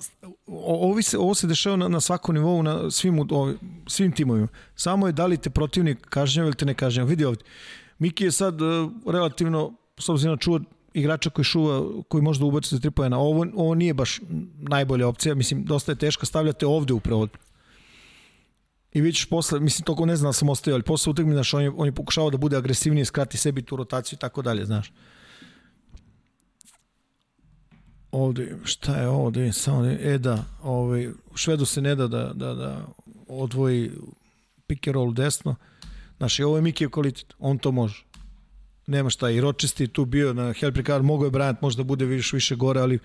[0.46, 3.52] ovo se, ovo se dešava na, na svakom nivou, na svim, o,
[3.86, 4.48] svim timovima.
[4.76, 7.08] Samo je da li te protivnik kažnjava ili te ne kažnjava.
[7.08, 7.44] Vidi ovdje,
[7.98, 10.60] Miki je sad uh, relativno, s obzirom na
[10.94, 13.18] igrača koji šuva, koji može da ubaci za tri pojena.
[13.18, 14.20] Ovo, ovo nije baš
[14.58, 17.28] najbolja opcija, mislim, dosta je teško stavljate ovde upravo.
[18.92, 21.54] I vi ćeš posle, mislim, toko ne znam da sam ostavio, ali posle utakmi, znaš,
[21.54, 24.64] on je, on je pokušao da bude agresivniji, skrati sebi tu rotaciju i tako dalje,
[24.64, 24.92] znaš.
[28.10, 32.32] Ovde, šta je ovo, da je samo, e da, ovaj, Švedu se ne da da,
[32.34, 32.86] da, da
[33.28, 33.90] odvoji
[34.66, 35.54] pick and roll desno,
[36.16, 38.04] znaš, i ovo je Mikijev kvalitet, on to može
[38.86, 42.56] nema šta, i Ročesti tu bio na Helprikar, mogo je Bryant možda bude više, više
[42.56, 42.98] gore, ali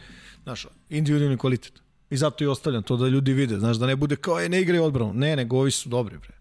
[0.43, 1.81] znaš, individualni kvalitet.
[2.09, 4.61] I zato i ostavljam to da ljudi vide, znaš, da ne bude kao, je, ne
[4.61, 5.13] igraju odbranu.
[5.13, 6.35] Ne, nego ovi su dobri, bre.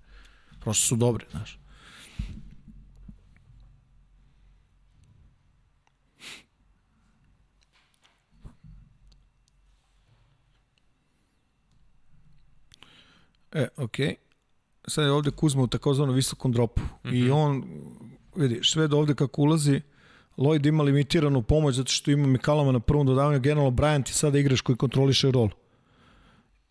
[0.61, 1.59] Prosto su dobri, znaš.
[13.53, 14.07] E, okej.
[14.07, 14.17] Okay.
[14.89, 16.81] Sad je ovde Kuzma u takozvanom visokom dropu.
[16.81, 17.15] Mm -hmm.
[17.15, 17.33] I mhm.
[17.33, 17.65] on
[18.37, 19.81] vidi, Šved ovde kako ulazi,
[20.37, 24.39] Lloyd ima limitiranu pomoć zato što ima Mikalama na prvom dodavanju, generalno Bryant je sada
[24.39, 25.49] igrač koji kontroliše rol.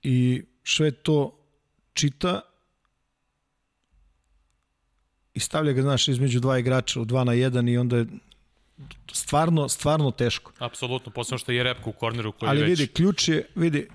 [0.04, 1.38] I Šved to
[1.94, 2.42] čita
[5.34, 8.06] i stavlja ga, znaš, između dva igrača u 2 na 1 i onda je
[9.12, 10.52] stvarno, stvarno teško.
[10.60, 12.80] Apsolutno, posebno što je repka u korneru koji Ali već...
[12.80, 13.88] vidi, ključ je, vidi,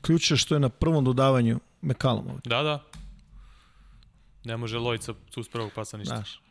[0.00, 1.60] ključ je što je na prvom dodavanju
[2.06, 2.48] ovde.
[2.48, 2.84] Da, da.
[4.44, 6.16] Ne može Lloyd sa s prvog pasa ništa.
[6.16, 6.43] Znaš.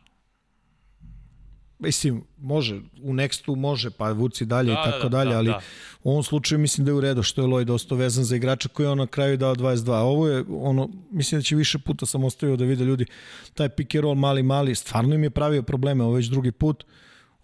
[1.78, 5.48] Mislim, može, u Nextu može, pa vuci dalje da, i tako da, dalje, da, ali
[5.48, 5.60] da.
[6.02, 8.68] u ovom slučaju mislim da je u redu što je Lloyd ostao vezan za igrača
[8.68, 9.92] koji je on na kraju dao 22.
[9.92, 13.06] Ovo je, ono, mislim da će više puta sam ostavio da vide ljudi,
[13.54, 16.84] taj pick and roll mali, mali, stvarno im je pravio probleme, ovo već drugi put.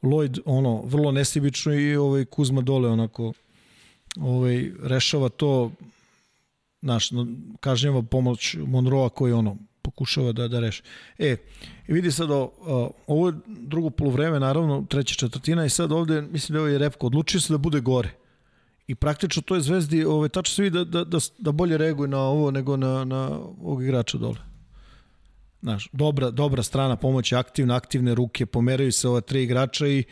[0.03, 3.33] Lloyd, ono, vrlo nesibično i ovaj Kuzma dole, onako,
[4.17, 5.71] ovaj, rešava to,
[6.81, 7.11] naš,
[7.61, 10.83] kažnjava pomoć Monroa koji, ono, pokušava da, da reši.
[11.19, 11.37] E,
[11.89, 16.59] vidi sad, o, o, ovo je drugo polovreme, naravno, treća četvrtina i sad ovde, mislim
[16.59, 18.11] da je Repko, odlučio se da bude gore.
[18.87, 22.09] I praktično to je Zvezdi, ove, tačno se vidi da, da, da, da bolje reaguje
[22.09, 23.29] na ovo nego na, na
[23.63, 24.39] ovog igrača dole.
[25.63, 30.05] Znaš, dobra, dobra strana pomoći, aktivne, aktivne ruke, pomeraju se ova tri igrača i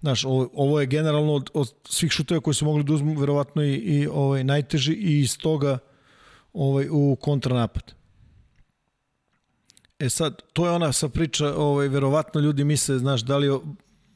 [0.00, 3.62] Znaš, ovo, ovo je generalno od, od svih šuteva koji su mogli da uzmu, verovatno
[3.62, 5.78] i, i ovaj, najteži i iz toga
[6.52, 7.95] ovaj, u kontranapad.
[9.98, 13.48] E sad, to je ona sa priča, ovaj, verovatno ljudi misle, znaš, da li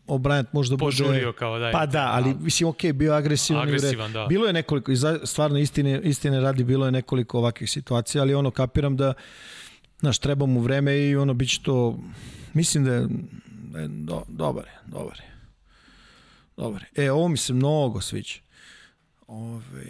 [0.07, 1.39] O'Brien možda Požurio bude...
[1.39, 1.73] kao da je.
[1.73, 3.63] Pa da, ali mislim, ok, bio agresivan.
[3.63, 4.27] Agresivan, da.
[4.27, 4.93] Bilo je nekoliko,
[5.25, 9.13] stvarno istine, istine radi, bilo je nekoliko ovakvih situacija, ali ono, kapiram da,
[10.01, 11.99] znaš, treba mu vreme i ono, bit će to,
[12.55, 13.07] mislim da je,
[13.47, 15.31] da je do, dobar je, dobar je.
[16.57, 17.05] Dobar je.
[17.05, 18.35] E, ovo mi se mnogo sviđa.
[19.27, 19.87] Ove,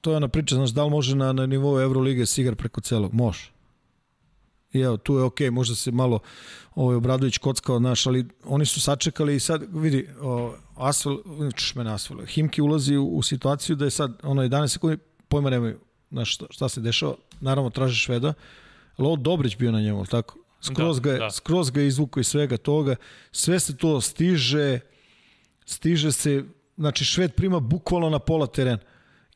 [0.00, 2.80] to je ona priča, znaš, da li može na, na nivou Eurolige se igra preko
[2.80, 3.14] celog?
[3.14, 3.50] Može.
[4.72, 6.18] I evo, tu je okej, možda se malo
[6.74, 10.54] ovaj, Obradović kockao, znaš, ali oni su sačekali i sad, vidi, o,
[11.56, 14.98] čuš mene Asvel, Himki ulazi u, u situaciju da je sad, ono, 11 sekundi,
[15.28, 15.78] pojma nemaju,
[16.10, 18.34] znaš, šta, šta se dešava, naravno traže Šveda,
[18.96, 20.38] ali ovo Dobrić bio na njemu, tako?
[20.60, 21.30] Skroz, Da, ga je, da.
[21.30, 22.96] skroz ga je izvukao iz svega toga,
[23.32, 24.80] sve se to stiže,
[25.64, 26.44] stiže se,
[26.76, 28.78] znači Šved prima bukvalno na pola terena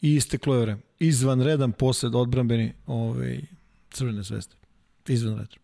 [0.01, 0.81] i isteklo je vreme.
[0.99, 3.41] Izvan redan posled odbrambeni ovaj,
[3.91, 4.64] crvene zvezde.
[5.09, 5.59] Izvan redan.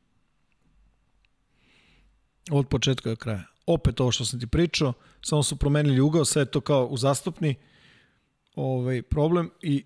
[2.51, 3.45] Od početka do kraja.
[3.66, 7.55] Opet ovo što sam ti pričao, samo su promenili ugao, sad je to kao uzastopni
[8.55, 9.84] ovaj, problem i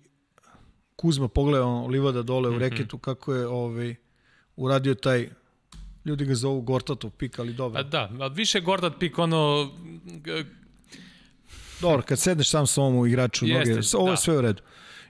[0.95, 3.95] Kuzma pogleda livada dole u reketu kako je ovaj,
[4.55, 5.29] uradio taj
[6.05, 7.79] ljudi ga zovu Gortatov pik, ali dobro.
[7.79, 9.71] A da, a više Gordat pik ono...
[11.81, 14.17] Dobro, kad sedneš sam sa ovom igraču Jeste, noge, ovo je da.
[14.17, 14.61] sve u redu.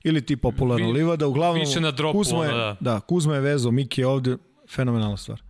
[0.06, 2.78] Ili ti popularno Vi- livada, uglavnom više na dropu, Kuzma je, ono, da.
[2.82, 2.99] da.
[2.99, 4.38] Kuzma je vezao, Miki je ovde,
[4.70, 5.41] fenomenalna stvar.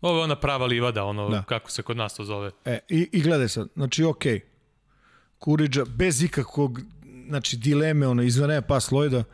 [0.00, 1.42] Ovo je ona prava livada, ono, Da.
[1.42, 2.50] kako se kod nas to zove.
[2.64, 4.40] E, i, i gledaj sad, znači okej,
[5.38, 6.80] Kuriđa bez ikakvog
[7.28, 9.24] znači dileme, ono, izvanema pas Lojda,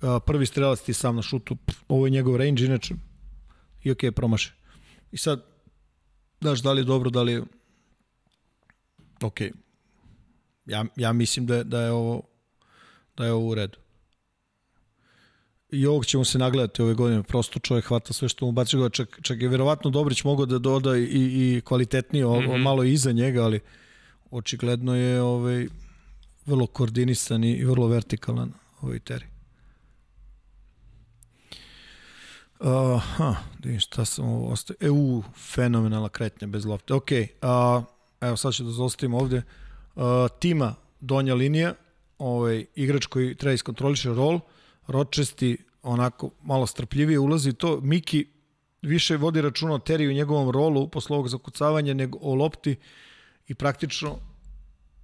[0.00, 2.94] a, prvi strelac ti sam na šutu, pff, ovo je njegov range, inače,
[3.82, 4.54] i okej, promaše.
[5.12, 5.44] I sad,
[6.40, 7.42] znaš, da li je dobro, da li je
[9.22, 9.52] okej.
[10.66, 12.22] Ja, ja mislim da je, da je ovo
[13.16, 13.78] da je ovo u redu.
[15.70, 17.22] I ovog ćemo se nagledati ove godine.
[17.22, 18.88] Prosto čovjek hvata sve što mu baci ga.
[18.88, 22.62] Čak, čak je verovatno Dobrić mogao da doda i, i kvalitetnije, mm -hmm.
[22.62, 23.60] malo iza njega, ali
[24.30, 25.66] očigledno je ovaj,
[26.46, 29.26] vrlo koordinisan i, vrlo vertikalan ovaj teri.
[32.60, 34.88] Aha, da vidim šta sam ovo ostavio.
[34.88, 35.22] E, u,
[35.54, 36.94] fenomenalna kretnja bez lopte.
[36.94, 37.08] Ok,
[37.42, 37.82] a,
[38.20, 39.42] evo sad ću da zostavim ovde.
[39.96, 41.74] A, tima, donja linija,
[42.18, 44.40] ovaj, igrač koji treba iskontroliše rol,
[44.86, 47.80] Ročesti onako malo strpljivije ulazi to.
[47.80, 48.26] Miki
[48.82, 52.76] više vodi računa o Teriju u njegovom rolu posle ovog zakucavanja nego o lopti
[53.48, 54.18] i praktično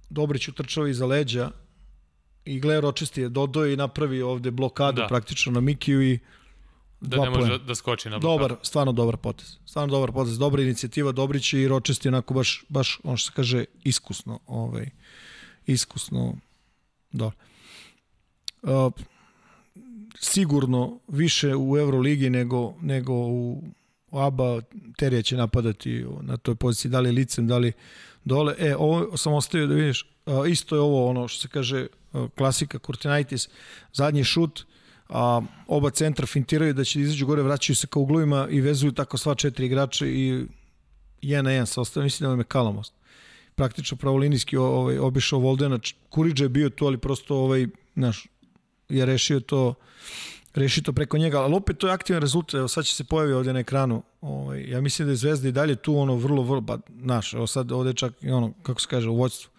[0.09, 1.51] Dobrić utrčao iza leđa
[2.45, 5.01] i gleda Ročesti je dodao i napravi ovde blokadu da.
[5.01, 5.07] Da.
[5.07, 6.19] praktično na Mikiju i
[7.01, 8.39] Da ne može da, da skoči na blokadu.
[8.39, 9.57] Dobar, stvarno dobar potez.
[9.65, 13.65] Stvarno dobar potez, dobra inicijativa Dobrić i Ročesti onako baš, baš ono što se kaže,
[13.83, 14.39] iskusno.
[14.47, 14.89] Ovaj,
[15.65, 16.35] iskusno,
[17.13, 17.37] dobro.
[18.61, 18.91] Uh,
[20.19, 23.63] sigurno više u Euroligi nego, nego u
[24.11, 24.61] ABA
[24.97, 27.73] Terija će napadati na toj poziciji, da li licem, da li
[28.23, 28.55] dole.
[28.59, 32.27] E, ovo sam ostavio da vidiš, a, isto je ovo ono što se kaže a,
[32.37, 33.49] klasika Kurtinaitis,
[33.93, 34.65] zadnji šut,
[35.09, 38.91] a, oba centra fintiraju da će da izađu gore, vraćaju se ka uglovima i vezuju
[38.91, 40.45] tako sva četiri igrača i
[41.21, 42.93] jedan na jedan sa ostavim, mislim da vam je Kalamost.
[43.55, 45.79] Praktično pravolinijski ovaj, obišao Voldena,
[46.09, 48.27] Kuriđa je bio tu, ali prosto ovaj, znaš,
[48.89, 49.73] je rešio to
[50.53, 53.33] reši to preko njega, ali opet to je aktivan rezultat, evo sad će se pojavi
[53.33, 56.61] ovdje na ekranu, ovaj, ja mislim da je Zvezda i dalje tu ono vrlo, vrlo,
[56.61, 59.51] ba, naš, evo sad ovdje čak i ono, kako se kaže, u vođstvu.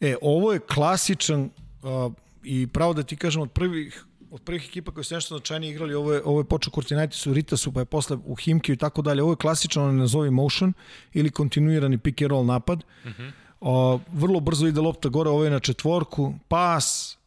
[0.00, 1.50] E, ovo je klasičan
[1.82, 5.70] uh, i pravo da ti kažem od prvih od prvih ekipa koji su nešto značajnije
[5.70, 8.76] igrali, ovo je, ovo je počeo Kurtinaitis u Ritasu, pa je posle u Himki i
[8.76, 9.22] tako dalje.
[9.22, 10.72] Ovo je klasičan, nazovi motion
[11.12, 12.84] ili kontinuirani pick and roll napad.
[13.04, 13.32] Uh -huh.
[13.60, 17.18] o, vrlo brzo ide lopta gore, ovo je na četvorku, pas,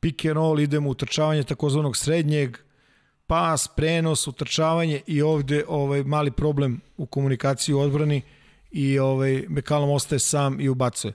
[0.00, 2.58] pick and roll, idemo u trčavanje takozvanog srednjeg,
[3.26, 8.22] pas, prenos, utrčavanje i ovde ovaj mali problem u komunikaciji u odbrani
[8.70, 11.12] i ovaj Bekalom ostaje sam i ubacuje.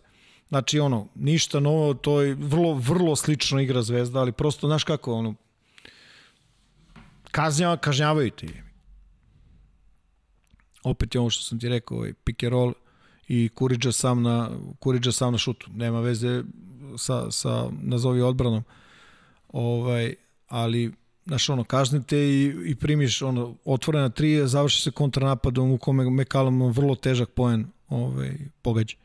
[0.49, 5.13] Znači ono, ništa novo, to je vrlo, vrlo slično igra Zvezda, ali prosto, znaš kako,
[5.13, 5.35] ono,
[7.31, 8.47] kažnjava, kažnjavaju ti.
[10.83, 12.73] Opet je ovo što sam ti rekao, ovaj, pick and roll
[13.27, 14.49] i Kuriđa sam na,
[14.79, 15.67] Kuriđa sam na šutu.
[15.73, 16.43] Nema veze
[16.97, 18.63] sa, sa nazovi odbranom.
[19.47, 20.15] Ovaj,
[20.47, 20.93] ali
[21.25, 26.71] znaš, ono, kaznite i, i primiš ono, otvorena tri, završi se kontranapadom u kome Mekalom
[26.71, 28.95] vrlo težak poen ovaj, pogađa.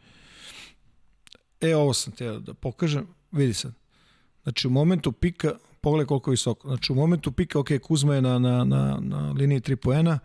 [1.62, 3.06] E, ovo sam te da pokažem.
[3.32, 3.72] Vidi sad.
[4.42, 6.68] Znači, u momentu pika, pogledaj koliko je visoko.
[6.68, 10.18] Znači, u momentu pika, ok, Kuzma je na, na, na, na liniji 3 poena.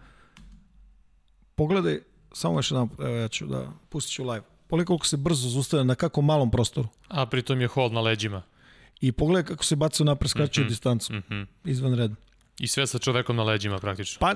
[1.56, 2.00] Pogledaj
[2.34, 4.44] samo još jedan, evo ja ću da, pustit ću live.
[4.68, 6.88] Pogledaj koliko se brzo zustavlja na kako malom prostoru.
[7.08, 8.42] A pritom je hol na leđima.
[9.02, 10.70] I pogledaj kako se baca napred, skraćuje mm -hmm.
[10.70, 11.14] distancu.
[11.14, 11.46] Mm -hmm.
[11.66, 12.16] Izvan reda.
[12.60, 14.20] I sve sa čovekom na leđima praktično.
[14.20, 14.36] Pa,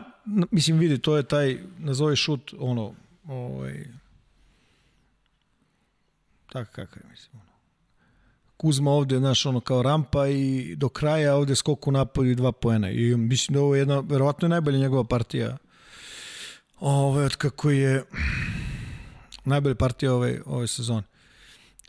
[0.52, 2.94] mislim, vidi, to je taj, nazove šut, ono,
[3.28, 3.86] ovaj,
[6.52, 7.52] tako kakav je, mislim, ono.
[8.58, 12.52] Kuzma ovde, znaš, ono, kao rampa i do kraja ovde skok u napadu i dva
[12.52, 12.90] poena.
[12.90, 15.58] I mislim da ovo je jedna, verovatno je najbolja njegova partija
[16.80, 18.04] ovaj, od kako je
[19.46, 21.04] najbolja partija ove, ove sezone.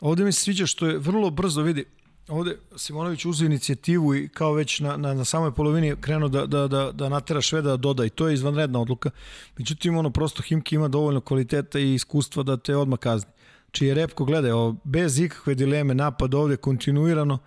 [0.01, 1.85] Ovde mi se sviđa što je vrlo brzo, vidi,
[2.27, 6.67] ovde Simonović uzeo inicijativu i kao već na, na, na samoj polovini krenuo da, da,
[6.67, 9.09] da, da natera Šveda da doda i to je izvanredna odluka.
[9.57, 13.31] Međutim, ono, prosto Himki ima dovoljno kvaliteta i iskustva da te odmah kazni.
[13.73, 17.39] Čiji Repko, gledaj, ovo, bez ikakve dileme napad ovde kontinuirano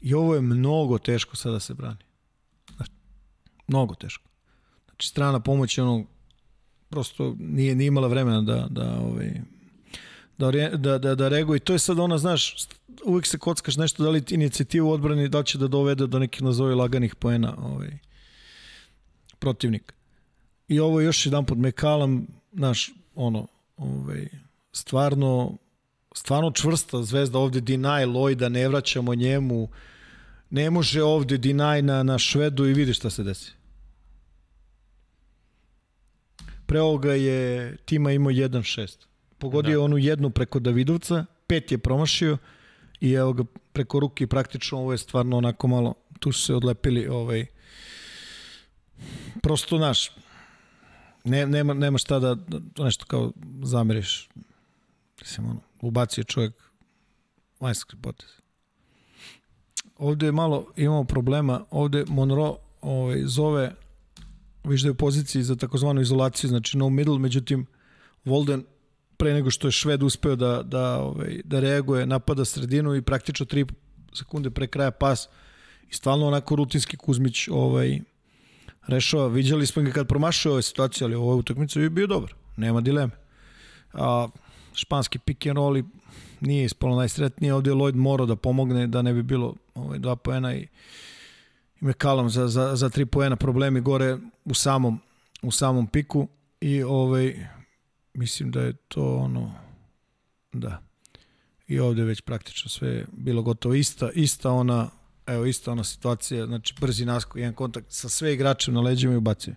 [0.00, 2.04] i ovo je mnogo teško sada da se brani.
[2.76, 2.92] Znači,
[3.66, 4.28] mnogo teško.
[4.86, 6.04] Znači, strana pomoć je ono,
[6.88, 9.40] prosto nije, nije imala vremena da, da, ovaj,
[10.38, 11.58] da, da, da, da reaguje.
[11.58, 12.56] To je sad ona, znaš,
[13.04, 16.74] uvijek se kockaš nešto, da li inicijativu odbrani, da će da dovede do nekih nazovi
[16.74, 17.98] laganih poena ovaj,
[19.38, 19.94] protivnik.
[20.68, 23.46] I ovo još jedan pod Mekalam, naš, ono,
[23.76, 24.28] ovaj,
[24.78, 25.58] stvarno,
[26.14, 29.68] stvarno čvrsta zvezda ovde Dinaj Lojda, ne vraćamo njemu,
[30.50, 33.52] ne može ovde Dinaj na, na Švedu i vidi šta se desi.
[36.66, 39.06] Pre ovoga je tima imao 1-6.
[39.38, 39.84] Pogodio da.
[39.84, 42.38] onu jednu preko Davidovca, pet je promašio
[43.00, 47.06] i evo ga preko ruke praktično ovo je stvarno onako malo, tu su se odlepili
[47.06, 47.46] ovaj,
[49.42, 50.10] prosto naš,
[51.24, 53.32] ne, nema, nema šta da, da nešto kao
[53.62, 54.28] zameriš.
[55.20, 56.52] Mislim, ono, ubacio čovjek
[57.60, 58.28] majski potez.
[59.96, 63.74] Ovde je malo imamo problema, ovde Monroe ovaj, zove
[64.64, 67.66] viš da je u poziciji za takozvanu izolaciju, znači no middle, međutim
[68.24, 68.64] Volden
[69.16, 73.46] pre nego što je Šved uspeo da, da, ovaj, da reaguje, napada sredinu i praktično
[73.46, 73.66] 3
[74.14, 75.28] sekunde pre kraja pas
[75.90, 78.00] i stvarno onako rutinski Kuzmić ovaj,
[78.86, 79.26] rešava.
[79.26, 83.12] Viđali smo ga kad promašao ove situacije, ali ovo utakmicu je bio dobar, nema dileme.
[83.92, 84.28] A,
[84.78, 85.84] španski pick and roll i
[86.40, 90.16] nije ispalo najsretnije, ovde je Lloyd morao da pomogne da ne bi bilo ovaj, dva
[90.16, 90.66] poena i
[91.80, 95.00] i McCallum za, za, za tri poena problemi gore u samom,
[95.42, 96.28] u samom piku.
[96.60, 97.46] I ovaj,
[98.14, 99.52] mislim da je to ono
[100.52, 100.82] da.
[101.68, 103.74] I ovde već praktično sve bilo gotovo.
[103.74, 104.90] Ista, ista ona
[105.26, 109.16] evo ista ona situacija, znači brzi nasko, jedan kontakt sa sve igračem na leđima i
[109.16, 109.54] ubacio.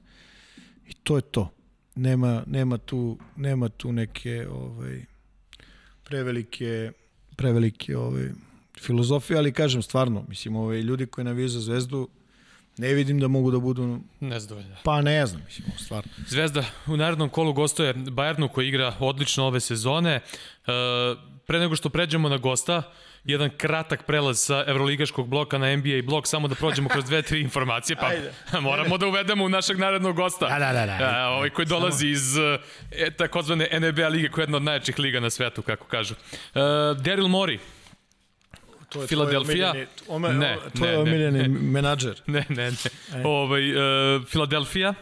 [0.88, 1.50] I to je to.
[1.96, 5.06] Nema, nema tu nema tu neke ovaj
[6.12, 6.92] prevelike
[7.36, 8.30] prevelike ovaj
[8.80, 12.08] filozofija, ali kažem stvarno, mislim, ove ljudi koji navijaju za Zvezdu,
[12.78, 14.76] ne vidim da mogu da budu nezadovoljni.
[14.84, 16.12] Pa ne znam, mislim, stvarno.
[16.28, 20.16] Zvezda u narednom kolu gostuje Bayernu koji igra odlično ove sezone.
[20.16, 20.22] E,
[21.48, 22.84] pre nego što pređemo na gosta,
[23.24, 27.42] jedan kratak prelaz sa evroligaškog bloka na NBA blok, samo da prođemo kroz dve, tri
[27.42, 28.32] informacije, pa Ajde.
[28.62, 30.48] moramo da uvedemo u našeg narednog gosta.
[30.48, 30.86] Da, da, da.
[30.86, 31.12] da.
[31.16, 32.10] A, ovaj koji dolazi samo.
[32.12, 32.38] iz
[32.92, 36.14] e, takozvane NBA lige, koja je jedna od najjačih liga na svetu, kako kažu.
[36.14, 36.60] E,
[36.96, 37.60] Daryl Mori,
[38.90, 39.74] to je Filadelfija.
[40.32, 42.22] ne, to je omiljeni menadžer.
[42.28, 42.78] Ne, ne, ne.
[43.16, 43.24] E.
[43.26, 44.94] Ovaj, uh, Filadelfija,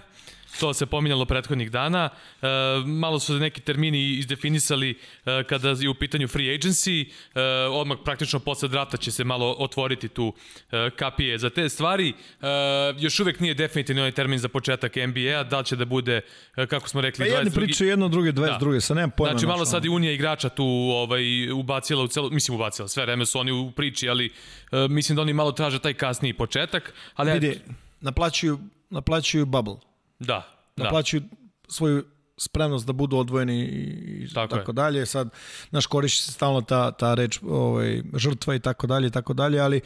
[0.60, 2.10] to se pominjalo prethodnih dana.
[2.42, 2.48] E,
[2.86, 4.90] malo su neki termini izdefinisali
[5.26, 7.06] e, kada je u pitanju free agency.
[7.36, 10.34] E, odmah praktično posle drafta će se malo otvoriti tu
[10.96, 12.14] kapije za te stvari.
[13.00, 15.44] Još uvek nije definitivni onaj termin za početak NBA-a.
[15.44, 16.22] Da li će da bude,
[16.70, 17.38] kako smo rekli, pa 22.
[17.38, 18.74] jedni pričaju jedno, druge, 22.
[18.74, 18.82] Da.
[18.82, 19.32] Sa nema pojma.
[19.32, 23.26] Znači malo sad i Unija igrača tu ovaj, ubacila u celo, mislim ubacila, sve vreme
[23.26, 24.34] su oni u priči, ali
[24.90, 26.94] mislim da oni malo traže taj kasniji početak.
[27.16, 27.60] Ali, Vidi,
[28.02, 28.60] naplaćuju,
[28.90, 29.89] naplaćuju bubble
[30.20, 30.44] Da.
[30.78, 30.84] da.
[30.84, 31.28] Naplaćuju da.
[31.68, 32.04] svoju
[32.38, 35.06] spremnost da budu odvojeni i tako, tako dalje.
[35.06, 35.30] Sad,
[35.72, 39.60] naš koriši se stalno ta, ta reč ovaj, žrtva i tako dalje i tako dalje,
[39.60, 39.82] ali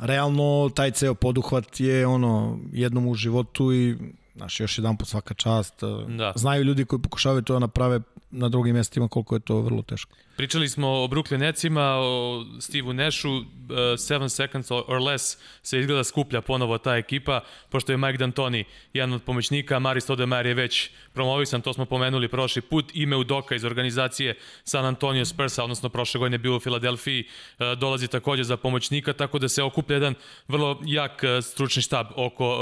[0.00, 3.96] realno taj ceo poduhvat je ono jednom u životu i
[4.40, 5.74] Znaš, još jedan po svaka čast.
[6.08, 6.32] Da.
[6.36, 8.00] Znaju ljudi koji pokušavaju to da naprave
[8.30, 10.16] na drugim mestima koliko je to vrlo teško.
[10.36, 16.04] Pričali smo o Brooklyn Netsima, o Steveu Nashu, 7 uh, seconds or less se izgleda
[16.04, 20.90] skuplja ponovo ta ekipa, pošto je Mike D'Antoni jedan od pomoćnika, Maris Stoudemire je već
[21.12, 25.88] promovisan, to smo pomenuli prošli put, ime u Doka iz organizacije San Antonio Spursa, odnosno
[25.88, 30.14] prošle godine bio u Filadelfiji, uh, dolazi takođe za pomoćnika, tako da se okuplja jedan
[30.48, 32.58] vrlo jak uh, stručni štab oko,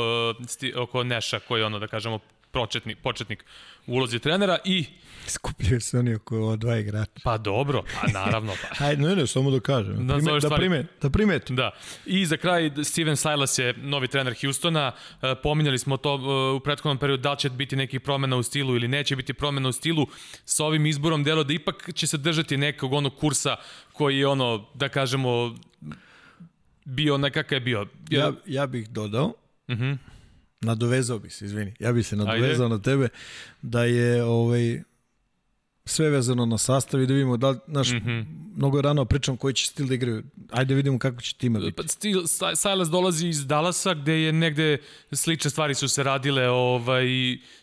[0.76, 2.18] oko Neša, koji je ono, da kažemo,
[2.50, 3.44] početnik, početnik
[3.86, 4.84] u ulozi trenera i
[5.28, 7.10] Skupljaju se oni oko dva igrača.
[7.24, 8.74] pa dobro, a naravno pa.
[8.78, 9.94] Hajde, ne, ne, samo da kažem.
[9.96, 10.60] Da Da, prime, da, stvari.
[10.60, 11.56] prime, da primetim.
[11.56, 11.70] Da.
[12.06, 14.92] I za kraj Steven Silas je novi trener Houstona.
[15.22, 18.42] E, Pominjali smo to e, u prethodnom periodu da li će biti nekih promena u
[18.42, 20.06] stilu ili neće biti promena u stilu.
[20.44, 23.56] Sa ovim izborom delo da ipak će se držati nekog onog kursa
[23.92, 25.54] koji je ono, da kažemo,
[26.84, 27.86] bio nekakav je bio.
[28.10, 29.32] Ja, ja bih dodao,
[29.68, 29.92] Mhm.
[30.60, 33.08] nadovezao bi se, izvini, ja bih se nadovezao na tebe,
[33.62, 34.82] da je ovaj,
[35.88, 38.20] sve vezano na sastav i da vidimo da li, znaš, Mhm.
[38.56, 40.22] mnogo je rano pričam koji će stil da igraju.
[40.50, 41.72] Ajde da vidimo kako će tima biti.
[41.72, 42.22] Pa stil,
[42.56, 44.78] Silas dolazi iz Dallasa gde je negde
[45.12, 47.06] slične stvari su se radile, ovaj,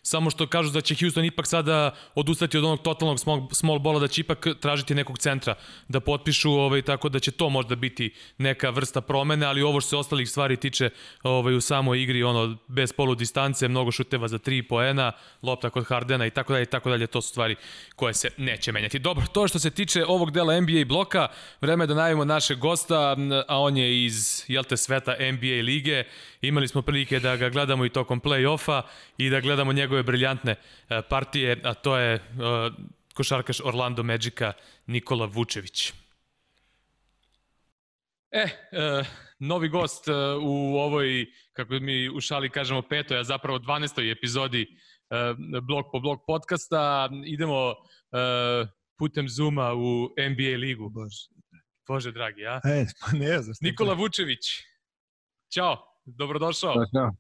[0.02, 4.00] samo što kažu da će Houston ipak sada odustati od onog totalnog small, small bola,
[4.00, 5.56] da će ipak tražiti nekog centra
[5.88, 9.90] da potpišu, ovaj, tako da će to možda biti neka vrsta promene, ali ovo što
[9.90, 10.90] se ostalih stvari tiče
[11.24, 15.12] ovaj, u samoj igri, ono, bez polu distance, mnogo šuteva za 3 poena,
[15.42, 17.56] lopta kod Hardena i tako dalje, i tako dalje, to su stvari
[17.96, 19.00] koje se neće menjati.
[19.00, 21.28] Dobro, to što se tiče ovog dela NBA bloka,
[21.62, 23.16] vreme je da najavimo našeg gosta,
[23.48, 26.04] a on je iz, jel te, sveta NBA lige.
[26.42, 28.82] Imali smo prilike da ga gledamo i tokom play-offa
[29.18, 30.56] i da gledamo njegove briljantne
[30.90, 32.20] e, partije, a to je e,
[33.14, 34.54] košarkaš Orlando Magica
[34.88, 35.94] Nikola Vučević.
[38.32, 39.04] E, e,
[39.40, 40.12] novi gost e,
[40.42, 44.12] u ovoj, kako mi u šali kažemo, petoj, a zapravo 12.
[44.12, 44.68] epizodi
[45.62, 47.10] blok po blok podcasta.
[47.26, 47.76] Idemo
[48.98, 50.90] putem Zuma u NBA ligu.
[50.90, 51.28] Bože.
[51.88, 52.62] Bože dragi, a?
[52.64, 53.54] E, pa ne znam.
[53.56, 54.46] šta Nikola Vučević.
[55.54, 56.76] Ćao, dobrodošao.
[56.76, 57.12] Da, da.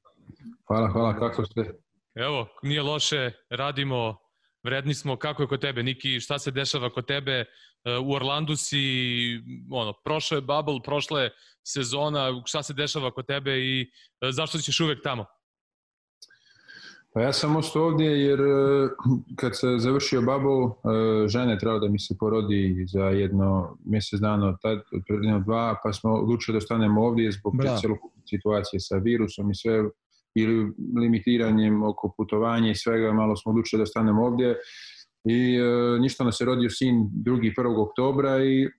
[0.67, 1.73] Hvala, hvala, kako ste?
[2.15, 4.17] Evo, nije loše, radimo,
[4.63, 5.17] vredni smo.
[5.17, 6.19] Kako je kod tebe, Niki?
[6.19, 7.31] Šta se dešava kod tebe?
[7.31, 7.45] E,
[7.97, 8.79] U Orlandu si,
[9.71, 11.31] ono, prošao je bubble, prošla je
[11.67, 13.91] sezona, šta se dešava kod tebe i
[14.21, 15.25] e, zašto si još uvek tamo?
[17.15, 18.89] Pa ja sam ostao ovdje jer e,
[19.35, 24.19] kad se završio bubble, e, žena je trebala da mi se porodi za jedno mjesec
[24.19, 24.79] dana, tad,
[25.23, 29.83] jedno dva, pa smo odlučili da ostanemo ovdje zbog celokupne situacije sa virusom i sve
[30.35, 30.71] ili
[31.01, 34.55] limitiranjem oko putovanja i svega, malo smo odlučili da ostanemo ovdje
[35.25, 37.81] i e, ništa nas je rodio sin drugi 1.
[37.81, 38.69] oktobra i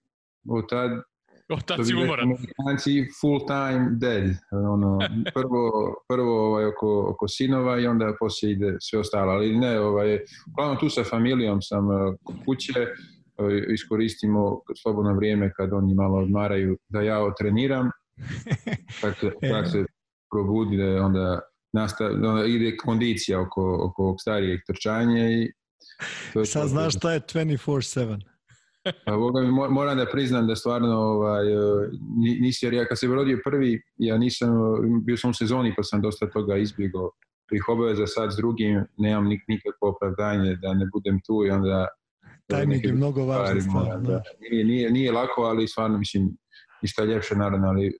[0.48, 0.90] od tad
[1.48, 2.24] O, To tad bi si rekli umoran.
[2.24, 4.36] Amerikanci full time dead.
[4.50, 4.98] Ono,
[5.36, 9.32] prvo prvo ovaj, oko, oko sinova i onda poslije ide sve ostalo.
[9.32, 10.18] Ali ne, ovaj,
[10.52, 16.18] uglavnom tu sa familijom sam eh, kod kuće, eh, iskoristimo slobodno vrijeme kad oni malo
[16.18, 17.90] odmaraju da ja otreniram.
[19.00, 19.84] Kad se, kad se
[20.30, 21.40] probudi da onda,
[21.72, 25.52] nastav, onda ide kondicija oko, oko ovog starijeg trčanja i
[26.32, 26.68] to je Sad to.
[26.68, 28.35] znaš šta je 24-7.
[29.04, 31.56] Pa Boga mi, mo- moram da priznam da stvarno ovaj, e,
[32.16, 34.52] ni- nisi, jer ja kad se rodio prvi, ja nisam, e,
[35.02, 37.10] bio sam u sezoni pa sam dosta toga izbjegao
[37.48, 41.88] tih obaveza sad s drugim, nemam nik, nikakvo opravdanje da ne budem tu i onda...
[42.48, 43.84] Tajming je mnogo važna stvar.
[43.86, 43.96] Da.
[44.02, 46.36] da- Nije, nije, nije lako, ali stvarno mislim,
[46.82, 47.98] ništa ljepše naravno, ali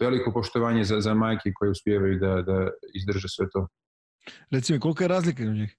[0.00, 3.68] veliko poštovanje za, za majke koje uspijevaju da, da izdrže sve to.
[4.50, 5.76] Reci mi, kolika je razlika u njih?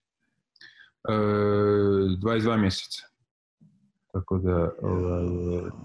[1.04, 3.02] E, 22 mjeseca.
[4.20, 5.24] Tako da ovaj,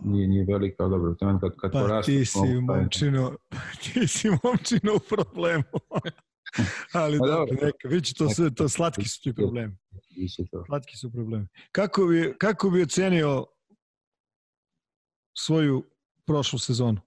[0.05, 2.13] nije, nije velika, ali dobro, taman kad, kad Pa porastu...
[2.13, 3.37] ti si mogu- momčino,
[3.83, 5.65] ti si momčino u problemu.
[6.93, 9.77] Ali Pa dobro, neka, vidi to sve, to slatki su ti problemi.
[10.51, 10.65] To.
[10.67, 11.47] Slatki su problemi.
[11.73, 13.47] Kako bi, kako bi ocenio
[15.39, 15.85] svoju
[16.27, 17.01] prošlu sezonu?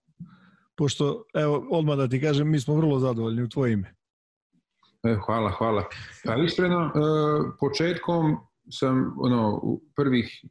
[0.76, 3.96] Pošto, evo, odmah da ti kažem, mi smo vrlo zadovoljni u tvoje ime.
[5.04, 5.84] E, hvala, hvala.
[6.26, 6.90] Pa iskreno, e,
[7.60, 8.38] početkom
[8.72, 10.46] sam ono, u prvih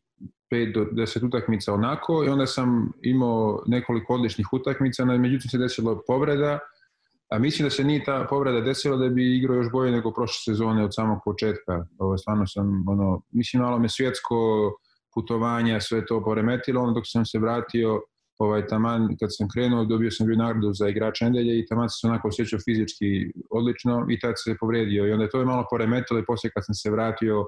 [0.55, 5.59] 5 do 10 utakmica onako i onda sam imao nekoliko odličnih utakmica, no, međutim se
[5.59, 6.59] desilo povreda,
[7.31, 10.55] a mislim da se nije ta povreda desila da bi igrao još bolje nego prošle
[10.55, 11.87] sezone od samog početka.
[11.99, 14.37] Ovo, stvarno sam, ono, mislim malo me svjetsko
[15.15, 18.03] putovanja, sve to poremetilo, onda dok sam se vratio,
[18.39, 21.97] ovaj, taman kad sam krenuo dobio sam bio nagradu za igrača nedelje i taman sam
[22.01, 23.07] se onako osjećao fizički
[23.51, 26.67] odlično i tad se povrijedio i onda je to je malo poremetilo i poslije kad
[26.67, 27.47] sam se vratio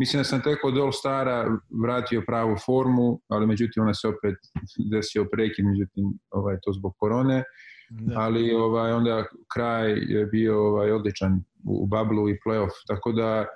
[0.00, 4.34] Mislim da sam tek od All Stara vratio pravu formu, ali međutim ona se opet
[4.92, 7.44] desio prekid, međutim ovaj, to zbog korone,
[7.90, 8.20] Da.
[8.20, 9.24] ali ovaj, onda
[9.54, 11.32] kraj je bio ovaj, odličan
[11.64, 13.46] u, bablu i playoff, tako da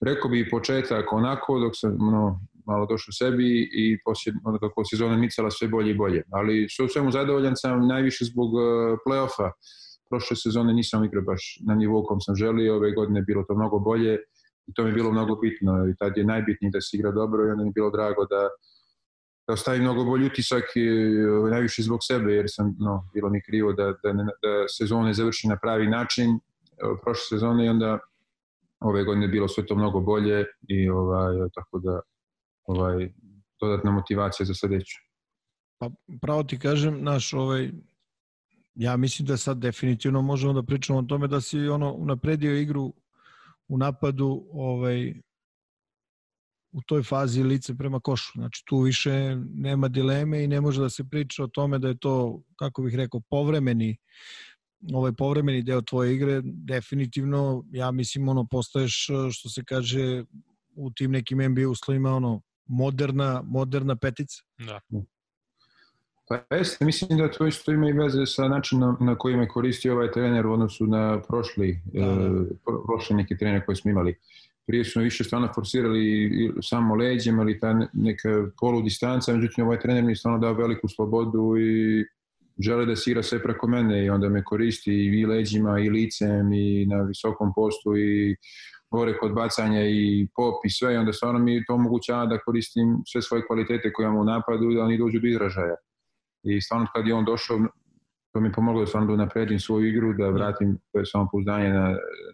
[0.00, 5.16] rekao bi početak onako dok sam ono, malo došao sebi i poslije, onda kako sezona
[5.16, 6.22] micala sve bolje i bolje.
[6.30, 8.62] Ali što u svemu zadovoljan sam najviše zbog uh,
[9.06, 9.50] playoffa.
[10.10, 13.78] Prošle sezone nisam igrao baš na nivou kom sam želio, ove godine bilo to mnogo
[13.78, 14.18] bolje
[14.68, 17.46] i to mi je bilo mnogo bitno i tad je najbitnije da se igra dobro
[17.46, 18.48] i onda mi je bilo drago da
[19.48, 23.42] da ostavi mnogo bolji utisak i, e, najviše zbog sebe jer sam, no, bilo mi
[23.42, 26.40] krivo da, da, ne, da sezone završi na pravi način
[27.02, 27.98] prošle sezone i onda
[28.80, 32.00] ove godine bilo sve to mnogo bolje i ovaj, tako da
[32.64, 33.12] ovaj,
[33.60, 34.96] dodatna motivacija za sledeću.
[35.78, 35.90] Pa
[36.20, 37.70] pravo ti kažem, naš ovaj,
[38.74, 42.92] ja mislim da sad definitivno možemo da pričamo o tome da si ono unapredio igru
[43.68, 45.14] u napadu ovaj,
[46.72, 48.32] u toj fazi lice prema košu.
[48.34, 51.98] Znači tu više nema dileme i ne može da se priča o tome da je
[51.98, 53.96] to, kako bih rekao, povremeni
[54.94, 60.24] ovaj povremeni deo tvoje igre, definitivno, ja mislim, ono, postaješ, što se kaže,
[60.74, 64.42] u tim nekim NBA uslovima, ono, moderna, moderna petica.
[64.58, 64.80] Da.
[66.28, 69.90] Pa jeste, mislim da to isto ima i veze sa načinom na koji me koristi
[69.90, 72.24] ovaj trener u odnosu na prošli, da, da.
[72.24, 74.14] E, prošli neki trener koji smo imali.
[74.66, 76.30] Prije smo više stvarno forsirali
[76.62, 78.28] samo leđem, ali ta neka
[78.60, 82.04] polu distanca, međutim ovaj trener mi stvarno dao veliku slobodu i
[82.58, 86.52] žele da se igra sve preko mene i onda me koristi i leđima i licem
[86.52, 88.36] i na visokom postu i
[88.90, 93.02] gore kod bacanja i pop i sve i onda stvarno mi to omogućava da koristim
[93.06, 95.74] sve svoje kvalitete koje imam u napadu da oni dođu do izražaja.
[96.42, 97.58] I stvarno kad je on došao,
[98.32, 101.88] to mi pomoglo da stvarno da napredim svoju igru, da vratim to je samopouzdanje na,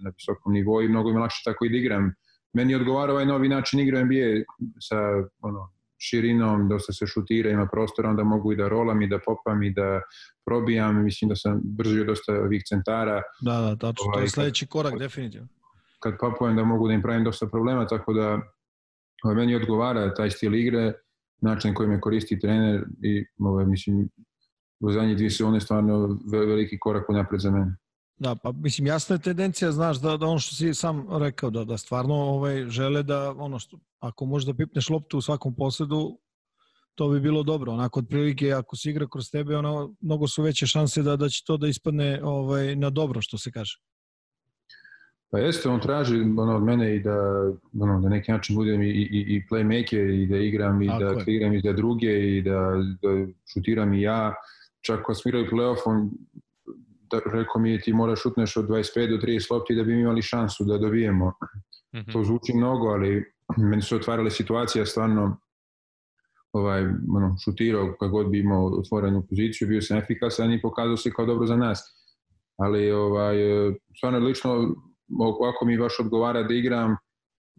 [0.05, 2.13] na visokom nivou i mnogo mi lakše tako i da igram.
[2.53, 4.45] Meni odgovara ovaj novi način igre NBA
[4.81, 4.99] sa
[5.41, 9.63] ono, širinom, dosta se šutira, ima prostora, onda mogu i da rolam i da popam
[9.63, 10.01] i da
[10.47, 11.05] probijam.
[11.05, 13.23] Mislim da sam brzio dosta ovih centara.
[13.41, 14.05] Da, da, tačno.
[14.05, 15.49] to je ovaj, sledeći korak, kad, definitivno.
[16.03, 18.41] Kad papujem da mogu da im pravim dosta problema, tako da
[19.23, 20.93] ovaj, meni odgovara taj stil igre,
[21.41, 24.09] način koji me koristi trener i ovaj, mislim,
[24.81, 27.77] u zadnjih dvije sezone stvarno veliki korak napred za mene.
[28.17, 31.65] Da, pa mislim jasna je tendencija, znaš, da, da ono što si sam rekao, da,
[31.65, 36.19] da stvarno ovaj, žele da, ono što, ako možeš da pipneš loptu u svakom posledu,
[36.95, 37.73] to bi bilo dobro.
[37.73, 41.43] Onako, otprilike, ako se igra kroz tebe, ono, mnogo su veće šanse da, da će
[41.47, 43.79] to da ispadne ovaj, na dobro, što se kaže.
[45.31, 47.17] Pa jeste, on traži ono, od mene i da
[47.81, 51.25] ono, da neki način budem i, i, i playmaker i da igram i Tako da
[51.25, 52.73] kliram i za druge i da,
[53.03, 54.35] da šutiram i ja.
[54.87, 56.11] Čak kad smo igrali playoff, on
[57.11, 60.23] da, rekao mi je ti moraš šutneš od 25 do 30 lopti da bi imali
[60.23, 61.29] šansu da dobijemo.
[61.29, 62.13] Mm -hmm.
[62.13, 63.25] To zvuči mnogo, ali
[63.57, 65.37] meni su otvarale situacije stvarno
[66.53, 66.83] ovaj,
[67.17, 71.27] ono, šutirao kako god bi imao otvorenu poziciju, bio sam efikasan i pokazao se kao
[71.27, 71.81] dobro za nas.
[72.59, 73.37] Ali ovaj,
[73.97, 74.75] stvarno lično
[75.19, 76.97] ovako mi baš odgovara da igram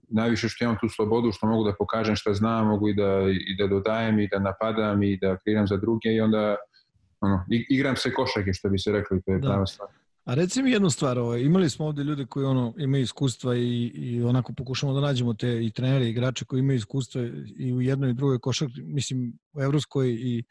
[0.09, 3.55] najviše što imam tu slobodu, što mogu da pokažem šta znam, mogu i da, i
[3.57, 6.55] da dodajem i da napadam i da kreiram za druge i onda
[7.21, 9.47] ono, igram se košake, što bi se rekli, to je da.
[9.47, 9.89] prava stvar.
[10.25, 13.91] A reci mi jednu stvar, ovaj, imali smo ovde ljude koji ono, imaju iskustva i,
[13.93, 17.21] i onako pokušamo da nađemo te i trenere i igrače koji imaju iskustva
[17.57, 20.43] i u jednoj i drugoj košarci, mislim u evropskoj i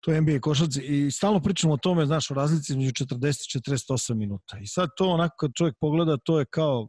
[0.00, 3.60] to je NBA košarci i stalno pričamo o tome, znaš, o razlici između 40 i
[3.60, 4.58] 48 minuta.
[4.58, 6.88] I sad to onako kad čovjek pogleda, to je kao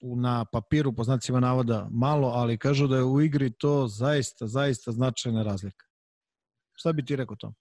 [0.00, 4.92] na papiru, po znacima navoda, malo, ali kažu da je u igri to zaista, zaista
[4.92, 5.86] značajna razlika.
[6.74, 7.52] Šta bi ti rekao to?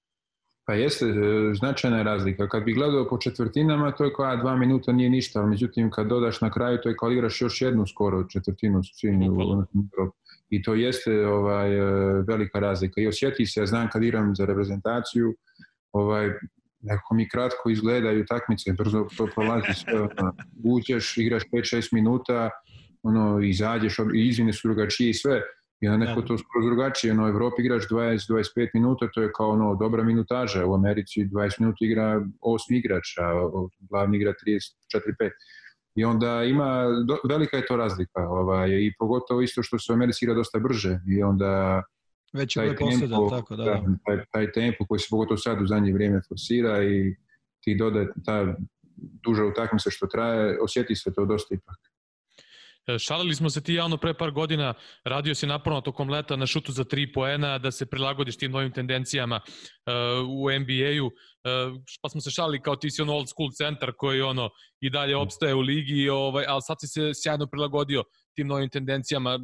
[0.66, 2.50] Pa jeste, e, značajna je razlika.
[2.50, 6.08] Kad bi gledao po četvrtinama, to je kao dva minuta nije ništa, ali međutim kad
[6.08, 8.82] dodaš na kraju, to je kao igraš još jednu skoro četvrtinu
[10.50, 11.82] I to jeste ovaj, e,
[12.28, 13.02] velika razlika.
[13.02, 15.36] I osjeti se, ja znam kad igram za reprezentaciju,
[15.92, 16.30] ovaj,
[16.82, 20.08] neko mi kratko izgledaju takmice, brzo to prolazi sve,
[20.64, 22.50] uđeš, igraš 5-6 minuta,
[23.04, 25.42] ono, izađeš, izvine su drugačije i sve,
[25.82, 26.28] I onda neko da.
[26.28, 27.14] to skoro drugačije.
[27.14, 30.66] U Evropi igraš 20-25 minuta, to je kao ono, dobra minutaža.
[30.66, 33.50] U Americi 20 minuta igra osmi igrač, a
[33.80, 35.30] glavni igra 34-5.
[35.96, 38.30] I onda ima, do, velika je to razlika.
[38.30, 41.00] Ovaj, I pogotovo isto što se u Americi igra dosta brže.
[41.08, 41.84] I onda
[42.34, 43.84] Već taj tempo, tako, da, da.
[44.06, 47.16] Taj, taj tempo koji se pogotovo sad u zadnje vrijeme forsira i
[47.64, 48.56] ti dodaje ta
[48.96, 51.91] duža utakmica što traje, osjeti se to dosta ipak.
[52.88, 56.48] E, šalili smo se ti javno pre par godina, radio si naporno tokom leta na
[56.48, 61.12] šutu za tri poena, da se prilagodiš tim novim tendencijama uh, u NBA-u, uh,
[62.02, 64.50] pa smo se šalili kao ti si on old school centar koji ono
[64.80, 68.04] i dalje opstaje u ligi, ovaj, ali sad si se sjajno prilagodio
[68.36, 69.40] tim novim tendencijama.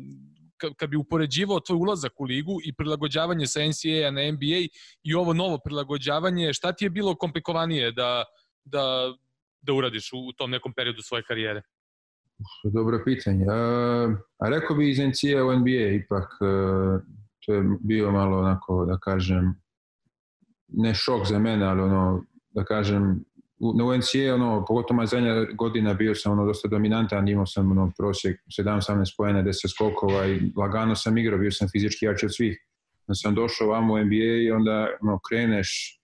[0.77, 4.67] Kad bi upoređivao tvoj ulazak u ligu i prilagođavanje sa NCAA na NBA
[5.03, 8.25] i ovo novo prilagođavanje, šta ti je bilo komplikovanije da,
[8.65, 9.13] da,
[9.61, 11.61] da uradiš u, u tom nekom periodu svoje karijere?
[12.63, 13.45] Dobro pitanje.
[13.49, 16.45] A, a rekao bi iz NCA u NBA ipak, e,
[17.45, 19.55] to je bio malo onako, da kažem,
[20.67, 23.25] ne šok za mene, ali ono, da kažem,
[23.59, 28.41] u, UNCA, ono, pogotovo zadnja godina bio sam ono, dosta dominantan, imao sam ono, prosjek
[28.59, 32.63] 17-18 pojene, 10 skokova i lagano sam igrao, bio sam fizički jači od svih.
[33.07, 35.96] Da sam došao vam u NBA i onda ono, kreneš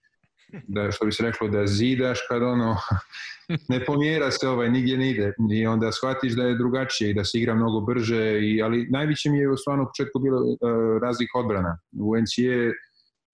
[0.68, 2.76] da što bi se reklo da zidaš kad ono
[3.72, 7.24] ne pomjera se ovaj nigdje ne ide i onda shvatiš da je drugačije i da
[7.24, 10.56] se igra mnogo brže i ali najveće mi je u stvarno u početku bilo uh,
[11.02, 12.72] razlik odbrana u NCAA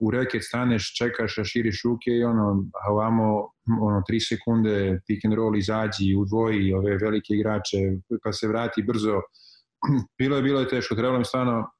[0.00, 5.24] u reket staneš, čekaš, a širiš ruke i ono, a ovamo ono, tri sekunde pick
[5.24, 7.78] and roll izađi, udvoji ove velike igrače,
[8.24, 9.20] pa se vrati brzo.
[10.18, 11.70] bilo je, bilo je teško, trebalo mi stvarno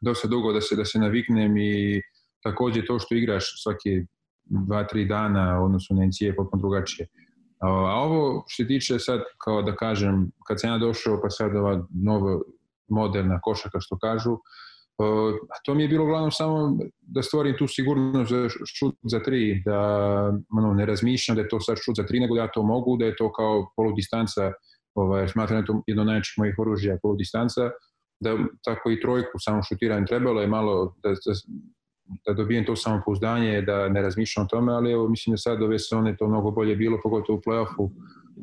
[0.00, 2.00] dosta dugo da se, da se naviknem i
[2.42, 3.90] takođe to što igraš svake
[4.44, 7.08] dva, tri dana, odnosno na NCAA potpuno drugačije.
[7.62, 11.56] A ovo što se tiče sad, kao da kažem, kad sam ja došao, pa sad
[11.56, 12.40] ova nova
[12.88, 14.36] moderna košaka što kažu,
[15.54, 18.48] a to mi je bilo uglavnom samo da stvorim tu sigurnost za
[18.78, 19.78] šut za tri, da
[20.58, 22.96] ono, ne razmišljam da je to sad šut za tri, nego da ja to mogu,
[22.96, 24.52] da je to kao poludistanca,
[24.94, 27.70] ovaj, smatram da je to jedno najjačih mojih oružja, poludistanca,
[28.20, 31.32] da tako i trojku samo šutiram trebalo je malo da, da,
[32.26, 35.78] da dobijem to samopouzdanje, da ne razmišljam o tome, ali evo mislim da sad ove
[35.78, 37.90] sezone to mnogo bolje bilo, pogotovo u play-offu.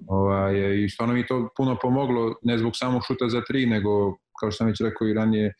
[0.08, 4.52] Ovaj, I stvarno mi to puno pomoglo, ne zbog samog šuta za tri, nego, kao
[4.52, 5.54] što sam već rekao i ranije,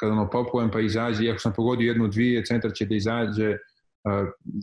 [0.00, 3.56] kada ono popujem pa izađe, iako sam pogodio jednu, dvije, centar će da izađe,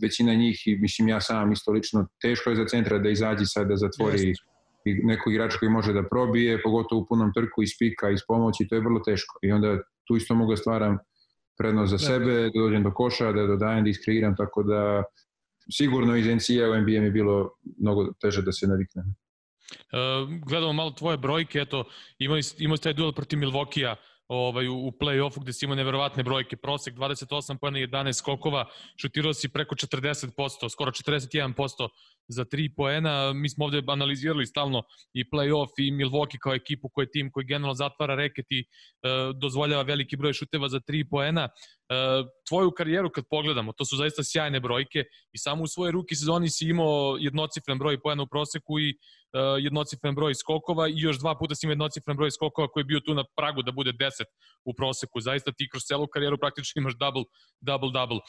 [0.02, 3.68] većina njih, i mislim ja sam isto lično, teško je za centra da izađe sad
[3.68, 4.42] da zatvori Just.
[5.04, 8.74] nekog igrača koji može da probije, pogotovo u punom trku iz pika, iz pomoći, to
[8.74, 9.38] je vrlo teško.
[9.42, 10.98] I onda tu isto mogu da stvaram
[11.58, 15.04] prednost za sebe, da dođem do koša, da dodajem, da iskreiram, tako da
[15.72, 19.04] sigurno iz NCAA u NBA mi je bilo mnogo teže da se naviknem.
[19.66, 21.84] Uh, gledamo malo tvoje brojke, eto,
[22.18, 23.96] imali, imali taj duel protiv Milvokija,
[24.28, 28.66] ovaj, u play-offu gde si imao neverovatne brojke, prosek 28 pojena 11 skokova,
[28.96, 31.88] šutirao si preko 40%, skoro 41%
[32.28, 33.32] za 3 poena.
[33.32, 34.82] Mi smo ovde analizirali stalno
[35.12, 38.64] i play-off i Milwaukee kao ekipu koji je tim koji generalno zatvara reket i e,
[39.34, 41.42] dozvoljava veliki broj šuteva za 3 poena.
[41.42, 41.94] E,
[42.48, 46.50] tvoju karijeru kad pogledamo, to su zaista sjajne brojke i samo u svojoj ruki sezoni
[46.50, 48.98] si imao jednocifren broj poena u proseku i
[49.58, 53.14] jednocifren broj skokova i još dva puta imao jednocifren broj skokova koji je bio tu
[53.14, 54.24] na pragu da bude 10
[54.64, 55.20] u proseku.
[55.20, 57.24] Zaista ti kroz celu karijeru praktično imaš double,
[57.60, 58.16] double, double.
[58.16, 58.22] Uh,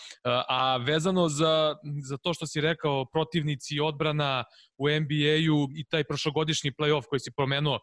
[0.47, 4.43] a vezano za, za to što si rekao, protivnici, odbrana
[4.77, 7.81] u NBA-u i taj prošlogodišnji playoff koji si promenuo uh,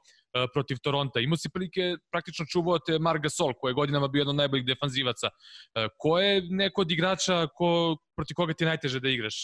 [0.53, 1.21] protiv Toronta.
[1.21, 4.67] Imao si prilike, praktično čuvao te Mark Gasol, koji je godinama bio jedan od najboljih
[4.67, 5.29] defanzivaca.
[5.99, 9.43] Ko je neko od igrača ko, protiv koga ti je najteže da igraš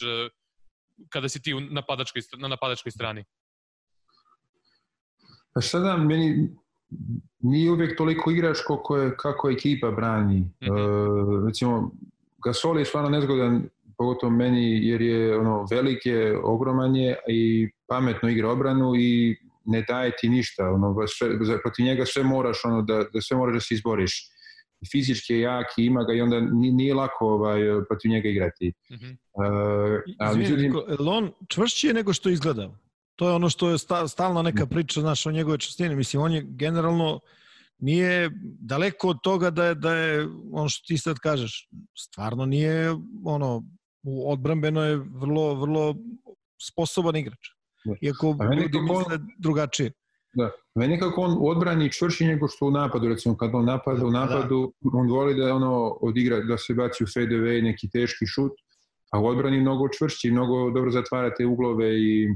[1.09, 3.25] kada si ti u napadačkoj, na napadačkoj strani?
[5.55, 6.49] Pa šta da, meni
[7.39, 10.39] nije uvijek toliko igrač kako, je, kako ekipa brani.
[10.39, 11.41] Mm -hmm.
[11.41, 11.91] uh, recimo,
[12.45, 13.69] Gasol je stvarno nezgodan,
[13.99, 19.85] pogotovo meni, jer je ono, velik je, ogroman je i pametno igra obranu i ne
[19.89, 20.71] daje ti ništa.
[20.71, 24.31] Ono, sve, protiv njega sve moraš, ono, da, da sve moraš da se izboriš.
[24.93, 28.73] Fizički je jak i ima ga i onda nije lako ovaj, protiv njega igrati.
[28.91, 29.17] Mm -hmm.
[29.33, 31.09] uh, ali, Izvini, međutim...
[31.09, 32.71] on čvršći je nego što izgleda?
[33.21, 33.79] To je ono što je
[34.09, 35.97] stalna neka priča, znaš, o njegove častine.
[35.97, 37.21] Mislim, on je generalno
[37.79, 38.31] nije
[38.61, 41.69] daleko od toga da je, da je ono što ti sad kažeš,
[41.99, 42.95] stvarno nije
[43.25, 43.63] ono,
[44.03, 45.95] u odbrambeno je vrlo, vrlo
[46.71, 47.53] sposoban igrač.
[47.85, 47.95] Da.
[48.01, 49.93] Iako ljudi misle drugačije.
[50.35, 54.07] Da, meni kako on u odbrani čvrši nego što u napadu, recimo kad on napada
[54.07, 54.21] u da.
[54.21, 54.99] napadu, da.
[54.99, 58.53] on voli da ono odigra, da se baci u fade away neki teški šut,
[59.13, 62.29] a u odbrani mnogo čvršći, mnogo dobro zatvarate uglove i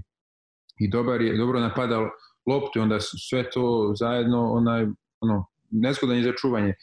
[0.78, 2.10] i dobar je, dobro napadao
[2.46, 4.86] loptu onda sve to zajedno onaj,
[5.20, 6.74] ono, nezgodan je za čuvanje.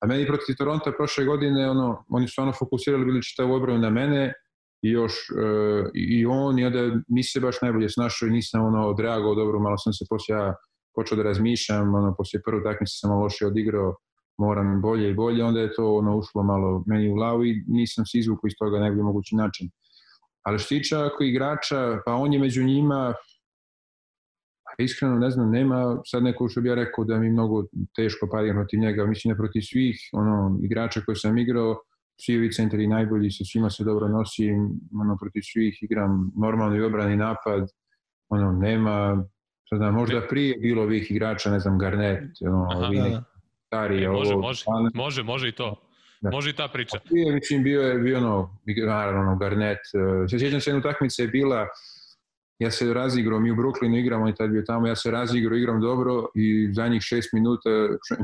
[0.00, 3.90] A meni protiv Toronto prošle godine, ono, oni su ono fokusirali bili čitavu obranu na
[3.90, 4.32] mene
[4.82, 6.78] i još e, i on i onda
[7.08, 10.54] nisi se baš najbolje snašao i nisam ono odreagovao dobro, malo sam se poslije ja
[10.94, 13.94] počeo da razmišljam, ono, poslije prve takmice sam malo loše odigrao,
[14.38, 18.06] moram bolje i bolje, onda je to ono ušlo malo meni u glavu i nisam
[18.06, 19.70] se izvukao iz toga na najbolji mogući način.
[20.42, 23.14] Ali što tiče ako igrača, pa on je među njima,
[24.78, 27.64] iskreno ne znam, nema sad neko što bi ja rekao da mi mnogo
[27.96, 31.82] teško padijem protiv njega, mislim da protiv svih ono, igrača koje sam igrao,
[32.20, 34.54] svi ovi centri najbolji, sa svima se dobro nosim,
[35.00, 37.68] ono, protiv svih igram normalno i obrani napad,
[38.28, 39.24] ono, nema,
[39.68, 43.24] sad možda prije bilo ovih igrača, ne znam, Garnet, ono, Aha, ovi da, da.
[43.66, 45.88] stari, e, može, ovo, može, ali, može, može i to.
[46.20, 46.30] Da.
[46.30, 46.98] Može i ta priča.
[47.04, 51.22] Prije, mislim, bio je, bio ono, naravno, ono, Garnet, uh, se sjećam se, jedna utakmica
[51.22, 51.66] je bila,
[52.62, 55.80] ja se razigrao, mi u Brooklynu igramo i tad bio tamo, ja se razigrao, igram
[55.80, 57.70] dobro i zadnjih šest minuta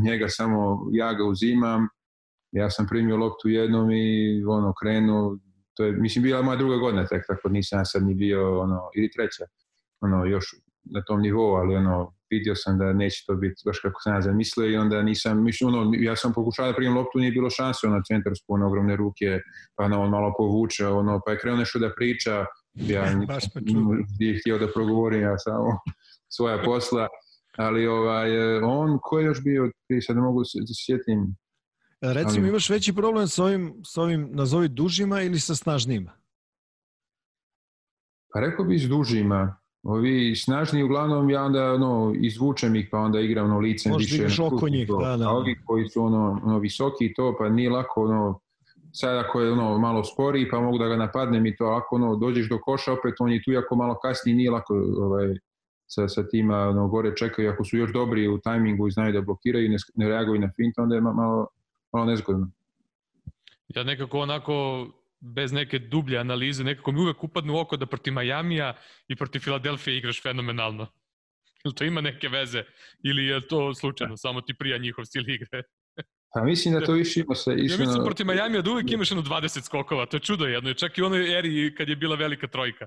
[0.04, 1.88] njega samo ja ga uzimam,
[2.52, 5.38] ja sam primio loptu jednom i ono krenu,
[5.74, 8.80] to je, mislim, bila moja druga godina, tek, tako nisam ja sad ni bio, ono,
[8.96, 9.44] ili treća,
[10.00, 10.44] ono, još
[10.84, 14.20] na tom nivou, ali ono, vidio sam da neće to biti baš kako sam ja
[14.20, 17.86] zamislio i onda nisam, mislim, ono, ja sam pokušao da primim loptu, nije bilo šanse,
[17.86, 19.40] ono, centar spune ogromne ruke,
[19.76, 22.44] pa ono, on malo povuče, ono, pa je krenuo nešto da priča,
[22.78, 23.04] ja
[24.20, 25.66] nije htio da progovorim, ja samo
[26.36, 27.08] svoja posla,
[27.56, 29.70] ali ovaj, on, ko je još bio,
[30.06, 31.36] sad ne mogu se da sjetim,
[32.00, 32.48] Recimo, ali...
[32.48, 36.12] imaš veći problem sa ovim, sa ovim, nazovi dužima ili sa snažnijima?
[38.32, 39.56] Pa rekao bi s dužima.
[39.82, 44.22] Ovi snažni uglavnom ja onda ono, izvučem ih pa onda igram ono licem Možda više.
[44.22, 45.28] Možda oko njih, da, da.
[45.28, 48.40] A ovi koji su ono, ono visoki i to pa nije lako ono,
[49.00, 52.16] sad ako je ono malo spori pa mogu da ga napadnem i to ako ono,
[52.16, 55.28] dođeš do koša opet on je tu jako malo kasnije nije lako ovaj,
[55.86, 59.20] sa, sa tima ono, gore čekaju ako su još dobri u tajmingu i znaju da
[59.20, 61.46] blokiraju i ne, ne reaguju na fint onda je malo,
[61.92, 62.50] malo nezgodno.
[63.68, 64.86] Ja nekako onako
[65.20, 68.74] bez neke dublje analize, nekako mi uvek upadne u oko da protiv Majamija
[69.08, 70.86] i protiv Filadelfije igraš fenomenalno.
[71.64, 72.64] Ili to ima neke veze?
[73.04, 75.62] Ili je to slučajno, samo ti prija njihov stil igre?
[76.34, 77.50] Pa mislim da to više ima se...
[77.50, 80.98] Ja mislim protiv Majamija da uvek imaš jedno 20 skokova, to je čudo jedno, čak
[80.98, 82.86] i u onoj eri kad je bila velika trojka.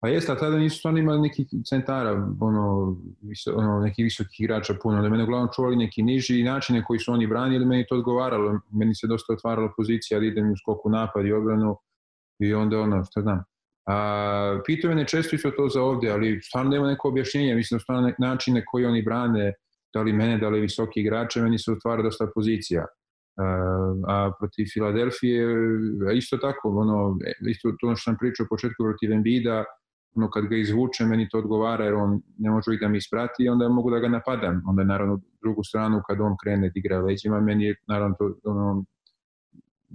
[0.00, 4.74] Pa jeste, a tada nisu stvarno imali nekih centara, ono, viso, ono, nekih visokih igrača
[4.82, 8.60] puno, da mene uglavnom čuvali neki niži načine koji su oni branili, meni to odgovaralo,
[8.70, 11.76] meni se dosta otvarala pozicija da idem u skoku napad i obranu
[12.38, 13.42] i onda ono, šta znam.
[13.86, 17.82] A, pitaju me često isto to za ovde, ali stvarno nema neko objašnjenje, mislim da
[17.82, 19.52] stvarno načine koji oni brane,
[19.94, 22.86] da li mene, da li visoki igrače, meni se otvara dosta pozicija.
[23.36, 23.44] A,
[24.06, 25.46] a protiv Filadelfije
[26.16, 27.18] isto tako, ono,
[27.50, 29.64] isto to što sam pričao u početku protiv Embida,
[30.14, 33.68] ono kad ga izvuče meni to odgovara jer on ne može da mi isprati onda
[33.68, 34.62] mogu da ga napadam.
[34.66, 38.84] Onda naravno drugu stranu kad on krene da igra leđima, meni je naravno to ono,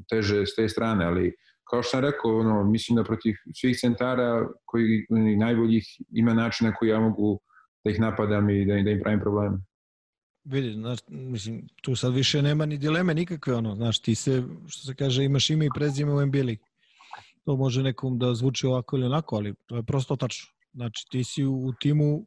[0.09, 1.33] teže s te strane, ali
[1.69, 5.05] kao što sam rekao, ono, mislim da protiv svih centara koji
[5.37, 7.39] najboljih ima načina koji ja mogu
[7.83, 9.57] da ih napadam i da, da im pravim probleme.
[10.45, 14.85] Vidi, znaš, mislim, tu sad više nema ni dileme nikakve, ono, znaš, ti se, što
[14.85, 16.63] se kaže, imaš ime i prezime u NBA ligi
[17.45, 20.53] to može nekom da zvuči ovako ili onako, ali to je prosto tačno.
[20.73, 22.25] Znači, ti si u, u timu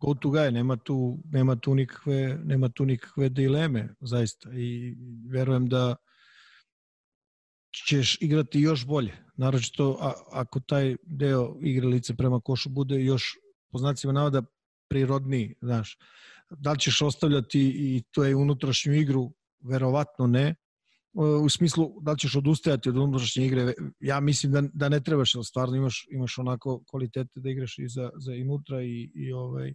[0.00, 4.50] go to guy, nema tu, nema tu, nikakve, nema tu nikakve dileme, zaista.
[4.52, 4.96] I
[5.30, 5.96] verujem da
[7.88, 9.16] ćeš igrati još bolje.
[9.34, 13.38] Naročito a, ako taj deo igre lice prema košu bude još
[13.72, 14.42] po znacima navoda
[14.88, 15.98] prirodniji, znaš.
[16.50, 19.32] Da li ćeš ostavljati i to je unutrašnju igru?
[19.60, 20.54] Verovatno ne,
[21.42, 25.34] u smislu da li ćeš odustajati od unutrašnje igre, ja mislim da, da ne trebaš,
[25.34, 29.74] ali stvarno imaš, imaš onako kvalitete da igraš i za, za inutra i, i ovaj,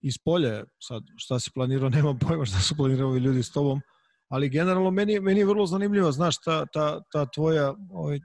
[0.00, 0.64] iz polja.
[0.82, 3.80] Sad, šta si planirao, nema pojma šta su planirali ljudi s tobom,
[4.28, 8.20] ali generalno meni, meni je vrlo zanimljivo, znaš, ta, ta, ta tvoja, ovaj,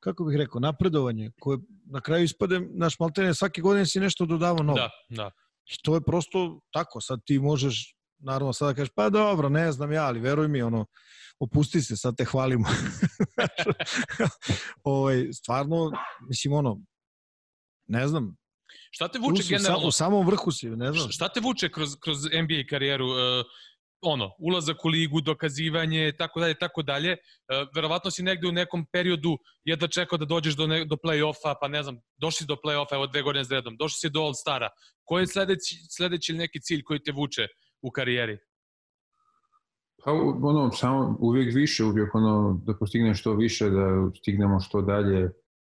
[0.00, 4.62] kako bih rekao, napredovanje, koje na kraju ispade, naš maltene, svake godine si nešto dodavao
[4.62, 4.78] novo.
[4.78, 5.30] Da, da.
[5.66, 9.92] I to je prosto tako, sad ti možeš naravno sada kažeš, pa dobro, ne znam
[9.92, 10.86] ja, ali veruj mi, ono,
[11.38, 12.68] opusti se, sad te hvalimo.
[14.82, 15.92] ovaj, stvarno,
[16.28, 16.80] mislim, ono,
[17.86, 18.36] ne znam,
[18.90, 19.88] Šta te vuče generalno?
[19.88, 21.10] U samom vrhu si, ne znam.
[21.10, 23.06] Šta te vuče kroz, kroz NBA karijeru?
[23.06, 23.16] Uh,
[24.00, 27.12] ono, ulazak u ligu, dokazivanje, tako dalje, tako dalje.
[27.12, 31.54] Uh, verovatno si negde u nekom periodu jedva čekao da dođeš do, ne, do play-offa,
[31.60, 34.68] pa ne znam, došli do play-offa, evo dve godine s redom, došli si do All-Stara.
[35.04, 37.46] Koji je sledeći, sledeći neki cilj koji te vuče
[37.82, 38.38] u karijeri?
[40.04, 40.12] Pa
[40.42, 45.30] ono, samo uvijek više, uvijek ono, da postigne što više, da stignemo što dalje.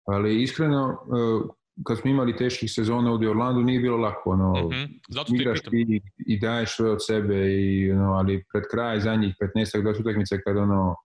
[0.05, 1.49] Ali iskreno, e,
[1.85, 4.31] kad smo imali teških sezona u Orlandu, nije bilo lako.
[4.31, 5.01] Ono, mm -hmm.
[5.09, 9.83] Zato igraš i, i daješ sve od sebe, i, ono, ali pred kraj zadnjih 15
[9.83, 10.97] 20 utakmica kad ono,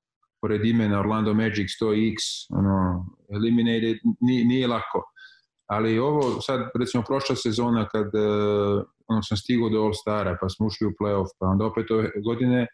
[0.41, 2.15] pored imena Orlando Magic 100x,
[2.49, 5.03] ono, eliminated, nije, nije lako.
[5.68, 10.65] Ali ovo sad, recimo, prošla sezona kad uh, ono, sam stigao do All-Stara, pa smo
[10.65, 12.68] ušli u playoff, pa onda opet ove godine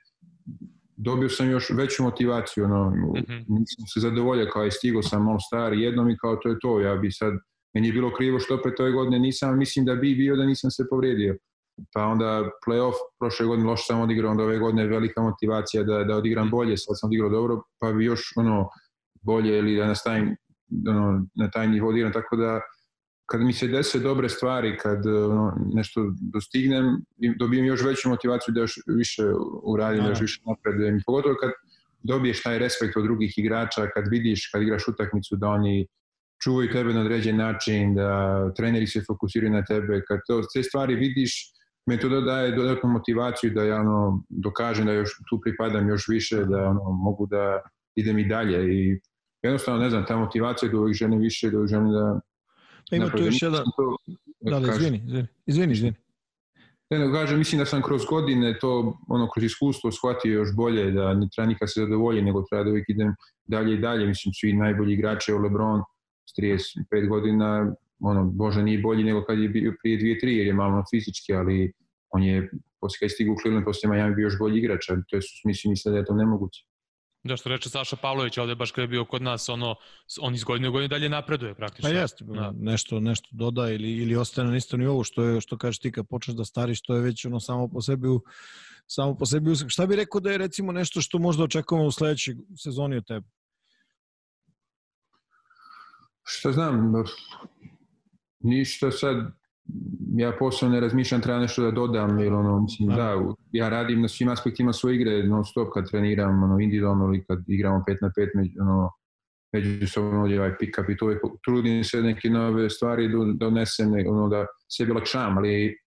[0.97, 3.45] dobio sam još veću motivaciju, ono, mm -hmm.
[3.47, 6.95] nisam se zadovoljio kao i stigao sam All-Star jednom i kao to je to, ja
[6.95, 7.33] bi sad,
[7.73, 10.71] meni je bilo krivo što opet ove godine nisam, mislim da bi bio da nisam
[10.71, 11.37] se povrijedio.
[11.93, 16.15] Pa onda playoff prošle godine loše sam odigrao, onda ove godine velika motivacija da, da
[16.15, 18.69] odigram bolje, sad sam odigrao dobro, pa bi još ono
[19.21, 20.35] bolje ili da nastavim
[20.89, 22.61] ono, na taj nivo odigram, tako da
[23.25, 26.85] kad mi se dese dobre stvari, kad ono, nešto dostignem,
[27.39, 29.23] dobijem još veću motivaciju da još više
[29.63, 31.01] uradim, da još više napredujem.
[31.05, 31.51] Pogotovo kad
[32.03, 35.87] dobiješ taj respekt od drugih igrača, kad vidiš, kad igraš utakmicu da oni
[36.43, 40.95] čuvaju tebe na određen način, da treneri se fokusiraju na tebe, kad to, te stvari
[40.95, 41.53] vidiš,
[41.85, 46.45] me to daje dodatnu motivaciju da ja ono, dokažem da još tu pripadam još više,
[46.45, 47.61] da ono, mogu da
[47.95, 48.99] idem i dalje i
[49.43, 52.19] jednostavno ne znam, ta motivacija da uvijek želim više, da uvijek želim da
[52.89, 53.63] Pa ima tu još jedan...
[54.39, 55.95] Da, da, izvini, izvini, izvini, izvini.
[56.89, 60.91] Ne, ne, kažem, mislim da sam kroz godine to, ono, kroz iskustvo shvatio još bolje,
[60.91, 63.15] da ne treba nikad se zadovolji, nego treba da uvijek idem
[63.45, 64.07] dalje i dalje.
[64.07, 65.81] Mislim, svi najbolji igrači, u Lebron,
[66.39, 70.83] 35 godina, ono, Bože nije bolji nego kad je bio prije 2-3, jer je malo
[70.89, 71.73] fizički, ali
[72.09, 75.15] on je, poslije kad je stigu u Cleveland, poslije Miami bio još bolji igrač, to
[75.15, 76.65] je su smisli misle da je to nemoguće.
[77.23, 79.75] Da što reče Saša Pavlović ovde baš kada je bio kod nas, ono,
[80.21, 81.89] on iz godine u godinu dalje napreduje praktično.
[81.89, 82.53] Pa jeste, da.
[82.59, 86.07] nešto, nešto doda ili, ili ostane na istom nivou, što je, što kažeš ti kad
[86.07, 88.21] počneš da stariš, to je već ono samo po sebi u,
[88.87, 89.69] samo po sebi usak.
[89.69, 93.27] Šta bi rekao da je recimo nešto što možda očekujemo u sledećoj sezoni od tebe?
[96.29, 96.93] Šta znam,
[98.39, 99.17] ništa sad,
[100.15, 103.15] ja posebno ne razmišljam, treba nešto da dodam, jer ono, mislim, da,
[103.51, 107.43] ja radim na svim aspektima svoje igre, non stop kad treniram, ono, individualno ili kad
[107.47, 108.89] igramo 5 na 5, među, ono,
[109.53, 113.93] međusobno ovdje ovaj pick up i to je, trudim se neke nove stvari da donesem,
[114.09, 115.77] ono, da sebi lakšam, ali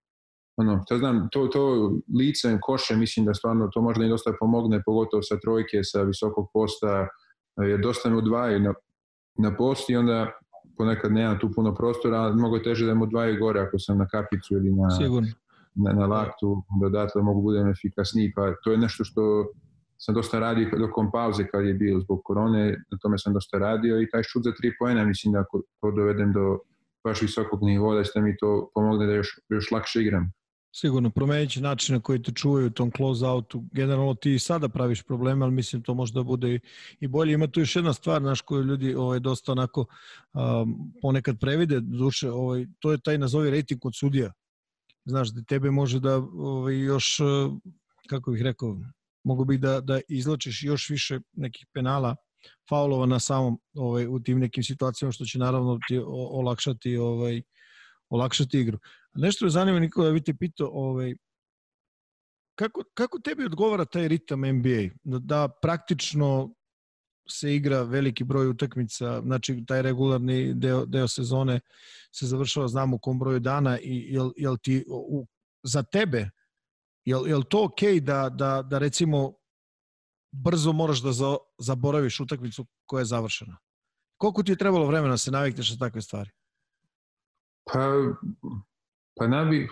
[0.57, 4.83] ono, to znam, to, to licem koše, mislim da stvarno to možda i dosta pomogne,
[4.87, 7.09] pogotovo sa trojke, sa visokog posta,
[7.57, 8.75] jer dosta me udvajaju na,
[9.41, 10.33] na post i onda
[10.77, 14.09] ponekad nemam tu puno prostora, mnogo je teže da mu odvajaju gore ako sam na
[14.09, 15.29] kapicu ili na, Sigurno.
[15.75, 19.47] na, na laktu, da odatle mogu budem efikasniji, pa to je nešto što
[19.99, 24.01] sam dosta radio dokom pauze kad je bio zbog korone, na tome sam dosta radio
[24.01, 26.59] i taj šut za tri poena, mislim da ako to dovedem do
[27.05, 30.33] baš visokog nivoa, da će mi to pomogne da još, još lakše igram.
[30.73, 33.65] Sigurno, promenit će način na koji te čuvaju u tom close-outu.
[33.73, 36.59] Generalno ti i sada praviš probleme, ali mislim to može da bude
[37.01, 37.33] i bolje.
[37.33, 39.87] Ima tu još jedna stvar, naš koju ljudi ovaj, dosta onako
[40.33, 44.33] um, ponekad previde, duše, ovaj, to je taj nazovi rating kod sudija.
[45.05, 47.19] Znaš, da tebe može da ovaj, još,
[48.09, 48.79] kako bih rekao,
[49.25, 52.17] mogu bih da, da izlačiš još više nekih penala,
[52.69, 57.43] faulova na samom ovaj, u tim nekim situacijama, što će naravno ti olakšati ovaj,
[58.11, 58.79] olakšati igru.
[59.15, 61.15] Nešto me zanima, Nikola, da bi te pitao, ovaj,
[62.55, 64.95] kako, kako tebi odgovara taj ritam NBA?
[65.05, 66.55] Da, da praktično
[67.29, 71.61] se igra veliki broj utakmica, znači taj regularni deo, deo sezone
[72.15, 75.27] se završava, znamo u kom broju dana i jel, jel ti u,
[75.63, 76.31] za tebe
[77.05, 79.33] jel, jel to ok da, da, da recimo
[80.33, 83.59] brzo moraš da za, zaboraviš utakmicu koja je završena?
[84.17, 86.31] Koliko ti je trebalo vremena da se navikneš na takve stvari?
[87.73, 87.93] Pa,
[89.19, 89.69] pa ne bi,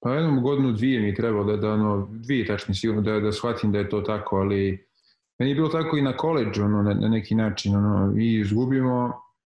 [0.00, 3.72] pa jednom godinu dvije mi trebalo da, da ono, dvije tačni sigurno da, da shvatim
[3.72, 4.86] da je to tako, ali
[5.38, 9.12] meni je bilo tako i na koleđu, ono, na, na neki način, ono, i izgubimo,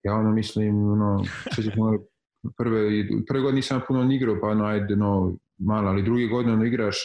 [0.04, 1.24] ja ono mislim, ono,
[1.56, 1.98] ćemo,
[2.58, 6.66] prve, prve godine nisam puno igrao, pa ono, ajde, no, malo, ali druge godine ono,
[6.66, 6.98] igraš,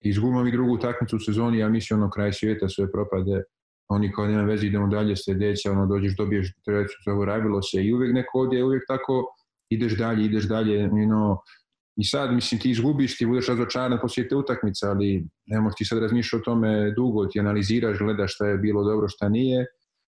[0.00, 3.42] izgubimo mi drugu utakmicu u sezoni, ja mislim, ono, kraj svijeta sve propade,
[3.88, 8.14] oni kao nema veze, idemo dalje sledeća, ono, dođeš, dobiješ treću, zaboravilo se i uvek
[8.14, 9.35] neko ovdje je uvek tako,
[9.70, 11.36] ideš dalje, ideš dalje, you know,
[11.96, 15.84] i sad, mislim, ti izgubiš, ti budeš razočaran poslije te utakmice, ali ne možeš ti
[15.84, 19.66] sad razmišljati o tome dugo, ti analiziraš, gledaš šta je bilo dobro, šta nije,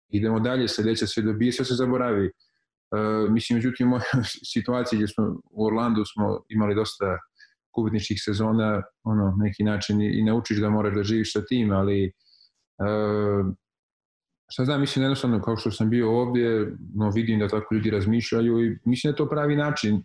[0.09, 2.27] idemo dalje, sledeće se dobije, sve se zaboravi.
[2.27, 4.03] Uh, mislim, međutim, u mojoj
[4.55, 7.19] situaciji gdje smo u Orlandu smo imali dosta
[7.71, 12.13] kubitničkih sezona, ono, neki način i, i naučiš da moraš da živiš sa tim, ali
[12.79, 13.47] uh,
[14.53, 18.65] šta znam, mislim jednostavno kao što sam bio ovdje, no vidim da tako ljudi razmišljaju
[18.65, 20.03] i mislim da je to pravi način.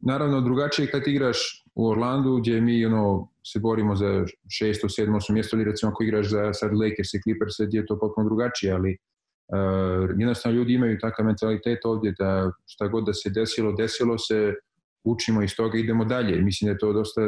[0.00, 5.32] Naravno, drugačije kad igraš u Orlandu gdje mi ono, se borimo za šesto, sedmo, osmo
[5.32, 8.72] mjesto ili recimo ako igraš za sad Lakers i Clippers gdje je to potpuno drugačije,
[8.72, 14.18] ali uh, jednostavno ljudi imaju takav mentalitet ovdje da šta god da se desilo, desilo
[14.18, 14.54] se,
[15.04, 16.40] učimo iz toga idemo dalje.
[16.40, 17.20] Mislim da je to dosta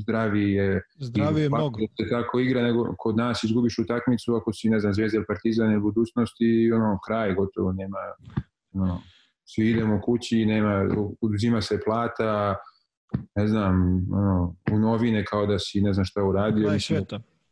[0.00, 0.82] zdravije.
[0.98, 1.78] Zdravije je mnogo.
[1.78, 5.26] Da se tako igra, nego kod nas izgubiš utakmicu ako si, ne znam, Zvezda ili
[5.26, 7.98] Partizan ili budućnosti i ono, kraj gotovo, nema,
[8.72, 9.00] ono,
[9.44, 10.88] svi idemo kući, nema,
[11.20, 12.56] uzima se plata,
[13.34, 16.70] ne znam, ono, u novine kao da si ne znam šta uradio.
[16.70, 17.04] Mislim,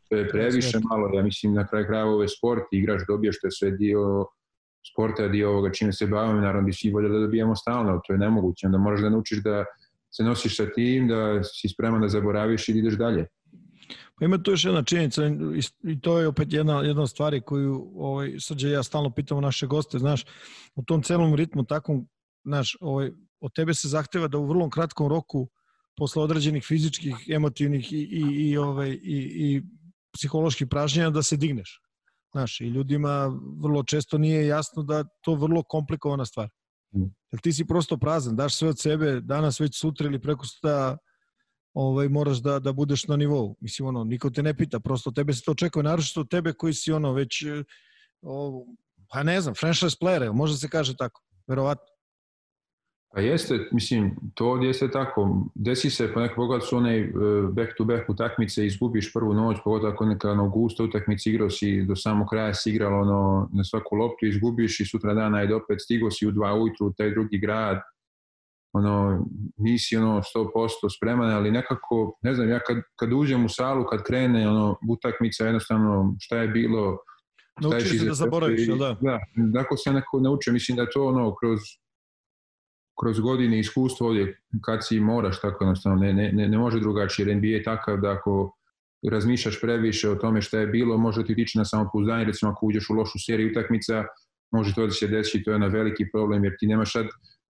[0.08, 3.46] to je previše malo, ja mislim na kraj kraja ovo je sport, igraš, dobiješ, to
[3.46, 4.26] je sve dio
[4.92, 8.18] sporta, dio ovoga čime se bavimo, naravno bi svi volje da dobijemo stalno, to je
[8.18, 9.64] nemoguće, onda moraš da naučiš da
[10.10, 13.26] se nosiš sa tim, da si spreman da zaboraviš i da ideš dalje.
[14.18, 15.22] Pa ima tu još jedna činjenica
[15.82, 19.66] i to je opet jedna, jedna od stvari koju ovaj, Srđe ja stalno pitamo naše
[19.66, 20.24] goste, znaš,
[20.74, 22.08] u tom celom ritmu takvom,
[22.44, 23.10] znaš, ovaj,
[23.40, 25.48] od tebe se zahteva da u vrlo kratkom roku
[25.96, 29.62] posle određenih fizičkih, emotivnih i, i, i, ovaj, i, i
[30.12, 31.80] psiholoških pražnjenja da se digneš.
[32.32, 36.48] Znaš, i ljudima vrlo često nije jasno da to vrlo komplikovana stvar.
[36.96, 37.02] Mm.
[37.32, 40.98] Jer ti si prosto prazan, daš sve od sebe, danas već sutra ili preko sutra
[41.74, 43.56] ovaj, moraš da, da budeš na nivou.
[43.60, 46.74] Mislim, ono, niko te ne pita, prosto tebe se to očekuje, naročito od tebe koji
[46.74, 47.44] si ono već,
[48.22, 48.66] o,
[49.08, 51.97] pa ne znam, franchise player, možda se kaže tako, verovatno.
[53.14, 55.50] Pa jeste, mislim, to jeste tako.
[55.54, 57.12] Desi se, ponekad pogled su one
[57.52, 61.82] back to back utakmice, izgubiš prvu noć, pogotovo ako neka ono gusta utakmica igrao si
[61.82, 65.80] do samog kraja si igralo ono, na svaku loptu, izgubiš i sutra dana je opet
[65.80, 67.78] stigo si u dva ujutru u taj drugi grad,
[68.72, 69.26] ono,
[69.56, 74.02] nisi ono 100% spreman, ali nekako, ne znam, ja kad, kad uđem u salu, kad
[74.02, 76.98] krene ono, utakmica, jednostavno šta je bilo,
[77.60, 78.96] Naučiš se da zaboraviš, da?
[79.00, 79.18] Da,
[79.54, 81.58] tako se neko naučio, mislim da to ono, kroz
[83.00, 87.36] kroz godine iskustvo ovdje kad si moraš tako jednostavno, ne, ne, ne može drugačije, jer
[87.36, 88.54] NBA je takav da ako
[89.10, 92.90] razmišljaš previše o tome šta je bilo, može ti tići na samopouzdanje, recimo ako uđeš
[92.90, 94.04] u lošu seriju utakmica,
[94.50, 97.06] može to da se desi, to je na veliki problem, jer ti nemaš sad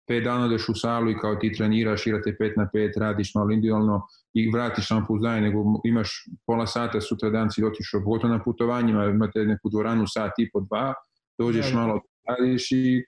[0.06, 3.50] pet dana odeš u salu i kao ti treniraš, igrate pet na pet, radiš malo
[3.50, 4.02] individualno
[4.34, 9.44] i vratiš samopouzdanje, nego imaš pola sata, sutra dan si otišao, pogotovo na putovanjima, imate
[9.44, 10.94] neku dvoranu sat i po dva,
[11.38, 13.04] dođeš malo, radiš i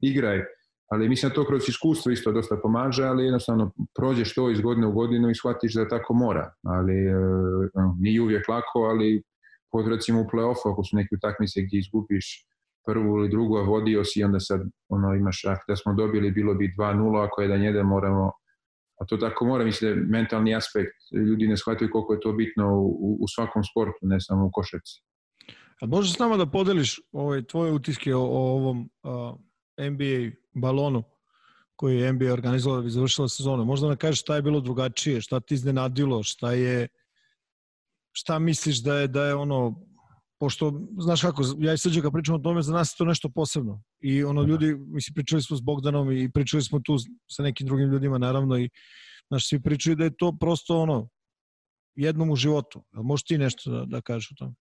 [0.00, 0.42] igraj
[0.90, 4.86] ali mislim da to kroz iskustvo isto dosta pomaže, ali jednostavno prođeš to iz godine
[4.86, 7.14] u godinu i shvatiš da tako mora, ali e,
[8.00, 9.22] nije uvijek lako, ali
[9.72, 12.46] pod recimo u play-offu ako su neke utakmice gdje izgubiš
[12.86, 16.54] prvu ili drugu, a vodio si onda sad ono, imaš, ah, da smo dobili bilo
[16.54, 18.30] bi 2-0, ako je da njede moramo
[19.00, 20.94] a to tako mora, mislim da mentalni aspekt,
[21.28, 25.02] ljudi ne shvataju koliko je to bitno u, u svakom sportu, ne samo u košarci.
[25.80, 29.38] A možeš s nama da podeliš ovaj, tvoje utiske o, o ovom uh,
[29.90, 31.02] NBA balonu
[31.76, 33.64] koji je NBA organizovao da bi završila sezonu.
[33.64, 36.88] Možda nam kažeš šta je bilo drugačije, šta ti iznenadilo, šta je
[38.12, 39.74] šta misliš da je da je ono
[40.38, 43.28] pošto znaš kako ja i Srđa kad pričamo o tome za nas je to nešto
[43.28, 46.96] posebno i ono ljudi mislim pričali smo s Bogdanom i pričali smo tu
[47.30, 48.70] sa nekim drugim ljudima naravno i
[49.28, 51.08] znaš svi pričaju da je to prosto ono
[51.94, 52.84] jednom u životu.
[52.92, 54.54] Možeš ti nešto da, da kažeš o tome?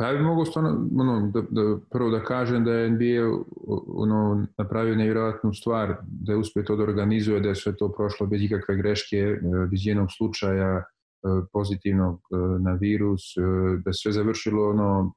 [0.00, 3.44] Ja bih mogu stvarno, ono, da, da, prvo da kažem da je NBA
[3.86, 8.26] ono, napravio nevjerojatnu stvar, da je uspio to da organizuje, da je sve to prošlo
[8.26, 9.38] bez ikakve greške, e,
[9.70, 10.82] bez jednog slučaja e,
[11.52, 13.22] pozitivnog e, na virus,
[13.84, 15.14] da sve završilo ono,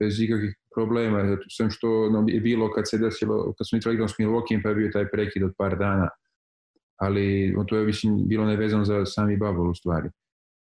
[0.00, 4.18] bez ikakvih problema, sve što ono, je bilo kad se desilo, kad smo igrali s
[4.18, 6.08] Milwaukee, pa je bio taj prekid od par dana,
[6.96, 10.08] ali to je mislim, bilo nevezano za sami bubble u stvari.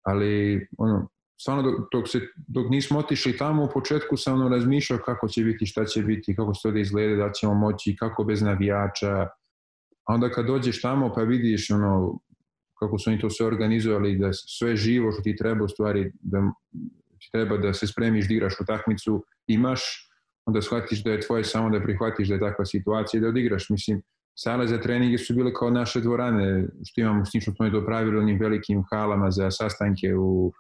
[0.04, 1.08] Ali ono,
[1.38, 5.44] stvarno dok, dok, se, dok nismo otišli tamo u početku sam ono razmišljao kako će
[5.44, 9.12] biti, šta će biti, kako se to da izgleda, da ćemo moći, kako bez navijača.
[10.06, 12.20] A onda kad dođeš tamo pa vidiš ono
[12.80, 16.40] kako su oni to sve organizovali, da sve živo što ti treba u stvari, da
[17.20, 20.10] ti treba da se spremiš da igraš utakmicu, imaš,
[20.46, 23.70] onda shvatiš da je tvoje samo da prihvatiš da je takva situacija i da odigraš.
[23.70, 24.02] Mislim,
[24.36, 27.86] sale za treninge su bile kao naše dvorane, što imamo s tim što smo to
[27.86, 30.54] pravili onim velikim halama za sastanke u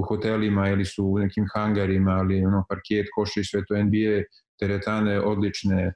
[0.00, 4.22] u hotelima ili su u nekim hangarima, ali ono parket, koši, sve to NBA,
[4.60, 5.92] teretane odlične,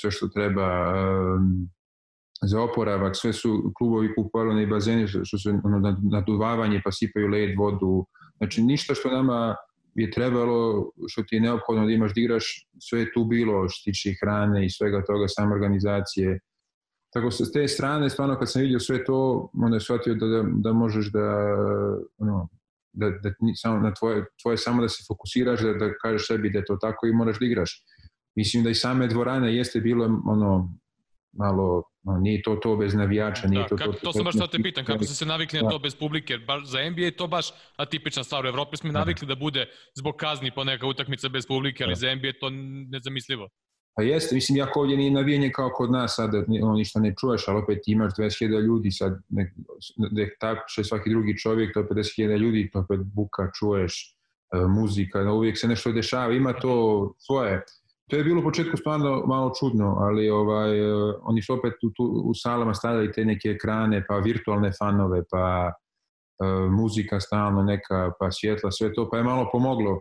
[0.00, 1.68] sve što treba um,
[2.42, 7.50] za oporavak, sve su klubovi kupovali i bazeni što su ono, naduvavanje pa sipaju led,
[7.58, 8.06] vodu,
[8.36, 9.56] znači ništa što nama
[9.94, 13.90] je trebalo, što ti je neophodno da imaš da igraš, sve je tu bilo što
[13.90, 16.40] tiče hrane i svega toga, same organizacije.
[17.12, 20.44] Tako sa te strane, stvarno kad sam vidio sve to, onda je shvatio da, da,
[20.46, 21.26] da možeš da,
[22.18, 22.48] ono,
[22.98, 26.58] da, da samo na tvoje, tvoje samo da se fokusiraš, da, da kažeš sebi da
[26.58, 27.82] je to tako i moraš da igraš.
[28.36, 30.78] Mislim da i same dvorane jeste bilo ono
[31.32, 33.98] malo, no, nije to to bez navijača, nije da, to kako, to.
[33.98, 36.44] To, sam baš da te pitam, kako ste se navikli na to bez publike, jer
[36.46, 38.44] baš za NBA je to baš atipična stvar.
[38.44, 41.98] U Evropi smo navikli da bude zbog kazni po neka utakmica bez publike, ali da.
[41.98, 42.50] za NBA je to
[42.90, 43.48] nezamislivo.
[43.98, 47.48] Pa jeste, mislim, jako ovdje nije navijenje kao kod nas, sad ono, ništa ne čuješ,
[47.48, 49.52] ali opet imaš 20.000 ljudi, sad nek,
[50.12, 54.16] nek tapše svaki drugi čovjek, to je 50.000 ljudi, to opet buka, čuješ,
[54.54, 57.64] e, muzika, uvijek se nešto dešava, ima to svoje.
[58.10, 60.92] To je bilo u početku stvarno malo čudno, ali ovaj, e,
[61.22, 65.72] oni su opet u, tu, u salama stavili te neke ekrane, pa virtualne fanove, pa
[65.72, 70.00] e, muzika stalno neka, pa svjetla, sve to, pa je malo pomoglo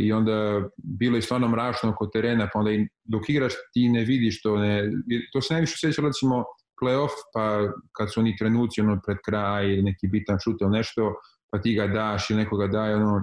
[0.00, 4.04] i onda bilo je stvarno mračno oko terena, pa onda i dok igraš ti ne
[4.04, 4.90] vidiš to, ne,
[5.32, 6.44] to se najviše sjeća recimo
[6.82, 11.14] playoff, pa kad su oni trenuci ono pred kraj ili neki bitan šut ili nešto,
[11.50, 13.22] pa ti ga daš ili nekoga daje, ono,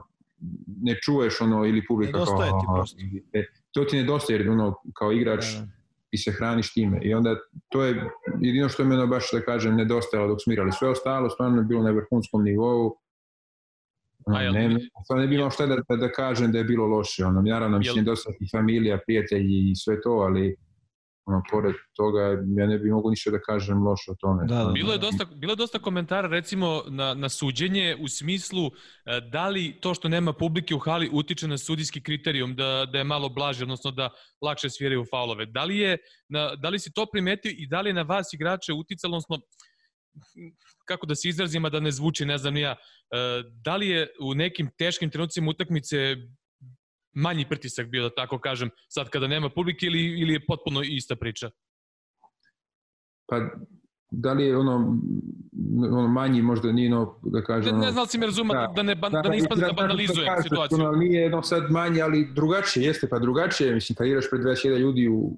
[0.82, 2.98] ne čuješ ono ili publika kao, ti prosto.
[3.34, 5.68] E, to ti nedostaje jer ono kao igrač da, da.
[6.12, 7.36] i se hraniš time i onda
[7.70, 8.10] to je
[8.40, 11.64] jedino što je mene baš da kažem nedostajalo dok smo igrali, sve ostalo stvarno je
[11.64, 12.96] bilo na vrhunskom nivou
[14.28, 14.80] Ne, ne,
[15.16, 17.26] ne bi imao šta da, da, da kažem da je bilo loše.
[17.26, 20.56] Ono, naravno, mislim, dosta i familija, prijatelji i sve to, ali
[21.30, 22.22] ono, pored toga,
[22.58, 24.46] ja ne bih mogu ništa da kažem loše o tome.
[24.48, 24.72] Da, da.
[24.72, 28.72] Bilo je dosta, bilo je dosta komentara recimo na, na suđenje u smislu e,
[29.32, 33.04] da li to što nema publike u hali utiče na sudijski kriterijum da, da je
[33.04, 34.10] malo blaže, odnosno da
[34.42, 35.46] lakše sviraju faulove.
[35.46, 35.98] Da li, je,
[36.30, 39.38] na, da li si to primetio i da li je na vas igrače uticalo, odnosno
[40.86, 44.08] kako da se izrazim, a da ne zvuči, ne znam ja, e, da li je
[44.22, 46.16] u nekim teškim trenucima utakmice
[47.16, 51.16] manji pritisak bio, da tako kažem, sad kada nema publike ili, ili je potpuno ista
[51.16, 51.50] priča?
[53.28, 53.50] Pa
[54.12, 55.02] da li je ono,
[55.92, 57.80] ono manji možda nije no, da kažem...
[57.80, 59.62] Ne, ne znam li si me razuma, da, da ne, ban, da, da ne ispadne
[59.62, 60.80] da, da banalizujem da situaciju.
[60.80, 64.78] Ono, nije jedno sad manje, ali drugačije, jeste pa drugačije, mislim, kad igraš pred 20.000
[64.78, 65.38] ljudi u,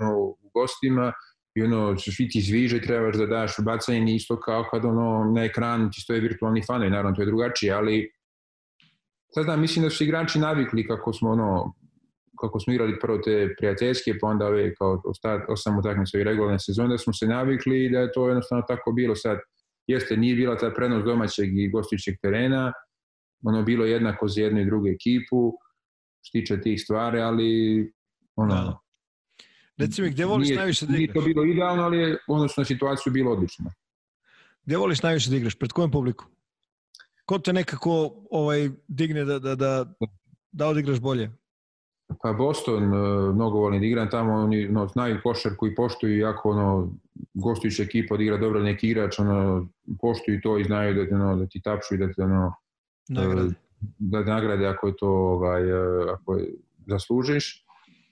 [0.00, 1.12] ono, u gostima,
[1.54, 5.90] i ono, svi ti zviže trebaš da daš bacanje isto kao kad ono, na ekranu
[5.90, 8.10] ti stoje virtualni fanovi, naravno to je drugačije, ali
[9.34, 11.74] sad znam, mislim da su igrači navikli kako smo ono,
[12.40, 15.02] kako smo igrali prvo te prijateljske, pa onda ove kao
[15.48, 18.92] osam utakmica i regularne sezone, da smo se navikli i da je to jednostavno tako
[18.92, 19.38] bilo sad.
[19.86, 22.72] Jeste, nije bila ta prenos domaćeg i gostujućeg terena,
[23.44, 25.52] ono bilo jednako za jednu i drugu ekipu,
[26.22, 27.92] što tiče tih stvari, ali
[28.36, 28.78] ono, da.
[29.76, 30.98] Reci mi, gde voliš nije, najviše da igraš?
[30.98, 33.70] Nije to bilo idealno, ali je odnosno na situaciju bilo odlično.
[34.64, 35.54] Gde voliš najviše da igraš?
[35.54, 36.24] Pred kojom publiku?
[37.24, 39.94] Ko te nekako ovaj, digne da, da, da,
[40.52, 41.30] da odigraš bolje?
[42.22, 46.50] Pa Boston, uh, mnogo volim da igram tamo, oni no, znaju košar koji poštuju, jako
[46.50, 46.92] ono,
[47.34, 49.68] gostujuća ekipa odigra dobro neki igrač, ono,
[50.00, 52.54] poštuju to i znaju da, ono, da ti tapšu i da te ono,
[53.08, 53.46] nagrade.
[53.46, 53.52] Uh,
[53.98, 56.54] da nagrade ako je to ovaj, uh, ako je,
[56.86, 57.61] zaslužiš.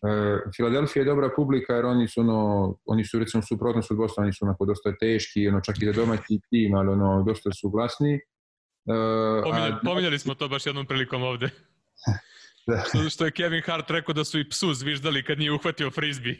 [0.03, 4.25] Uh, Filadelfija je dobra publika jer oni su ono, oni su recimo suprotnost od Bostona,
[4.25, 7.71] oni su onako dosta teški, ono čak i za domaći tim, ali ono dosta su
[7.71, 8.15] glasni.
[8.15, 11.51] Uh, Pominjali, a, pominjali smo to baš jednom prilikom ovde.
[12.67, 12.83] da.
[12.89, 16.37] što, što je Kevin Hart rekao da su i psu zviždali kad nije uhvatio frisbee.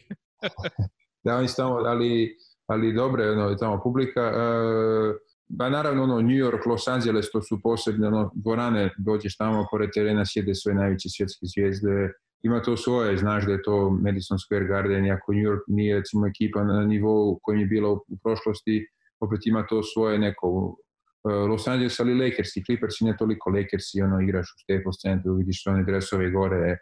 [1.24, 4.32] da, oni su tamo, ali, ali dobre, ono, tamo publika.
[4.32, 5.16] Uh,
[5.49, 9.91] ba naravno, ono, New York, Los Angeles, to su posebne ono, dvorane, dođeš tamo, pored
[9.95, 14.68] terena sjede sve najveće svjetske zvijezde, ima to svoje, znaš da je to Madison Square
[14.68, 18.86] Garden, iako New York nije recimo ekipa na nivou kojim je bila u prošlosti,
[19.20, 20.76] opet ima to svoje neko
[21.24, 23.50] Los Angeles, ali Lakers i Clippers i ne toliko.
[23.50, 26.76] Lakers i ono igraš u Staples centru, vidiš one dresove gore,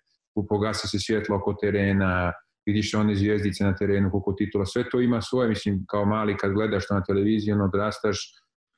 [0.49, 2.33] pogasi se svjetlo oko terena,
[2.67, 6.53] vidiš one zvijezdice na terenu, koliko titula, sve to ima svoje, mislim, kao mali kad
[6.53, 8.19] gledaš to na televiziji, ono odrastaš,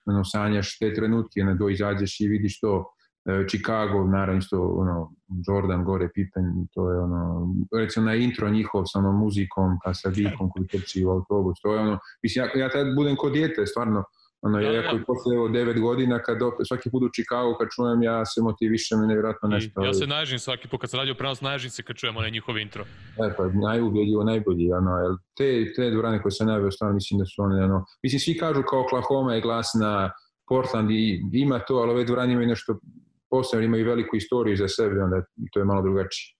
[0.06, 2.99] ono, sanjaš te trenutke, ono, do izađeš i vidiš to, e,
[3.48, 5.12] Chicago, naravno isto, ono,
[5.48, 7.48] Jordan gore, Pippen, to je ono,
[7.78, 11.74] recimo na intro njihov sa onom muzikom, pa sa dikom koji trči u autobus, to
[11.74, 14.04] je ono, mislim, ja, ja tad budem kod dijete, stvarno,
[14.42, 14.90] Ono, da, ja, da.
[14.90, 18.40] koji posle evo, devet godina, kad opet, svaki put u Chicago, kad čujem, ja se
[18.42, 19.82] motivišem i nevjerojatno nešto.
[19.82, 22.30] I, ja se naježim svaki put, kad sam radio prenos, naježim se kad čujem onaj
[22.30, 22.84] njihov intro.
[23.24, 27.26] E, pa, najubedljivo, najbolji, ono, jel, te, te dvorane koje sam najbolj stvarno mislim da
[27.26, 30.10] su one, ono, mislim, svi kažu kao Oklahoma je glasna,
[30.48, 32.78] Portland i ima to, ali ove dvorane imaju nešto
[33.30, 36.34] posebno, imaju veliku istoriju za sebe, onda to je malo drugačije.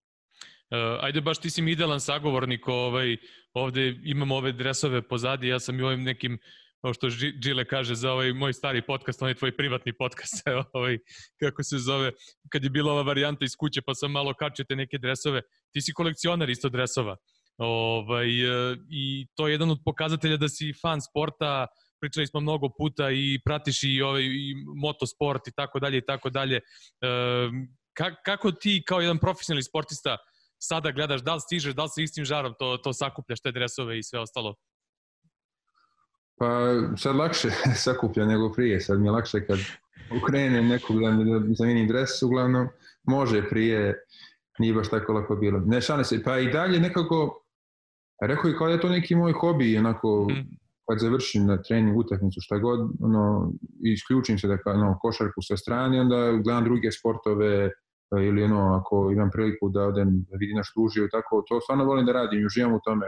[0.70, 3.16] Uh, ajde baš ti si mi idealan sagovornik, ovaj,
[3.54, 6.38] ovde imamo ove dresove pozadi, ja sam i ovim nekim
[6.80, 7.08] kao što
[7.44, 10.42] Žile kaže za ovaj moj stari podcast, onaj tvoj privatni podcast,
[10.72, 10.98] ovaj,
[11.40, 12.12] kako se zove,
[12.52, 15.42] kad je bila ova varijanta iz kuće, pa sam malo kačio te neke dresove.
[15.72, 17.16] Ti si kolekcionar isto dresova.
[17.58, 21.66] Ovaj, e, I to je jedan od pokazatelja da si fan sporta,
[22.00, 26.30] pričali smo mnogo puta i pratiš i, ovaj, i motosport i tako dalje i tako
[26.30, 26.56] dalje.
[26.56, 26.60] E,
[28.24, 30.16] kako ti kao jedan profesionalni sportista
[30.58, 33.98] sada gledaš, da li stižeš, da li sa istim žarom to, to sakupljaš, te dresove
[33.98, 34.54] i sve ostalo?
[36.38, 36.48] Pa
[36.96, 37.50] sad lakše
[37.84, 39.58] sakuplja nego prije, sad mi je lakše kad
[40.22, 42.68] ukrenem nekog da mi da zamenim dres, uglavnom
[43.02, 44.04] može prije,
[44.58, 45.60] nije baš tako lako bilo.
[45.60, 47.44] Ne šane se, pa i dalje nekako,
[48.22, 50.59] rekao je kao da je to neki moj hobi, onako, mm.
[50.90, 53.52] Kad završim na trening, utakmicu, šta god, ono,
[53.84, 57.70] isključim se da ono, košarku sa strane, onda gledam druge sportove,
[58.18, 62.06] ili ono, ako imam priliku da odem da vidim na štužiju, tako, to stvarno volim
[62.06, 63.06] da radim, uživam u tome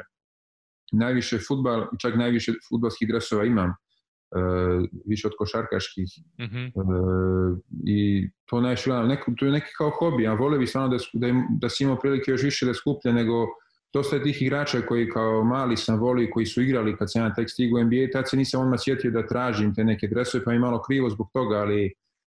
[0.93, 6.09] najviše futbal, čak najviše futbalskih dresova imam, uh, više od košarkaških.
[6.41, 6.67] Mm -hmm.
[6.75, 9.09] uh, I to najviše gledam.
[9.09, 11.99] Neko, to je neki kao hobi, a vole bi stvarno da, da, da si imao
[11.99, 13.47] prilike još više da skuplja nego
[13.93, 17.35] dosta je tih igrača koji kao mali sam volio koji su igrali kad sam ja
[17.35, 20.51] tek stigao u NBA, tad se nisam odmah sjetio da tražim te neke dresove, pa
[20.51, 21.93] mi malo krivo zbog toga, ali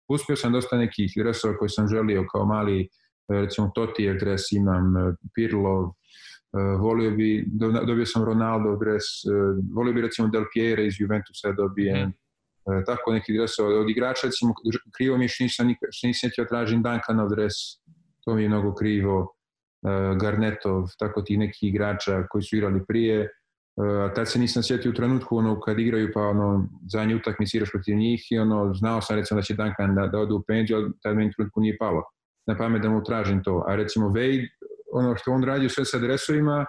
[0.10, 2.90] uspio sam dosta nekih dresova koje sam želio kao mali,
[3.28, 4.94] recimo Totijev dres imam,
[5.36, 5.92] Pirlov,
[6.52, 7.46] Uh, volio bi,
[7.86, 12.14] dobio sam Ronaldo dres, uh, volio bi recimo Del Piero iz Juventusa dobijem, mm.
[12.66, 13.80] uh, tako neki dresova.
[13.80, 14.54] Od igrača recimo
[14.98, 15.68] krivo mi što nisam,
[16.04, 17.54] nisam htio tražim Duncanov dres,
[18.26, 19.37] to mi je mnogo krivo.
[20.22, 23.30] Garnetov, tako ti neki igrača koji su igrali prije,
[23.78, 27.72] a tad se nisam sjetio u trenutku ono, kad igraju pa ono, zadnji utakmici igraš
[27.72, 30.78] protiv njih i ono, znao sam recimo da će Duncan da, da ode u penziju,
[30.78, 32.04] ali tad meni trenutku nije palo
[32.48, 33.64] na pamet da mu tražim to.
[33.68, 34.48] A recimo Wade,
[34.94, 36.66] ono što on radio sve sa dresovima,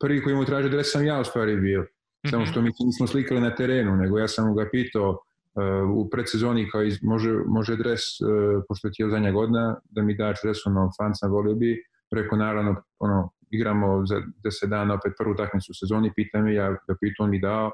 [0.00, 1.86] prvi koji mu traži dres sam ja u stvari bio.
[2.30, 6.70] Samo što mi nismo slikali na terenu, nego ja sam ga pitao uh, u predsezoni
[6.70, 10.66] kao iz, može, može dres, uh, pošto je tijel zadnja godina, da mi daš dres,
[10.66, 11.82] ono, fan sam volio bi,
[12.12, 16.70] preko naravno, ono, igramo za deset dana opet prvu takmicu u sezoni, pita me, ja
[16.70, 17.70] ga pitam, on mi dao,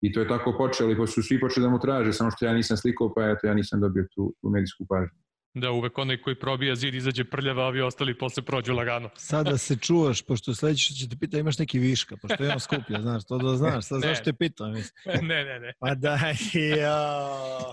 [0.00, 2.52] i to je tako počelo, i su svi počeli da mu traže, samo što ja
[2.52, 5.18] nisam slikao, pa eto, ja nisam dobio tu, tu medijsku pažnju.
[5.58, 9.10] Da, uvek onaj koji probija zid izađe prljava, a ovi ostali posle prođu lagano.
[9.32, 13.00] Sada se čuvaš, pošto sledeće što će te pita imaš neki viška, pošto imam skuplja,
[13.00, 14.92] znaš, to da znaš, sad zašto te pitam, mislim.
[15.30, 15.72] ne, ne, ne.
[15.80, 16.18] Pa da,
[16.78, 17.18] ja.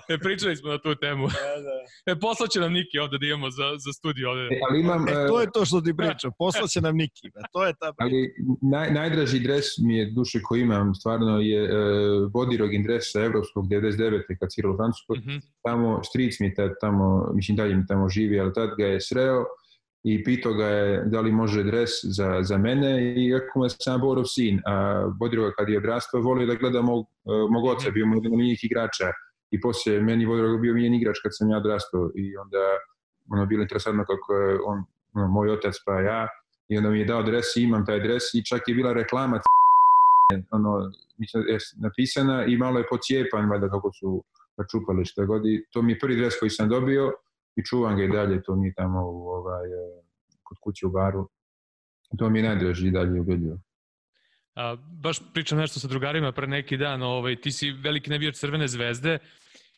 [0.09, 1.27] E, pričali smo na tu temu.
[1.27, 2.11] Da, da.
[2.11, 4.41] E, poslaće nam Niki ovde da imamo za, za studio ovde.
[4.41, 7.65] E, ali imam, e, to je to što ti pričam, poslaće nam Niki, ba, to
[7.65, 8.05] je ta priča.
[8.05, 13.19] Ali naj, najdraži dres mi je duše koji imam, stvarno je uh, Bodirogin dres sa
[13.23, 14.21] Evropskog 99.
[14.39, 15.17] kad svirao u Francuskoj.
[15.17, 15.41] Mm -hmm.
[15.63, 19.45] Tamo, stric mi je tamo, mislim dalje mi tamo živi, ali tad ga je sreo
[20.03, 23.69] i pitao ga je da li može dres za, za mene i rekao mu je
[23.69, 27.05] sam Borov sin, a Bodiroga kad je odrastao volio da gleda mog,
[27.49, 29.11] mog oca, bio mu jedan od njih igrača
[29.51, 32.63] i poslije meni Bodiroga bio mijen igrač kad sam ja odrastao i onda
[33.29, 34.83] ono bilo interesantno kako je on,
[35.13, 36.27] ono, moj otac pa ja
[36.69, 39.39] i onda mi je dao dres i imam taj dres i čak je bila reklama
[40.51, 44.23] ono, mislim, je napisana i malo je pocijepan, valjda kako su
[44.71, 47.11] čupali što god i to mi je prvi dres koji sam dobio
[47.55, 50.01] i čuvam ga i dalje, to mi tamo u, ovaj, e,
[50.43, 51.29] kod kuće u baru.
[52.17, 53.57] To mi je najdraži i dalje ubedljivo.
[54.55, 58.67] A, baš pričam nešto sa drugarima pre neki dan, ovaj, ti si veliki navijač Crvene
[58.67, 59.19] zvezde,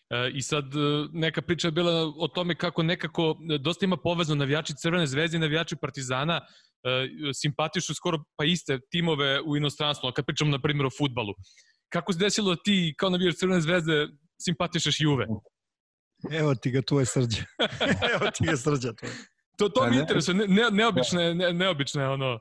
[0.10, 4.36] E, I sad e, neka priča je bila o tome kako nekako dosta ima povezno
[4.36, 6.42] navijači Crvene zvezde i navijači Partizana
[7.34, 11.34] simpatišu skoro pa iste timove u inostranstvu, kad pričamo na primjer o futbalu.
[11.90, 14.08] Kako se desilo da ti kao navijač Crvene zvezde
[14.42, 15.26] simpatišeš Juve?
[16.32, 17.44] Evo ti ga tvoje srđe.
[18.14, 19.14] Evo ti ga srđa tvoje.
[19.58, 22.40] To, to mi interesuje, ne, ne, neobične, ne, neobične ono.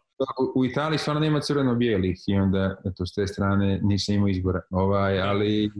[0.54, 4.60] U, u Italiji stvarno nema crveno-bijelih i onda, eto, s te strane nisam imao izbora.
[4.70, 5.70] Ovaj, ali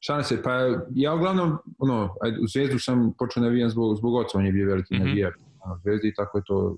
[0.00, 0.50] Šalim se, pa
[0.94, 4.94] ja uglavnom, ono, u Zvezdu sam počeo navijam zbog, zbog oca, on je bio veliki
[4.94, 5.06] mm -hmm.
[5.06, 6.76] navijač u Zvezdi i tako je to uh,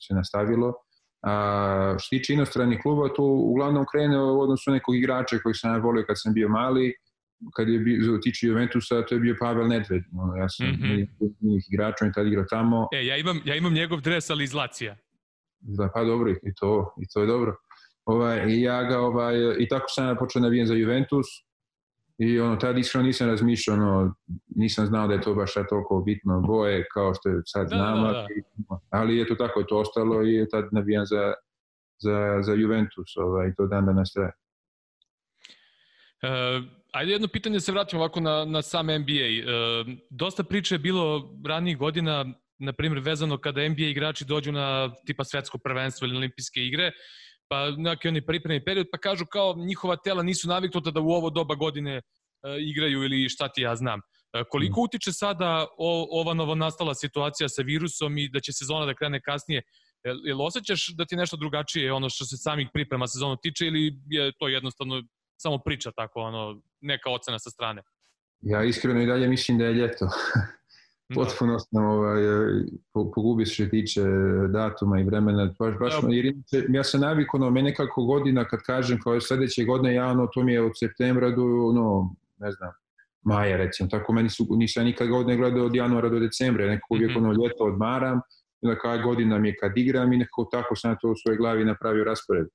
[0.00, 0.74] se nastavilo.
[1.22, 5.78] A, što tiče inostranih kluba, to uglavnom krene u odnosu nekog igrača koji sam ja
[5.78, 6.94] volio kad sam bio mali,
[7.56, 10.02] kad je bio, tiče Juventusa, to je bio Pavel Nedved.
[10.12, 11.08] No, ja sam mm -hmm.
[11.40, 12.88] njih igrača, on je tad igrao tamo.
[12.92, 14.96] E, ja imam, ja imam njegov dres, ali iz Lacija.
[15.60, 17.56] Da, pa dobro, i to, i to je dobro.
[18.04, 21.26] Ovaj, i ja ga, ovaj, i tako sam ja počeo navijem za Juventus,
[22.18, 24.14] I ono, tad iskreno nisam razmišljao, ono,
[24.56, 27.76] nisam znao da je to baš sad toliko bitno boje kao što je sad da,
[27.76, 28.80] znam, da, da.
[28.90, 31.34] ali je to tako, je to ostalo i je tad navijam za,
[31.98, 34.32] za, za Juventus, ovaj, to dan danas traje.
[36.22, 36.64] Uh,
[36.96, 39.26] ajde jedno pitanje da se vratimo ovako na, na sam NBA.
[39.26, 39.44] E,
[40.10, 42.24] dosta priče je bilo ranijih godina,
[42.58, 46.92] na primjer vezano kada NBA igrači dođu na tipa svetsko prvenstvo ili olimpijske igre,
[47.48, 51.30] pa neki oni pripremni period, pa kažu kao njihova tela nisu naviknuta da u ovo
[51.30, 54.00] doba godine uh, igraju ili šta ti ja znam.
[54.00, 58.86] Uh, koliko utiče sada o, ova novo nastala situacija sa virusom i da će sezona
[58.86, 59.62] da krene kasnije?
[60.04, 63.92] Jel, jel osjećaš da ti nešto drugačije ono što se samih priprema sezonu tiče ili
[64.10, 65.02] je to jednostavno
[65.36, 67.82] samo priča tako, ono, neka ocena sa strane?
[68.40, 70.08] Ja iskreno i dalje mislim da je ljeto.
[71.08, 71.14] Da.
[71.14, 72.22] potpuno sam ovaj,
[72.92, 74.02] pogubio što se tiče
[74.48, 75.54] datuma i vremena.
[75.58, 76.08] Baš, baš, ja.
[76.10, 76.34] jer
[76.68, 80.26] ja sam navikao, no, mene kako godina kad kažem kao je sledeće godine, ja ono,
[80.26, 81.42] to mi je od septembra do,
[81.74, 82.70] no, ne znam,
[83.22, 83.88] maja recimo.
[83.88, 87.30] Tako meni su, nisam nikad godine gledao od januara do decembra, nekako uvijek mm -hmm.
[87.30, 88.20] ono ljeto odmaram,
[88.62, 91.64] onda kada godina mi je kad igram i nekako tako sam to u svojoj glavi
[91.64, 92.46] napravio raspored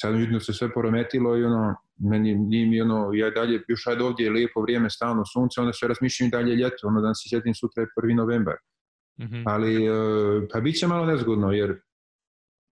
[0.00, 1.74] sad vidno se sve porometilo i ono,
[2.10, 5.72] meni nije mi ono, ja dalje, još ajde ovdje je lijepo vrijeme, stalno sunce, onda
[5.72, 8.54] sve razmišljam dalje ljeto, ono da se sjetim sutra je prvi novembar.
[9.20, 9.42] Mm -hmm.
[9.46, 11.80] Ali, uh, pa bit će malo nezgodno, jer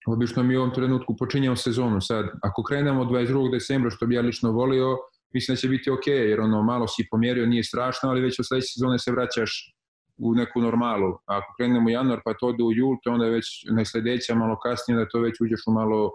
[0.07, 2.27] obično mi u ovom trenutku počinjamo sezonu sad.
[2.43, 3.53] Ako krenemo 22.
[3.53, 4.97] decembra, što bi ja lično volio,
[5.35, 8.47] mislim da će biti ok, jer ono malo si pomjerio, nije strašno, ali već od
[8.47, 9.75] sledeće sezone se vraćaš
[10.17, 11.19] u neku normalu.
[11.27, 14.59] Ako krenemo u januar pa to ode u jul, to onda već na sledeća malo
[14.63, 16.11] kasnije da to već uđeš u malo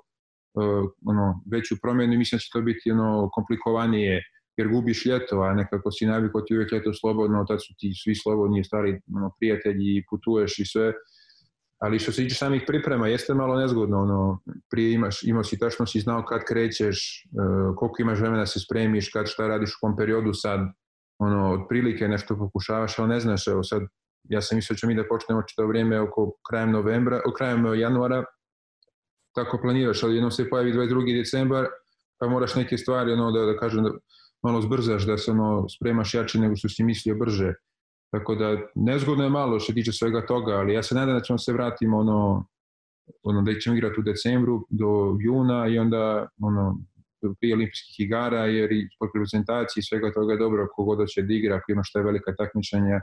[1.05, 4.23] ono, veću promenu i mislim da će to biti ono, komplikovanije
[4.57, 8.15] jer gubiš ljeto, a nekako si navikao ti uvijek ljeto slobodno, tad su ti svi
[8.15, 10.93] slobodni, stari ono, prijatelji i putuješ i sve.
[11.81, 14.39] Ali što se tiče samih priprema, jeste malo nezgodno, ono,
[14.71, 18.59] prije imaš, imao si tačno si znao kad krećeš, uh, koliko imaš vremena da se
[18.59, 20.59] spremiš, kad šta radiš u kom periodu sad,
[21.19, 23.81] ono, otprilike nešto pokušavaš, ali ne znaš, evo sad
[24.23, 27.65] ja sam mislio da ćemo mi da počnemo čito vrijeme oko krajem novembra, o krajem
[27.79, 28.23] januara,
[29.43, 31.17] tako planiraš, ali jednom se pojavi 22.
[31.17, 31.65] decembar,
[32.19, 33.91] pa moraš neke stvari, ono, da, da kažem, da
[34.43, 37.53] malo zbrzaš, da se ono, spremaš jače nego što si mislio brže.
[38.11, 41.37] Tako da, nezgodno je malo što tiče svega toga, ali ja se nadam da ćemo
[41.37, 42.45] se vratimo ono,
[43.23, 46.77] ono da ćemo igrati u decembru do juna i onda ono,
[47.39, 51.55] prije olimpijskih igara, jer i sport reprezentacije svega toga je dobro kogod će da igra,
[51.55, 52.99] ako imaš te velika takmičenja,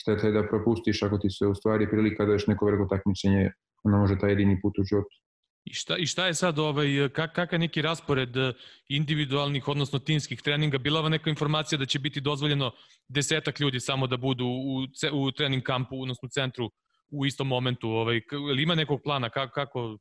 [0.00, 3.50] šteta je da propustiš ako ti se u stvari prilika da još neko veliko takmičenje,
[3.84, 5.16] ono može taj jedini put u životu.
[5.64, 8.52] I šta, I šta je sad, ovaj, kak, kakav neki raspored eh,
[8.88, 10.78] individualnih, odnosno timskih treninga?
[10.78, 12.72] Bila va neka informacija da će biti dozvoljeno
[13.08, 14.82] desetak ljudi samo da budu u,
[15.12, 16.70] u trening kampu, odnosno centru
[17.10, 17.88] u istom momentu?
[17.88, 18.20] Ovaj,
[18.50, 19.30] ili ima nekog plana?
[19.30, 19.98] Kako, kako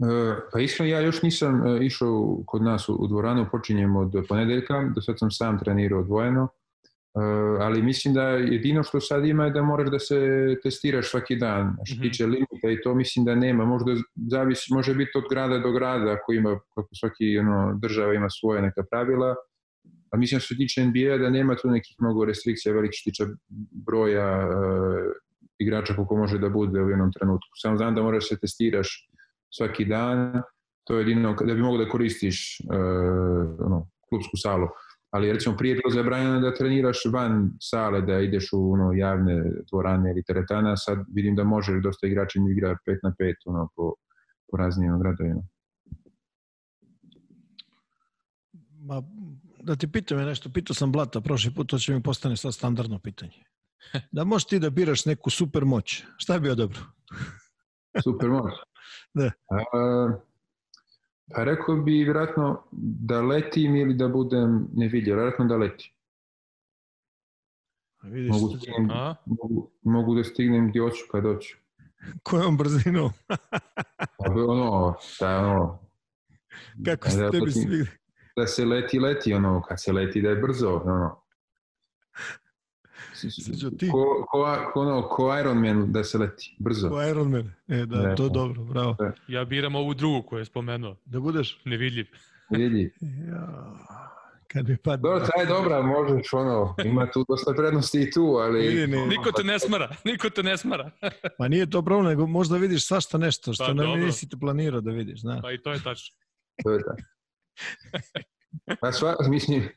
[0.00, 4.12] E, pa iskreno ja još nisam e, išao kod nas u, u dvoranu, počinjem od
[4.28, 6.48] ponedeljka, do sad sam sam trenirao odvojeno,
[7.60, 10.18] ali mislim da jedino što sad ima je da moraš da se
[10.62, 11.76] testiraš svaki dan.
[11.84, 12.02] Što mm -hmm.
[12.02, 13.92] tiče limita i to mislim da nema, možda
[14.30, 18.62] zavisi, može biti od grada do grada ako ima, kako svaki ono, država ima svoje
[18.62, 19.34] neka pravila,
[20.10, 23.24] a mislim što tiče NBA da nema tu nekih mnogo restrikcija velikih što tiče
[23.86, 24.54] broja uh,
[25.58, 27.48] igrača koliko može da bude u jednom trenutku.
[27.54, 29.08] Samo znam da moraš da se testiraš
[29.50, 30.42] svaki dan,
[30.84, 34.68] to je jedino da bi mogo da koristiš uh, ono, klubsku salu.
[35.10, 40.10] Ali recimo prije bilo zabranjeno da treniraš van sale, da ideš u ono, javne dvorane
[40.10, 43.94] ili teretana, sad vidim da može, dosta igrača igra 5 na 5 ono, po,
[44.50, 45.42] po raznim gradovima.
[48.80, 49.02] Ma,
[49.62, 52.98] da ti pitam nešto, pitao sam Blata prošli put, to će mi postane sad standardno
[52.98, 53.44] pitanje.
[54.12, 56.80] Da možeš ti da biraš neku super moć, šta je bio dobro?
[58.04, 58.52] super moć?
[59.14, 59.30] Da.
[59.50, 60.18] A,
[61.34, 65.92] pa rekao bi vjerojatno da letim ili da budem nevidljiv, vjerojatno da letim.
[67.98, 68.88] A vidiš, mogu, stignem,
[69.24, 71.56] mogu, mogu da stignem gdje hoću kad hoću.
[72.22, 73.10] Kojom brzinom?
[74.18, 75.78] pa ono, da ono...
[76.84, 77.86] Kako se tebi svi...
[78.36, 81.22] Da se leti, leti, ono, kad se leti da je brzo, ono.
[83.14, 83.88] Srđo, ti?
[83.90, 86.88] Ko, ko, ko, ono, ko Iron Man da se leti, brzo.
[86.88, 88.96] Ko Iron Man, e da, ne, to je dobro, bravo.
[89.00, 89.12] Ne.
[89.28, 90.96] Ja biram ovu drugu koju je spomenuo.
[91.04, 91.60] Da budeš?
[91.64, 92.06] Nevidljiv.
[92.50, 92.92] Vidi.
[93.00, 93.74] Ja,
[94.52, 95.00] kad bi pad...
[95.00, 98.68] Dobro, taj je dobra, možeš, ono, ima tu dosta prednosti i tu, ali...
[98.68, 99.06] Vidi, ne.
[99.06, 100.90] Niko te ne smara, niko te ne smara.
[101.38, 103.96] Pa nije to problem, nego možda vidiš svašta nešto, što Pa, dobro.
[103.96, 105.42] nisi te planirao da vidiš, znaš.
[105.42, 106.16] Pa i to je tačno.
[106.62, 107.02] To je tako.
[108.80, 109.68] Pa sva, mislim,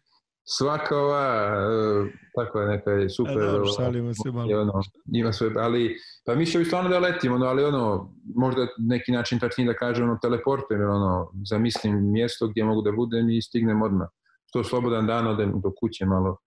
[0.57, 3.37] svaka ova, uh, tako je neka je super.
[3.37, 4.61] A dobro, ova, šalimo se malo.
[4.61, 4.81] ono,
[5.13, 5.95] ima sve, ali,
[6.25, 10.03] pa mi bi stvarno da letimo, no, ali ono, možda neki način tačnije da kažem,
[10.03, 14.07] ono, teleportujem, ono, zamislim mjesto gdje mogu da budem i stignem odmah.
[14.53, 16.37] To slobodan dan, odem do kuće malo,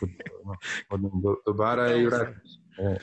[0.00, 0.08] kod,
[0.44, 0.56] ono,
[0.90, 2.82] odem do, do bara i vratim se.
[2.82, 2.98] E,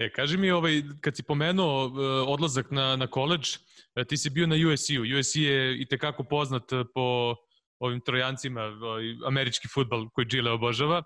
[0.00, 1.92] E, kaži mi, ovaj, kad si pomenuo uh,
[2.28, 5.18] odlazak na, na koleđ, uh, ti si bio na USC-u.
[5.18, 7.36] USC je i tekako poznat uh, po
[7.80, 11.02] ovim trojancima, ovaj, američki futbal koji Gile obožava.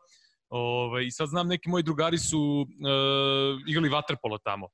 [0.49, 4.69] Ovaj, I sad znam, neki moji drugari su uh, igrali vaterpolo tamo.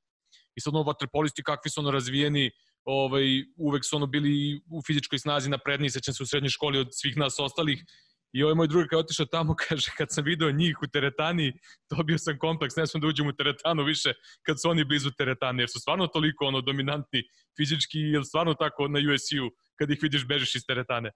[0.56, 2.50] I sad ono, vaterpolisti kakvi su ono razvijeni,
[2.84, 3.24] ovaj,
[3.56, 7.16] uvek su ono bili u fizičkoj snazi napredniji, sećam se u srednjoj školi od svih
[7.16, 7.84] nas ostalih.
[8.32, 11.52] I ovaj moj drugar kad je otišao tamo, kaže, kad sam video njih u teretani,
[11.90, 14.12] dobio sam kompleks, ne sam da uđem u teretanu više
[14.46, 17.22] kad su oni blizu teretane, jer su stvarno toliko ono dominantni
[17.56, 21.10] fizički, ili stvarno tako na USU, kad ih vidiš bežeš iz teretane.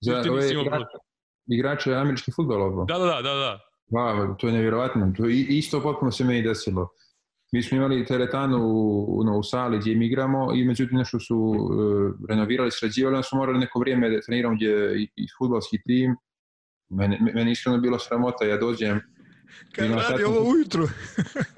[0.00, 0.84] Za Ti nisi imao
[1.46, 2.84] igrače američki futbol ovo.
[2.84, 3.60] Da, da, da, da, da.
[3.90, 5.12] Wow, to je nevjerovatno.
[5.16, 6.88] To je isto potpuno se meni desilo.
[7.52, 8.58] Mi smo imali teretanu
[9.08, 13.22] u, no, u sali gdje mi igramo i međutim nešto su uh, renovirali, sređivali, onda
[13.22, 16.16] smo morali neko vrijeme da treniramo gdje je i, i futbolski tim.
[16.88, 19.00] Mene, meni iskreno bilo sramota, ja dođem,
[19.74, 20.88] Kad radi ovo ujutru.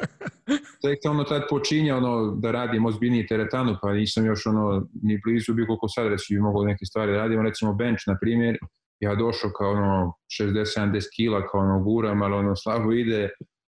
[0.82, 5.20] tek sam ono tad počinjao ono, da radim ozbiljniji teretanu, pa nisam još ono, ni
[5.24, 8.59] blizu bio koliko sad reći bi mogao neke stvari da radimo, recimo bench, na primjer,
[9.01, 13.31] ja došao kao ono 60-70 kila, kao ono guram, ali ono slabo ide,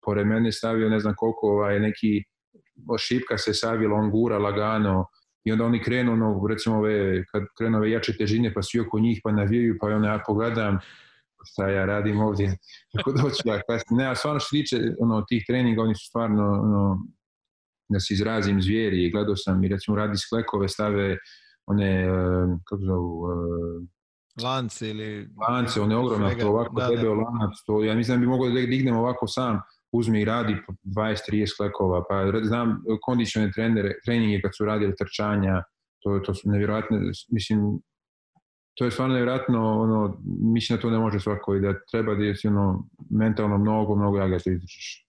[0.05, 2.23] pored mene stavio ne znam koliko, ovaj, neki
[2.99, 5.07] šipka se savila, on gura lagano,
[5.45, 9.01] i onda oni krenu, ono, recimo ove, kad krenu ove jače težine, pa svi oko
[9.01, 10.79] njih, pa navijaju, pa onda ja pogledam,
[11.53, 12.57] šta ja radim ovdje,
[12.97, 13.99] kako doći ja kasnije.
[13.99, 17.07] Ne, a stvarno što tiče ono, tih treninga, oni su stvarno, ono,
[17.89, 21.17] da se izrazim zvijeri, gledao sam i recimo radi sklekove, stave
[21.67, 22.09] one, e,
[22.65, 23.95] kako zovu, e,
[24.43, 25.29] Lance ili...
[25.49, 27.09] lance, one ogromne, to ovako da, da, da.
[27.09, 29.61] lanac, to, ja mislim da bi mogao da dignem ovako sam,
[29.93, 35.63] uzme i radi po 20-30 sklekova, pa znam kondicione trenere, treninge kad su radili trčanja,
[36.03, 36.99] to, to su nevjerojatne,
[37.29, 37.59] mislim,
[38.75, 40.21] to je stvarno nevjerojatno, ono,
[40.55, 44.19] mislim da to ne može svako i da treba da je ono, mentalno mnogo, mnogo
[44.19, 45.07] jaga da izdržiš.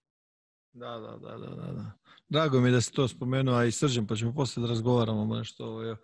[0.73, 1.91] Da, da, da, da, da, da.
[2.29, 5.35] Drago mi je da si to spomenuo, a i srđem, pa ćemo posle da razgovaramo
[5.35, 5.95] nešto ovo.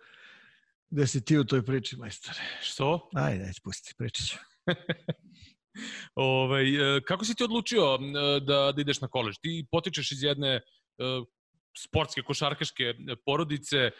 [0.90, 2.38] Gde si ti u toj priči, majstore?
[2.60, 3.10] Što?
[3.14, 4.36] Ajde, ajde, pusti, pričat ću.
[6.14, 9.36] Ovaj, e, kako si ti odlučio e, da, da ideš na koleđ?
[9.42, 10.60] Ti potičeš iz jedne e,
[11.78, 12.94] sportske, košarkaške
[13.26, 13.90] porodice.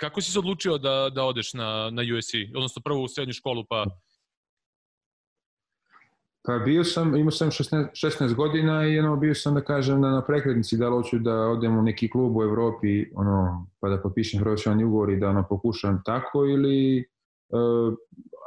[0.00, 2.34] Kako si se odlučio da, da odeš na, na USC?
[2.56, 3.84] Odnosno prvo u srednju školu, pa
[6.48, 10.10] Pa bio sam, imao sam 16, 16 godina i ono, bio sam da kažem na,
[10.10, 14.00] na prekretnici da li hoću da odem u neki klub u Evropi ono, pa da
[14.02, 17.04] potpišem profesionalni ugovor i da ono, pokušam tako ili
[17.48, 17.94] uh,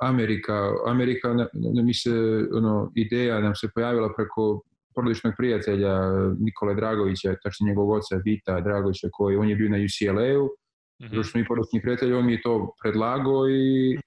[0.02, 2.10] Amerika, Amerika na, na, mi se
[2.54, 4.62] ono, ideja nam se pojavila preko
[4.96, 5.94] porodičnog prijatelja
[6.40, 10.46] Nikole Dragovića, tačnije njegovog oca Vita Dragovića koji on je bio na UCLA-u,
[11.02, 11.36] mm -hmm.
[11.36, 13.98] mi porodični prijatelji, on mi je to predlagao i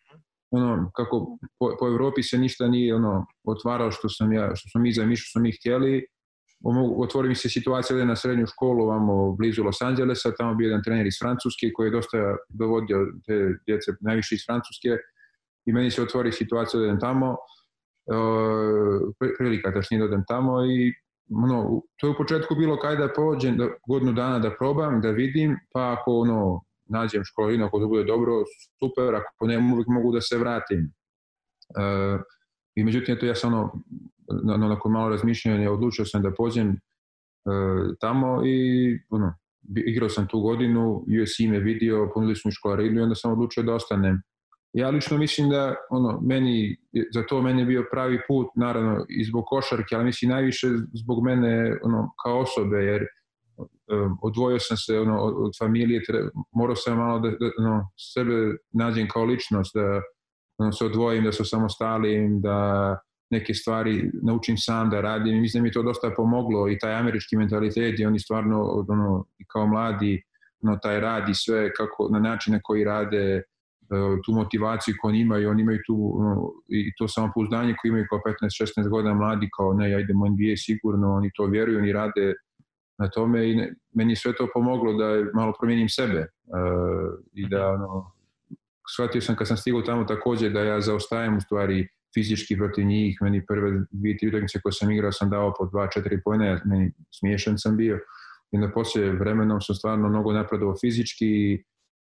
[0.51, 4.81] ono, kako po, po Evropi se ništa nije ono, otvarao što sam ja, što smo
[4.81, 6.07] mi zamišljali, što smo mi htjeli.
[6.99, 10.83] Otvori mi se situacija da na srednju školu vamo blizu Los Angelesa, tamo bio jedan
[10.83, 13.35] trener iz Francuske koji je dosta dovodio te
[13.67, 14.89] djece najviše iz Francuske
[15.67, 17.37] i meni se otvori situacija da idem tamo, e,
[19.39, 20.93] prilika što da idem tamo i
[21.31, 25.11] ono, to je u početku bilo kaj da pođem, da, godinu dana da probam, da
[25.11, 28.33] vidim, pa ako ono, nađem školinu, ako to bude dobro,
[28.79, 30.93] super, ako ne, uvijek mogu da se vratim.
[31.79, 32.19] E,
[32.75, 33.73] I međutim, to ja sam ono,
[34.45, 36.77] na, nakon malo razmišljanja, odlučio sam da pođem e,
[38.01, 38.57] tamo i
[39.11, 39.35] ono,
[39.87, 43.63] igrao sam tu godinu, USC me vidio, ponudili su mi školarinu i onda sam odlučio
[43.63, 44.23] da ostanem.
[44.75, 46.77] Ja lično mislim da ono, meni,
[47.13, 51.79] za to meni bio pravi put, naravno i zbog košarke, ali mislim najviše zbog mene
[51.83, 53.07] ono, kao osobe, jer
[54.23, 56.03] odvojio sam se ono, od, od familije,
[56.53, 60.03] morao sam malo da, da ono, sebe nađem kao ličnost, da
[60.59, 62.99] ono, se odvojim, da se samostalim, da
[63.31, 65.41] neke stvari naučim sam da radim.
[65.41, 69.67] Mislim da mi to dosta pomoglo i taj američki mentalitet i oni stvarno ono, kao
[69.67, 70.23] mladi
[70.63, 73.43] ono, taj rad i sve kako, na način na koji rade
[74.25, 75.97] tu motivaciju koju oni imaju, oni imaju tu
[76.69, 81.15] i to samopouzdanje koje imaju kao 15-16 godina mladi, kao ne, ja idem NBA sigurno,
[81.15, 82.35] oni to vjeruju, oni rade
[82.99, 86.27] na tome i ne, meni sve to pomoglo da malo promijenim sebe uh,
[87.33, 88.13] i da ono,
[88.95, 93.19] shvatio sam kad sam stigao tamo takođe da ja zaostajem u stvari fizički protiv njih,
[93.21, 96.93] meni prve dvije, tri utakmice koje sam igrao sam dao po dva, četiri pojene, meni
[97.11, 97.99] smiješan sam bio
[98.53, 101.65] i na poslije vremenom sam stvarno mnogo napredovao fizički i,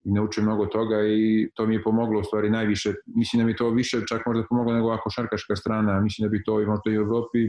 [0.06, 3.56] i naučio mnogo toga i to mi je pomoglo u stvari najviše, mislim da mi
[3.56, 6.91] to više čak možda pomoglo nego ako šarkaška strana, mislim da bi to i možda
[6.91, 7.40] i u Evropi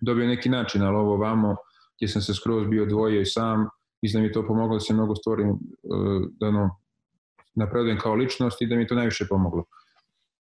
[0.00, 1.56] dobio neki način, ali ovo vamo
[1.96, 3.68] gdje sam se skroz bio dvojio i sam,
[4.02, 5.54] mislim da mi to pomoglo da se mnogo stvorim, e,
[6.30, 6.76] da ono,
[7.54, 9.64] napredujem kao ličnost i da mi to najviše pomoglo.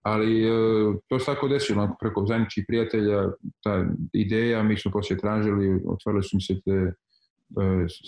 [0.02, 0.52] Ali e,
[1.08, 3.30] to se tako desilo, preko zajedničkih prijatelja,
[3.64, 6.94] ta ideja, mi smo poslije tražili, otvorili su mi se te e,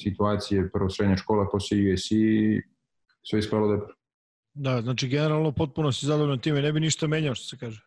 [0.03, 2.11] situacije, prvo srednja škola, poslije USC
[3.23, 3.93] sve ispalo dobro.
[4.53, 7.81] Da, znači generalno potpuno si zadovoljan time, ne bi ništa menjao što se kaže.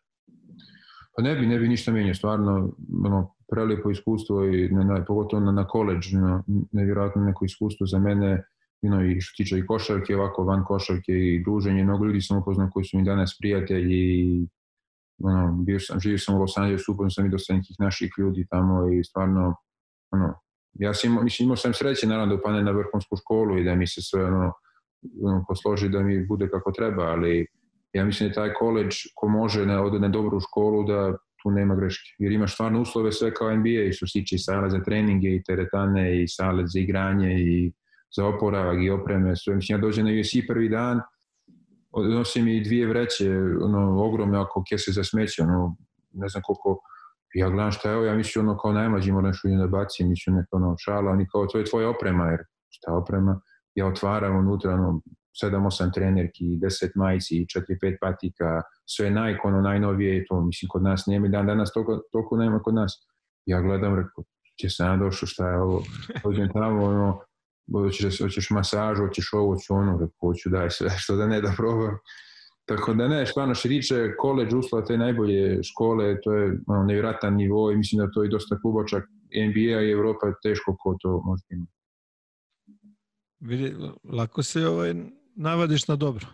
[1.16, 2.72] Pa ne bi, ne bi ništa menjao, stvarno,
[3.04, 7.98] ono, prelijepo iskustvo i na, na, pogotovo na, na koleđ, no, nevjerojatno neko iskustvo za
[7.98, 8.44] mene,
[8.82, 12.70] no, i što tiče i košarke, ovako van košarke i druženje, mnogo ljudi sam upoznao
[12.72, 14.48] koji su mi danas prijatelji i
[15.22, 18.46] ono, bio sam, živio sam u Los Angelesu, upoznao sam i dosta nekih naših ljudi
[18.50, 19.54] tamo i stvarno,
[20.10, 20.34] ono,
[20.72, 23.74] ja sam imao, mislim, imao sam sreće naravno da upanem na vrhunsku školu i da
[23.74, 24.52] mi se sve ono,
[25.48, 27.46] posloži da mi bude kako treba, ali
[27.92, 31.74] ja mislim da taj koleđ ko može na, ode na dobru školu da tu nema
[31.74, 32.14] greške.
[32.18, 35.42] Jer imaš stvarno uslove sve kao NBA i što se tiče sale za treninge i
[35.42, 37.72] teretane i sale za igranje i
[38.16, 39.36] za oporavak i opreme.
[39.36, 39.54] Sve.
[39.54, 41.00] Mislim, ja dođem na USC prvi dan,
[41.96, 43.30] nosim i dvije vreće,
[43.62, 45.76] ono, ogromne ako kese za smeće, ono,
[46.12, 46.80] ne znam koliko,
[47.34, 50.48] ja gledam šta je ja mislim ono kao najmlađi moram što da bacim, mislim neka
[50.52, 53.40] ono šala, oni kao to je tvoja oprema, jer šta oprema,
[53.74, 55.00] ja otvaram unutra, ono,
[55.42, 57.46] 7-8 trenerki, 10 majici,
[57.82, 62.00] 4-5 patika, sve Nike, ono najnovije je to, mislim, kod nas nema dan danas, toliko,
[62.12, 62.92] toliko nema kod nas.
[63.46, 64.24] Ja gledam, rekao,
[64.60, 65.82] će se ja došao, šta je ovo,
[66.24, 67.20] dođem tamo, ono,
[67.72, 71.52] hoćeš, hoćeš masažu, hoćeš ovo, hoću ono, rekao, hoću daj sve, što da ne da
[71.56, 71.98] probam.
[72.64, 77.34] Tako da ne, stvarno što tiče koleđ uslova te najbolje škole, to je ono, nevjeratan
[77.34, 79.04] nivo i mislim da to i dosta kluba, čak
[79.48, 81.81] NBA i Evropa je teško ko to može imati.
[83.43, 83.74] Vidi,
[84.12, 84.94] lako se ovaj,
[85.35, 86.27] navadiš na dobro.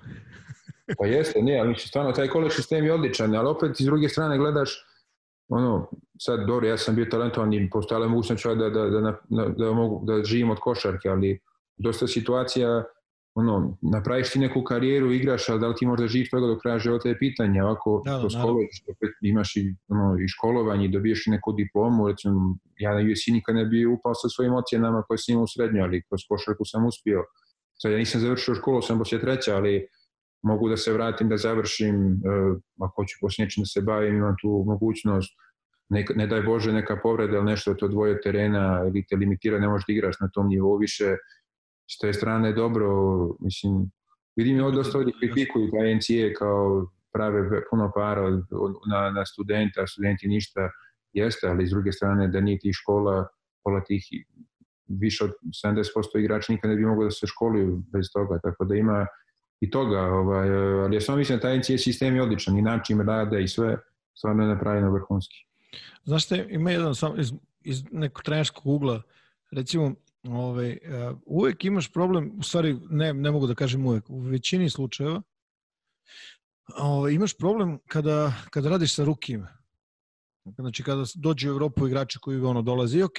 [0.99, 4.39] pa jeste, nije, ali stvarno taj college sistem je odličan, ali opet iz druge strane
[4.39, 4.85] gledaš
[5.49, 9.73] ono, sad dobro, ja sam bio talentovan i postojala mogućnost da, da, da, da, da,
[9.73, 11.41] mogu, da živim od košarke, ali
[11.77, 12.85] dosta situacija
[13.39, 16.79] ono, napraviš ti neku karijeru, igraš, ali da li ti možda živiš toga do kraja
[16.79, 20.89] života je pitanje, ovako Da, da, kroz college opet imaš i, ono, i školovanje i
[20.89, 25.03] dobiješ i neku diplomu, recimo ja na USC nikad ne bi upao sa svojim ocjenama
[25.03, 27.25] koje sam imao u srednjoj, ali kroz košarku sam uspio.
[27.83, 29.87] Sad ja nisam završio školu, sam poslije treća, ali
[30.43, 34.35] mogu da se vratim da završim, uh, ako hoću poslije nečim da se bavim, imam
[34.43, 35.31] tu mogućnost,
[35.89, 39.69] ne, ne daj Bože neka povreda ili nešto to dvoje terena ili te limitira, ne
[39.69, 41.17] možeš da igraš na tom nivou više,
[41.91, 42.89] s te strane dobro,
[43.41, 43.91] mislim,
[44.37, 48.31] vidim ovdje dosta ovdje kritikuju taj NCA kao prave ve- puno para
[48.91, 50.71] na, na studenta, studenti ništa
[51.13, 53.27] jeste, ali s druge strane da nije tih škola,
[53.65, 54.05] pola tih
[54.89, 55.31] više od
[55.67, 59.07] 70% igrača nikad ne bi moglo da se školuju bez toga, tako da ima
[59.61, 60.51] i toga, ovaj,
[60.85, 63.77] ali ja samo mislim da taj NCA sistem je odličan i način rada i sve
[64.19, 65.37] stvarno je napravljeno vrhunski.
[66.05, 67.33] Znaš šta, ima jedan sam iz,
[67.65, 69.03] iz nekog trenerskog ugla,
[69.51, 69.95] recimo,
[70.25, 74.71] ovaj, uh, uvek imaš problem, u stvari ne, ne mogu da kažem uvek, u većini
[74.71, 75.23] slučajeva
[76.77, 79.59] ovaj, imaš problem kada, kada radiš sa rukijima.
[80.59, 83.17] Znači kada dođe u Evropu igrači koji ono dolaze i ok,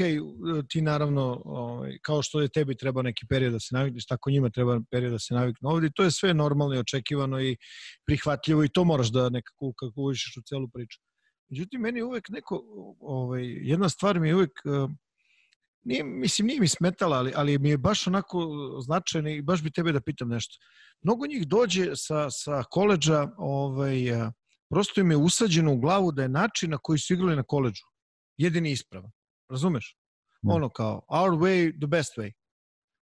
[0.69, 4.49] ti naravno ovaj, kao što je tebi treba neki period da se navikneš, tako njima
[4.49, 7.57] treba period da se naviknu ovde i to je sve normalno i očekivano i
[8.05, 10.99] prihvatljivo i to moraš da nekako ukalkulišeš u celu priču.
[11.49, 12.63] Međutim, meni uvek neko,
[12.99, 14.93] ovaj, jedna stvar mi je uvek, eh,
[15.89, 18.39] nije, mislim, nije mi smetala, ali, ali mi je baš onako
[18.81, 20.57] značajna i baš bi tebe da pitam nešto.
[21.01, 24.31] Mnogo njih dođe sa, sa koleđa, ovaj, eh,
[24.69, 27.83] prosto im je usađeno u glavu da je način na koji su igrali na koleđu
[28.37, 29.11] jedini ispravan.
[29.49, 29.97] Razumeš?
[30.41, 30.53] Da.
[30.53, 32.31] Ono kao, our way, the best way.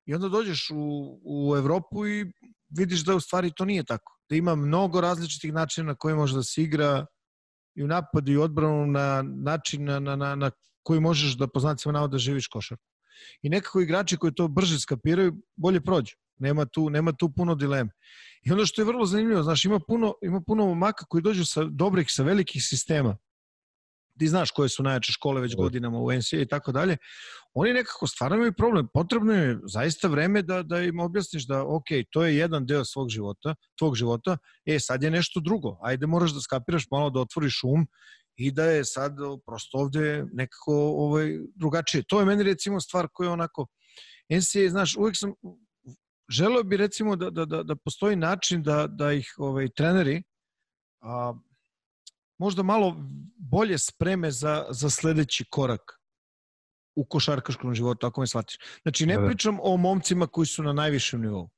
[0.06, 2.32] I onda dođeš u, u Evropu i
[2.78, 4.18] vidiš da u stvari to nije tako.
[4.30, 7.06] Da ima mnogo različitih načina na koji može da se igra
[7.74, 10.50] i u napadu i u odbranu na način na, na, na, na
[10.82, 12.84] koji možeš da po znacima navoda živiš košarku.
[13.42, 16.16] I nekako igrači koji to brže skapiraju, bolje prođu.
[16.38, 17.90] Nema tu, nema tu puno dileme.
[18.42, 21.64] I ono što je vrlo zanimljivo, znaš, ima puno, ima puno momaka koji dođu sa
[21.64, 23.16] dobrih, sa velikih sistema.
[24.18, 26.96] Ti znaš koje su najjače škole već godinama u NCAA i tako dalje.
[27.54, 28.88] Oni nekako stvarno imaju problem.
[28.94, 33.08] Potrebno je zaista vreme da, da im objasniš da, ok, to je jedan deo svog
[33.08, 34.36] života, tvog života,
[34.66, 35.78] e, sad je nešto drugo.
[35.82, 37.86] Ajde, moraš da skapiraš malo, da otvoriš um
[38.36, 42.04] i da je sad prosto ovde nekako ovaj, drugačije.
[42.08, 43.66] To je meni recimo stvar koja je onako
[44.30, 45.32] NCAA, znaš, uvek sam
[46.28, 50.22] želeo bi recimo da, da, da, da postoji način da, da ih ovaj, treneri
[51.00, 51.34] a,
[52.38, 52.96] možda malo
[53.36, 56.02] bolje spreme za, za sledeći korak
[56.96, 58.58] u košarkaškom životu, ako me shvatiš.
[58.82, 59.26] Znači, ne Da, da.
[59.26, 61.50] pričam o momcima koji su na najvišem nivou.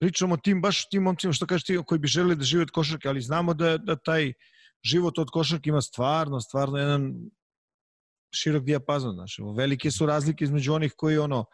[0.00, 2.70] Pričam o tim, baš tim momcima, što kažeš ti, koji bi želeli da žive od
[2.70, 4.32] košarke, ali znamo da, da taj
[4.84, 7.14] život od košarke ima stvarno, stvarno jedan
[8.34, 9.14] širok dijapazon.
[9.14, 11.44] Znači, velike su razlike između onih koji ono,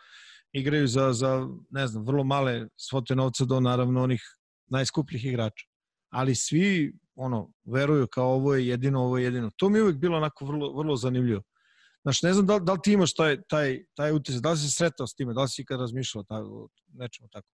[0.52, 4.22] igraju za, za, ne znam, vrlo male svote novca do naravno onih
[4.66, 5.66] najskupljih igrača.
[6.10, 9.50] Ali svi, ono, veruju kao ovo je jedino, ovo je jedino.
[9.56, 11.42] To mi je uvijek bilo onako vrlo, vrlo zanimljivo.
[12.02, 14.70] Znaš, ne znam da, da li ti imaš taj, taj, taj utisak, da li si
[14.70, 17.48] sretao s time, da li si ikad razmišljao ta, o nečemu tako?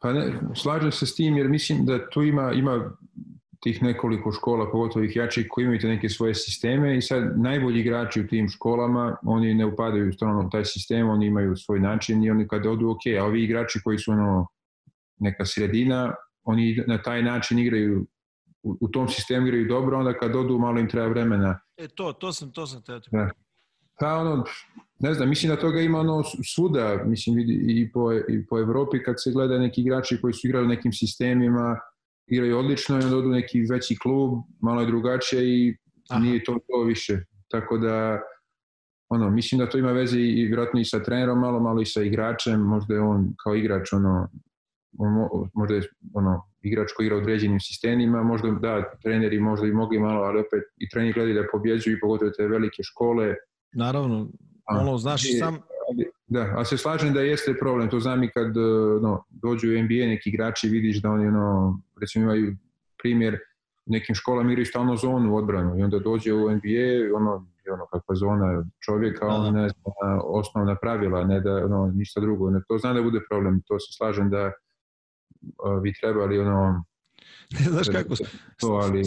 [0.00, 2.96] Pa ne, slažem se s tim jer mislim da tu ima, ima
[3.62, 8.20] tih nekoliko škola, pogotovo ih jačih koji imaju neke svoje sisteme i sad najbolji igrači
[8.20, 10.12] u tim školama, oni ne upadaju
[10.46, 13.80] u taj sistem, oni imaju svoj način i oni kada odu ok, a ovi igrači
[13.84, 14.46] koji su ono
[15.18, 18.06] neka sredina, oni na taj način igraju
[18.62, 22.12] u, u tom sistemu igraju dobro, onda kad odu malo im treba vremena E, to,
[22.12, 23.00] to sam, to sam teo.
[23.10, 23.30] Da.
[24.00, 24.44] Pa ono,
[24.98, 26.22] ne znam, mislim da toga ima ono
[26.54, 30.48] svuda, mislim vidi i po, i po Evropi kad se gleda neki igrači koji su
[30.48, 31.78] igrali u nekim sistemima,
[32.30, 35.76] igraju odlično i onda odu neki veći klub, malo je drugačije i
[36.10, 36.20] Aha.
[36.20, 37.18] nije to to više.
[37.48, 38.20] Tako da,
[39.08, 42.02] ono, mislim da to ima veze i, vjerojatno i sa trenerom, malo, malo i sa
[42.02, 44.28] igračem, možda je on kao igrač, ono,
[44.98, 45.82] on mo- možda je
[46.14, 50.40] ono, igrač koji igra u određenim sistemima, možda da, treneri možda i mogli malo, ali
[50.40, 53.34] opet i treneri gledaju da pobjeđuju i pogotovo te velike škole,
[53.72, 54.28] Naravno,
[54.66, 55.58] ono, znaš, sam,
[56.26, 58.60] Da, ali se slažem da jeste problem, to znam i kad e,
[59.02, 62.56] no, dođu u NBA neki igrači, vidiš da oni, ono, recimo imaju
[63.02, 63.38] primjer,
[63.86, 68.14] nekim školama igraju stalno zonu u odbranu i onda dođe u NBA, ono, ono kakva
[68.14, 69.38] zona čovjeka, Da, da.
[69.38, 72.50] on ne zna osnovna pravila, ne da, ono, ništa drugo.
[72.50, 74.52] Ne, to znam da bude problem, to se slažem da e,
[75.82, 76.84] bi trebali, ono,
[77.72, 78.14] znaš kako,
[78.60, 79.02] to, ali,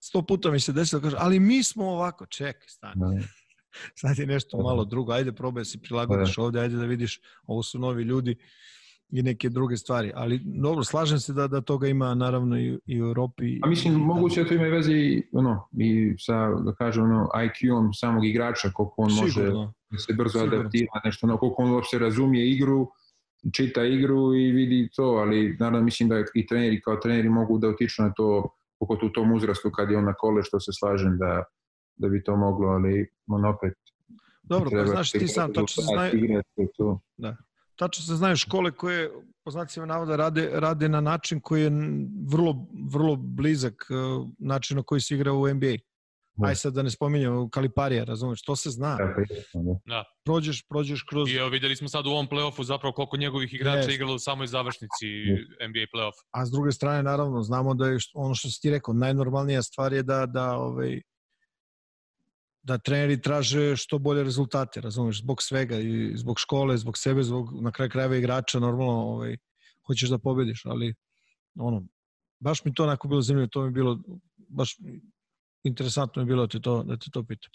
[0.00, 2.94] sto puta mi se desilo da kaže, ali mi smo ovako, čekaj, stani.
[3.00, 3.22] da,
[4.00, 4.62] sad je nešto Da.
[4.62, 8.36] malo drugo, ajde probaj da se prilagodiš ovde, ajde da vidiš, ovo su novi ljudi
[9.10, 13.02] i neke druge stvari, ali dobro, slažem se da, da toga ima naravno i, i
[13.02, 13.60] u Europi.
[13.62, 17.04] A mislim, i, moguće da to ima i veze i, ono, i sa, da kažem,
[17.04, 19.72] ono, IQ-om samog igrača, koliko on može Sigurno.
[19.90, 20.58] da se brzo Sigurno.
[20.60, 22.88] adaptira, nešto, ono, koliko on uopšte razumije igru
[23.54, 27.68] čita igru i vidi to, ali naravno mislim da i treneri kao treneri mogu da
[27.68, 31.18] utiču na to pogotovo u tom uzrastu kad je on na kole, što se slažem
[31.18, 31.44] da,
[31.96, 33.74] da bi to moglo, ali on opet
[34.42, 36.42] Dobro, pa znaš ti sam, tačno se znaju,
[37.16, 37.36] da,
[37.76, 39.10] tačno se znaju škole koje,
[39.44, 41.70] po znacima navoda, rade, rade na način koji je
[42.28, 45.76] vrlo, vrlo blizak uh, način na koji se igra u NBA.
[46.34, 46.48] Da.
[46.48, 48.96] Aj sad da ne spominjem Kaliparija, razumeš, to se zna.
[48.96, 49.80] Da, da.
[49.86, 50.04] da.
[50.24, 51.30] Prođeš, prođeš kroz...
[51.30, 53.94] I evo, videli smo sad u ovom play-offu zapravo koliko njegovih igrača yes.
[53.94, 55.68] igralo u samoj završnici yes.
[55.68, 56.16] NBA play-off.
[56.30, 59.92] A s druge strane, naravno, znamo da je ono što si ti rekao, najnormalnija stvar
[59.92, 61.00] je da, da ovaj,
[62.62, 67.62] da treneri traže što bolje rezultate, razumeš, zbog svega i zbog škole, zbog sebe, zbog
[67.62, 69.36] na kraj krajeva igrača, normalno ovaj,
[69.86, 70.94] hoćeš da pobediš, ali
[71.58, 71.82] ono,
[72.40, 73.98] baš mi to onako bilo zanimljivo, to mi je bilo
[74.48, 74.76] baš
[75.64, 77.50] interesantno je bilo da te to, da te to pitam.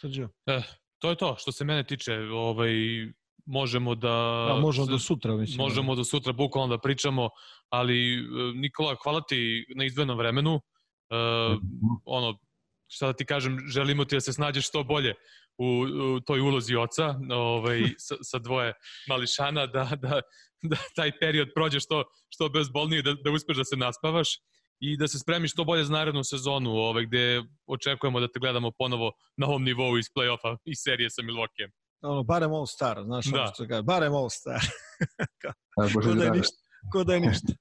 [0.00, 0.28] Srđo.
[0.46, 0.62] Eh,
[0.98, 2.72] to je to, što se mene tiče, ovaj,
[3.46, 4.46] možemo da...
[4.48, 5.56] Da, možemo do sutra, mislim.
[5.56, 7.28] Možemo do sutra bukvalno da pričamo,
[7.68, 8.22] ali eh,
[8.54, 10.54] Nikola, hvala ti na izdvojenom vremenu.
[10.54, 11.60] Uh,
[12.04, 12.38] ono,
[12.88, 15.14] šta da ti kažem, želimo ti da se snađeš što bolje
[15.58, 15.86] u,
[16.16, 18.72] u toj ulozi oca ovaj, sa, sa dvoje
[19.08, 20.20] mališana, da, da,
[20.62, 24.28] da taj period prođe što, što bezbolnije, da, da uspeš da se naspavaš
[24.80, 28.70] i da se spremiš što bolje za narednu sezonu, ovaj, gde očekujemo da te gledamo
[28.78, 31.70] ponovo na ovom nivou iz play-offa i serije sa Milwaukee.
[32.02, 33.40] Ono, barem All Star, znaš da.
[33.40, 34.60] ono što kaže, barem All Star.
[36.04, 36.56] ko, da je ništa.
[36.92, 37.52] Ko da je ništa.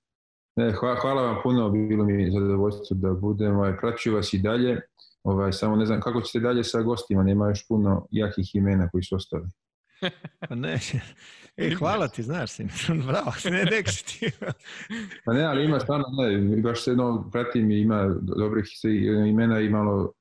[0.55, 4.81] Ne, hvala, hvala vam puno, bilo mi zadovoljstvo da budem, ovaj, praću vas i dalje,
[5.25, 9.03] ovaj, samo ne znam kako ćete dalje sa gostima, nema još puno jakih imena koji
[9.03, 9.45] su ostali.
[10.49, 10.79] Pa ne,
[11.57, 12.67] e, hvala ti, znaš si,
[13.07, 14.31] bravo, ne, nek si ti.
[15.25, 18.65] pa ne, ali ima stvarno, ne, baš se jedno pratim i ima dobrih
[19.27, 20.11] imena i malo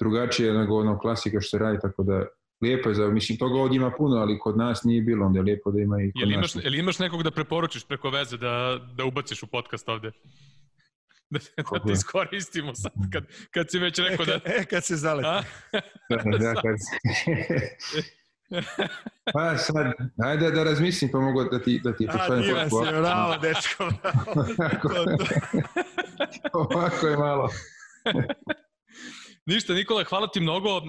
[0.00, 2.26] drugačije nego ono klasika što se radi, tako da
[2.62, 5.42] lijepo je za, mislim, toga ovdje ima puno, ali kod nas nije bilo, onda je
[5.42, 6.64] lijepo da ima i kod jel imaš, nas.
[6.64, 10.12] Jel imaš nekog da preporučiš preko veze da, da ubaciš u podcast ovde?
[11.56, 14.40] da, da ti iskoristimo sad, kad, kad si već rekao da...
[14.44, 15.28] E, kad se zaleti.
[16.08, 16.76] da, da, kad
[19.32, 22.42] Pa sad, ajde da razmislim, pa mogu da ti, da ti pošaljem.
[22.42, 24.46] A, divan si, bravo, dečko, bravo.
[26.74, 27.48] Ovako je malo.
[29.46, 30.80] Ništa, Nikola, hvala ti mnogo, e,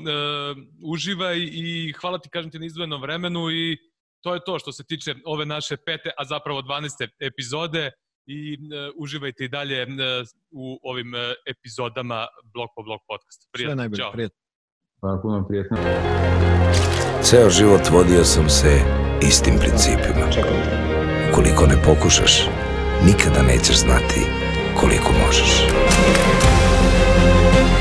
[0.93, 3.77] uživaj i hvala ti, kažem ti, na izdvojenom vremenu i
[4.21, 7.07] to je to što se tiče ove naše pete, a zapravo 12.
[7.19, 7.91] epizode
[8.25, 8.57] i e,
[8.97, 9.87] uživajte i dalje e,
[10.51, 13.49] u ovim e, epizodama Blog po Blog podcast.
[13.51, 13.71] Prijatno.
[13.71, 14.11] Sve najbolje, Ćao.
[14.11, 14.37] prijatno.
[14.99, 15.77] Hvala puno, prijatno.
[17.23, 18.81] Ceo život vodio sam se
[19.21, 20.25] istim principima.
[21.31, 22.33] Ukoliko ne pokušaš,
[23.05, 24.21] nikada nećeš znati
[24.79, 25.51] koliko možeš.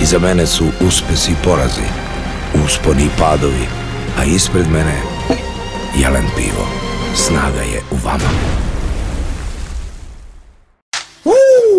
[0.02, 1.86] Iza mene su uspesi i porazi,
[2.64, 3.66] usponi i padovi,
[4.18, 4.96] a ispred mene
[6.02, 6.64] jelen pivo.
[7.14, 8.30] Snaga je u vama.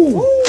[0.02, 0.16] Ooh.
[0.16, 0.41] Woo!